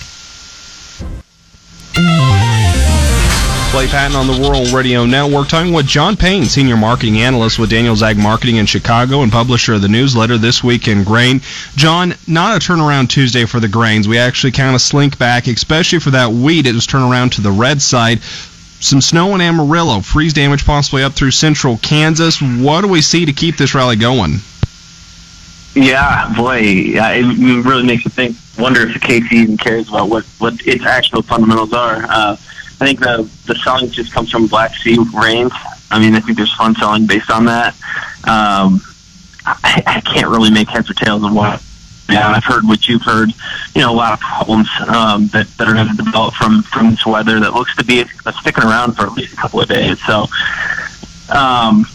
Clay 3.73 3.87
Patton 3.87 4.15
on 4.15 4.27
the 4.27 4.33
Rural 4.33 4.65
Radio 4.65 5.03
Network, 5.03 5.47
talking 5.47 5.73
with 5.73 5.87
John 5.87 6.15
Payne, 6.15 6.45
Senior 6.45 6.77
Marketing 6.77 7.17
Analyst 7.17 7.57
with 7.57 7.71
Daniels 7.71 8.03
Ag 8.03 8.19
Marketing 8.19 8.57
in 8.57 8.67
Chicago 8.67 9.23
and 9.23 9.31
publisher 9.31 9.73
of 9.73 9.81
the 9.81 9.87
newsletter 9.87 10.37
This 10.37 10.63
Week 10.63 10.87
in 10.87 11.03
Grain. 11.03 11.41
John, 11.75 12.13
not 12.27 12.55
a 12.55 12.59
turnaround 12.59 13.09
Tuesday 13.09 13.45
for 13.45 13.59
the 13.59 13.67
grains. 13.67 14.07
We 14.07 14.19
actually 14.19 14.51
kind 14.51 14.75
of 14.75 14.81
slink 14.81 15.17
back, 15.17 15.47
especially 15.47 15.97
for 15.97 16.11
that 16.11 16.31
wheat. 16.31 16.67
It 16.67 16.75
was 16.75 16.85
turned 16.85 17.11
around 17.11 17.31
to 17.31 17.41
the 17.41 17.49
red 17.51 17.81
side. 17.81 18.19
Some 18.83 18.99
snow 18.99 19.33
in 19.33 19.39
Amarillo, 19.39 20.01
freeze 20.01 20.33
damage 20.33 20.65
possibly 20.65 21.03
up 21.03 21.13
through 21.13 21.31
central 21.31 21.77
Kansas. 21.77 22.41
What 22.41 22.81
do 22.81 22.89
we 22.89 23.01
see 23.01 23.25
to 23.25 23.31
keep 23.31 23.55
this 23.55 23.73
rally 23.73 23.95
going? 23.95 24.39
Yeah, 25.73 26.33
boy, 26.35 26.59
it 26.61 27.65
really 27.65 27.85
makes 27.85 28.03
you 28.03 28.11
think. 28.11 28.35
Wonder 28.59 28.81
if 28.81 28.93
the 28.93 28.99
KC 28.99 29.31
even 29.31 29.57
cares 29.57 29.87
about 29.87 30.09
what 30.09 30.25
what 30.39 30.55
its 30.67 30.83
actual 30.85 31.21
fundamentals 31.21 31.71
are. 31.71 32.03
Uh, 32.03 32.35
I 32.81 32.85
think 32.85 32.99
the 32.99 33.27
the 33.45 33.55
selling 33.55 33.89
just 33.89 34.11
comes 34.11 34.29
from 34.29 34.47
Black 34.47 34.75
Sea 34.75 34.97
rains. 35.13 35.53
I 35.89 35.97
mean, 35.97 36.13
I 36.13 36.19
think 36.19 36.37
there's 36.37 36.53
fun 36.53 36.75
selling 36.75 37.07
based 37.07 37.31
on 37.31 37.45
that. 37.45 37.73
Um, 38.25 38.81
I, 39.45 39.81
I 39.87 40.01
can't 40.01 40.27
really 40.27 40.51
make 40.51 40.67
heads 40.67 40.91
or 40.91 40.93
tails 40.93 41.23
of 41.23 41.33
what. 41.33 41.63
Yeah, 42.09 42.29
I've 42.29 42.43
heard 42.43 42.65
what 42.65 42.87
you've 42.87 43.01
heard. 43.01 43.29
You 43.75 43.81
know, 43.81 43.91
a 43.91 43.95
lot 43.95 44.13
of 44.13 44.19
problems 44.19 44.67
um, 44.87 45.27
that 45.27 45.47
that 45.57 45.67
are 45.67 45.73
going 45.73 45.87
to 45.87 46.03
develop 46.03 46.33
from 46.33 46.61
from 46.63 46.91
this 46.91 47.05
weather 47.05 47.39
that 47.39 47.53
looks 47.53 47.75
to 47.77 47.83
be 47.83 48.03
sticking 48.39 48.63
around 48.63 48.93
for 48.93 49.03
at 49.03 49.13
least 49.13 49.33
a 49.33 49.37
couple 49.37 49.61
of 49.61 49.69
days. 49.69 49.99
So, 50.05 50.25
um, 51.33 51.85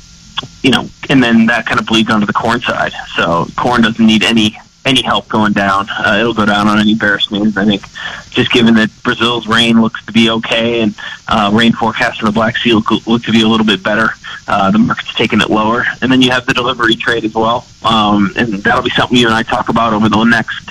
you 0.63 0.71
know, 0.71 0.89
and 1.11 1.23
then 1.23 1.47
that 1.47 1.67
kind 1.67 1.79
of 1.79 1.87
bleeds 1.87 2.11
onto 2.11 2.27
the 2.27 2.33
corn 2.33 2.61
side. 2.61 2.93
So 3.17 3.47
corn 3.57 3.83
doesn't 3.83 4.05
need 4.05 4.25
any 4.25 4.59
any 4.85 5.03
help 5.03 5.29
going 5.29 5.53
down. 5.53 5.87
Uh, 5.91 6.17
it'll 6.21 6.35
go 6.35 6.47
down 6.47 6.67
on 6.69 6.79
any 6.79 6.95
bearish 6.95 7.31
news. 7.31 7.57
I 7.57 7.65
think, 7.65 7.83
just 8.31 8.53
given 8.53 8.75
that 8.75 8.91
Brazil's 9.03 9.47
rain 9.47 9.81
looks 9.81 10.05
to 10.07 10.13
be 10.13 10.31
okay 10.31 10.81
and 10.81 10.95
uh, 11.29 11.51
rain 11.53 11.73
forecast 11.73 12.21
for 12.21 12.27
the 12.27 12.33
Black 12.33 12.57
Sea 12.57 12.75
look, 12.75 12.91
look 13.07 13.23
to 13.25 13.33
be 13.33 13.43
a 13.43 13.49
little 13.49 13.67
bit 13.67 13.83
better, 13.83 14.11
uh, 14.47 14.71
the 14.71 14.79
market's 14.79 15.15
taking 15.15 15.41
it 15.41 15.51
lower. 15.51 15.85
And 16.01 16.11
then 16.11 16.23
you 16.23 16.31
have 16.31 16.47
the 16.47 16.55
delivery 16.55 16.97
trade 16.97 17.25
as 17.25 17.35
well, 17.35 17.67
um, 17.85 18.33
and 18.37 18.55
that'll 18.55 18.83
be 18.83 18.91
something 18.91 19.17
you 19.17 19.27
and 19.27 19.35
I 19.35 19.43
talk 19.43 19.69
about 19.69 19.93
over 19.93 20.09
the 20.09 20.25
next 20.25 20.71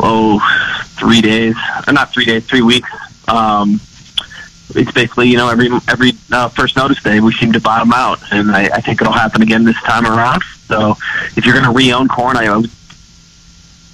oh 0.00 0.40
three 0.98 1.20
days, 1.20 1.54
or 1.86 1.92
not 1.92 2.12
three 2.12 2.24
days, 2.24 2.44
three 2.46 2.62
weeks. 2.62 2.90
Um, 3.28 3.80
it's 4.74 4.92
basically 4.92 5.28
you 5.28 5.36
know 5.36 5.48
every 5.48 5.68
every 5.88 6.12
uh, 6.32 6.48
first 6.48 6.76
notice 6.76 7.02
day 7.02 7.20
we 7.20 7.32
seem 7.32 7.52
to 7.52 7.60
bottom 7.60 7.92
out, 7.92 8.20
and 8.32 8.50
I, 8.50 8.64
I 8.64 8.80
think 8.80 9.00
it'll 9.00 9.12
happen 9.12 9.42
again 9.42 9.64
this 9.64 9.80
time 9.82 10.06
around. 10.06 10.42
So 10.66 10.96
if 11.36 11.44
you're 11.44 11.54
going 11.54 11.66
to 11.66 11.72
re-own 11.72 12.06
corn, 12.06 12.36
I 12.36 12.56
would 12.56 12.70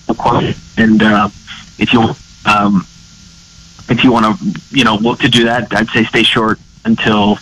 and 0.09 1.03
uh, 1.03 1.29
if 1.79 1.93
you 1.93 2.15
um, 2.45 2.87
if 3.89 4.03
you 4.03 4.13
want 4.13 4.39
to 4.39 4.61
you 4.71 4.85
know 4.85 4.97
look 4.97 5.21
to 5.21 5.29
do 5.29 5.45
that, 5.45 5.75
I'd 5.75 5.89
say 5.89 6.05
stay 6.05 6.23
short 6.23 6.59
until 6.85 7.39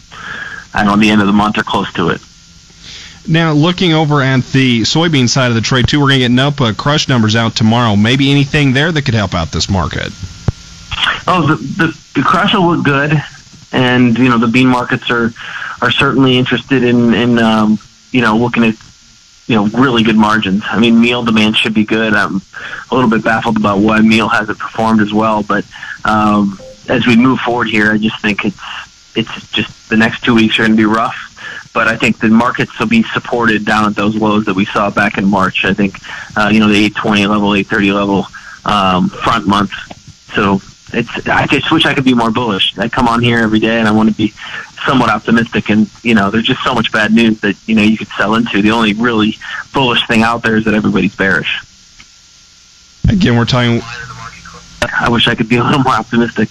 I 0.73 0.85
don't 0.85 0.87
know 0.87 0.97
the 0.97 1.11
end 1.11 1.21
of 1.21 1.27
the 1.27 1.33
month 1.33 1.59
or 1.59 1.63
close 1.63 1.93
to 1.95 2.09
it. 2.09 2.21
Now, 3.27 3.53
looking 3.53 3.95
over 3.95 4.21
at 4.21 4.45
the 4.47 4.83
soybean 4.83 5.29
side 5.29 5.49
of 5.49 5.55
the 5.55 5.63
trade 5.63 5.89
too, 5.89 5.99
we're 5.99 6.09
going 6.09 6.21
to 6.21 6.29
get 6.29 6.31
NOPA 6.31 6.75
crush 6.75 7.09
numbers 7.09 7.35
out 7.35 7.57
tomorrow. 7.57 7.97
Maybe 7.97 8.31
anything 8.31 8.75
there 8.75 8.93
that 8.93 9.03
could 9.03 9.15
help 9.15 9.35
out 9.35 9.51
this 9.51 9.71
market. 9.71 10.13
Oh, 11.27 11.47
the 11.47 11.57
the, 11.57 11.99
the 12.15 12.23
crush 12.23 12.53
will 12.53 12.77
look 12.77 12.85
good, 12.85 13.23
and 13.73 14.19
you 14.19 14.29
know 14.29 14.39
the 14.39 14.47
bean 14.49 14.69
markets 14.69 15.11
are 15.11 15.33
are 15.81 15.91
certainly 15.91 16.37
interested 16.37 16.83
in 16.83 17.15
in 17.15 17.39
um, 17.39 17.79
you 18.11 18.21
know 18.21 18.37
looking 18.37 18.65
at 18.65 18.75
you 19.47 19.57
know 19.57 19.67
really 19.67 20.03
good 20.03 20.17
margins. 20.17 20.63
I 20.67 20.79
mean, 20.79 21.01
meal 21.01 21.23
demand 21.23 21.57
should 21.57 21.75
be 21.75 21.85
good. 21.85 22.15
I'm 22.15 22.41
a 22.91 22.95
little 22.95 23.11
bit 23.11 23.23
baffled 23.23 23.57
about 23.57 23.79
why 23.79 24.01
meal 24.01 24.29
hasn't 24.29 24.59
performed 24.59 25.01
as 25.01 25.13
well, 25.13 25.43
but 25.43 25.65
um, 26.05 26.59
as 26.89 27.07
we 27.07 27.17
move 27.17 27.41
forward 27.41 27.69
here, 27.69 27.93
I 27.93 27.99
just 27.99 28.21
think 28.21 28.45
it's 28.45 28.59
it's 29.15 29.51
just 29.51 29.89
the 29.89 29.97
next 29.97 30.25
two 30.25 30.35
weeks 30.35 30.59
are 30.59 30.63
going 30.63 30.73
to 30.73 30.77
be 30.77 30.85
rough. 30.85 31.31
But 31.73 31.89
I 31.89 31.97
think 31.97 32.19
the 32.19 32.29
markets 32.29 32.79
will 32.79 32.87
be 32.87 33.03
supported 33.03 33.65
down 33.65 33.87
at 33.87 33.97
those 33.97 34.15
lows 34.15 34.45
that 34.45 34.55
we 34.55 34.65
saw 34.65 34.91
back 34.91 35.19
in 35.19 35.25
March. 35.25 35.65
I 35.65 35.75
think 35.75 35.99
uh, 36.37 36.49
you 36.53 36.61
know 36.61 36.69
the 36.69 36.85
820 36.87 37.27
level, 37.27 37.55
830 37.55 37.93
level 37.93 38.27
um, 38.65 39.09
front 39.09 39.47
month. 39.47 39.73
So 40.35 40.61
it's 40.95 41.29
I 41.29 41.47
just 41.47 41.71
wish 41.71 41.87
I 41.87 41.95
could 41.95 42.05
be 42.05 42.15
more 42.15 42.31
bullish. 42.31 42.77
I 42.79 42.89
come 42.89 43.09
on 43.09 43.23
here 43.23 43.39
every 43.39 43.61
day 43.61 43.79
and 43.79 43.89
I 43.89 43.93
want 43.93 44.09
to 44.09 44.15
be 44.15 44.33
somewhat 44.87 45.11
optimistic. 45.11 45.71
And 45.71 45.91
you 46.03 46.15
know, 46.15 46.31
there's 46.31 46.47
just 46.47 46.63
so 46.63 46.75
much 46.75 46.93
bad 46.93 47.13
news 47.13 47.41
that 47.41 47.57
you 47.67 47.75
know 47.75 47.83
you 47.83 47.97
could 47.97 48.09
sell 48.09 48.35
into. 48.35 48.63
The 48.63 48.71
only 48.71 48.95
really 48.95 49.37
bullish 49.73 50.07
thing 50.07 50.23
out 50.23 50.43
there 50.43 50.57
is 50.57 50.65
that 50.65 50.75
everybody's 50.75 51.15
bearish. 51.15 51.63
Again, 53.09 53.37
we're 53.37 53.45
talking. 53.45 53.81
I 55.01 55.09
wish 55.09 55.29
I 55.29 55.35
could 55.35 55.49
be 55.49 55.57
a 55.57 55.65
little 55.65 55.83
more 55.83 55.95
optimistic. 55.95 56.49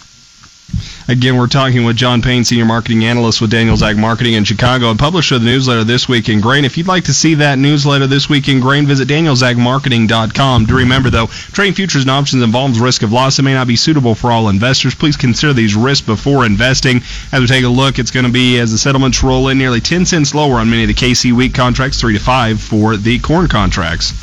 Again, 1.06 1.38
we're 1.38 1.48
talking 1.48 1.84
with 1.84 1.98
John 1.98 2.22
Payne, 2.22 2.46
Senior 2.46 2.64
Marketing 2.64 3.04
Analyst 3.04 3.42
with 3.42 3.52
Daniels 3.52 3.84
Ag 3.84 3.98
Marketing 3.98 4.36
in 4.36 4.46
Chicago 4.46 4.90
and 4.90 4.98
publisher 4.98 5.36
of 5.36 5.42
the 5.42 5.50
newsletter 5.50 5.84
This 5.84 6.08
Week 6.08 6.30
in 6.30 6.40
Grain. 6.40 6.64
If 6.64 6.78
you'd 6.78 6.88
like 6.88 7.04
to 7.06 7.14
see 7.14 7.36
that 7.36 7.60
newsletter 7.60 8.08
This 8.08 8.30
Week 8.30 8.48
in 8.48 8.62
Grain, 8.62 8.88
visit 8.88 9.10
danielsagmarketing.com. 9.10 10.66
Do 10.66 10.78
remember, 10.78 11.10
though, 11.10 11.28
trading 11.28 11.74
futures 11.74 12.04
and 12.04 12.12
options 12.12 12.42
involves 12.42 12.80
risk 12.80 13.04
of 13.04 13.12
loss 13.12 13.38
and 13.38 13.46
may 13.46 13.54
not 13.54 13.68
be 13.68 13.76
suitable 13.76 14.16
for 14.16 14.32
all 14.32 14.48
investors. 14.48 14.96
Please 14.96 15.18
consider 15.18 15.52
these 15.52 15.76
risks 15.76 16.06
before 16.06 16.46
investing. 16.46 17.02
As 17.34 17.42
we 17.42 17.48
take 17.48 17.66
a 17.66 17.70
look, 17.70 18.00
it's 18.00 18.12
going 18.12 18.26
to 18.26 18.32
be, 18.32 18.58
as 18.60 18.72
the 18.72 18.78
settlements 18.78 19.24
roll 19.24 19.50
in, 19.50 19.58
nearly 19.58 19.82
10 19.82 20.06
cents 20.06 20.34
lower 20.34 20.56
on 20.56 20.70
many 20.70 20.84
of 20.84 20.88
the 20.88 20.94
KC 20.94 21.34
wheat 21.34 21.54
contracts, 21.54 22.00
3 22.00 22.14
to 22.14 22.20
5 22.20 22.62
for 22.62 22.96
the 22.96 23.20
corn 23.20 23.50
contracts. 23.50 24.14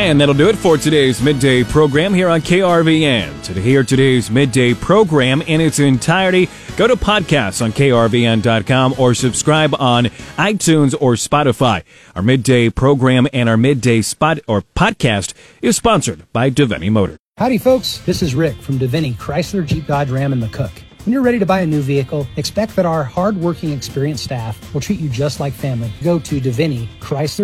And 0.00 0.18
that'll 0.18 0.34
do 0.34 0.48
it 0.48 0.56
for 0.56 0.78
today's 0.78 1.20
midday 1.20 1.62
program 1.62 2.14
here 2.14 2.30
on 2.30 2.40
KRVN. 2.40 3.42
To 3.42 3.52
hear 3.60 3.84
today's 3.84 4.30
midday 4.30 4.72
program 4.72 5.42
in 5.42 5.60
its 5.60 5.78
entirety, 5.78 6.48
go 6.78 6.86
to 6.86 6.96
podcasts 6.96 7.62
on 7.62 7.72
krvn.com 7.72 8.94
or 8.96 9.12
subscribe 9.12 9.74
on 9.78 10.06
iTunes 10.38 10.94
or 10.98 11.16
Spotify. 11.16 11.82
Our 12.16 12.22
midday 12.22 12.70
program 12.70 13.28
and 13.34 13.46
our 13.46 13.58
midday 13.58 14.00
spot 14.00 14.38
or 14.48 14.62
podcast 14.74 15.34
is 15.60 15.76
sponsored 15.76 16.24
by 16.32 16.48
Devaney 16.48 16.90
Motor. 16.90 17.18
Howdy, 17.36 17.58
folks. 17.58 17.98
This 17.98 18.22
is 18.22 18.34
Rick 18.34 18.56
from 18.56 18.78
Devaney 18.78 19.14
Chrysler 19.16 19.66
Jeep 19.66 19.86
Dodge 19.86 20.08
Ram 20.08 20.32
and 20.32 20.42
McCook. 20.42 20.72
When 21.04 21.14
you're 21.14 21.22
ready 21.22 21.38
to 21.38 21.46
buy 21.46 21.60
a 21.60 21.66
new 21.66 21.80
vehicle, 21.80 22.26
expect 22.36 22.76
that 22.76 22.84
our 22.84 23.02
hardworking, 23.02 23.72
experienced 23.72 24.22
staff 24.22 24.74
will 24.74 24.82
treat 24.82 25.00
you 25.00 25.08
just 25.08 25.40
like 25.40 25.54
family. 25.54 25.90
Go 26.02 26.18
to 26.18 26.38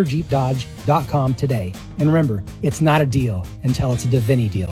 Jeep 0.04 0.28
Dodge.com 0.28 1.34
today. 1.34 1.72
And 1.98 2.07
remember, 2.07 2.44
it's 2.61 2.82
not 2.82 3.00
a 3.00 3.07
deal 3.07 3.46
until 3.62 3.94
it's 3.94 4.04
a 4.04 4.09
Devaney 4.09 4.50
deal. 4.50 4.64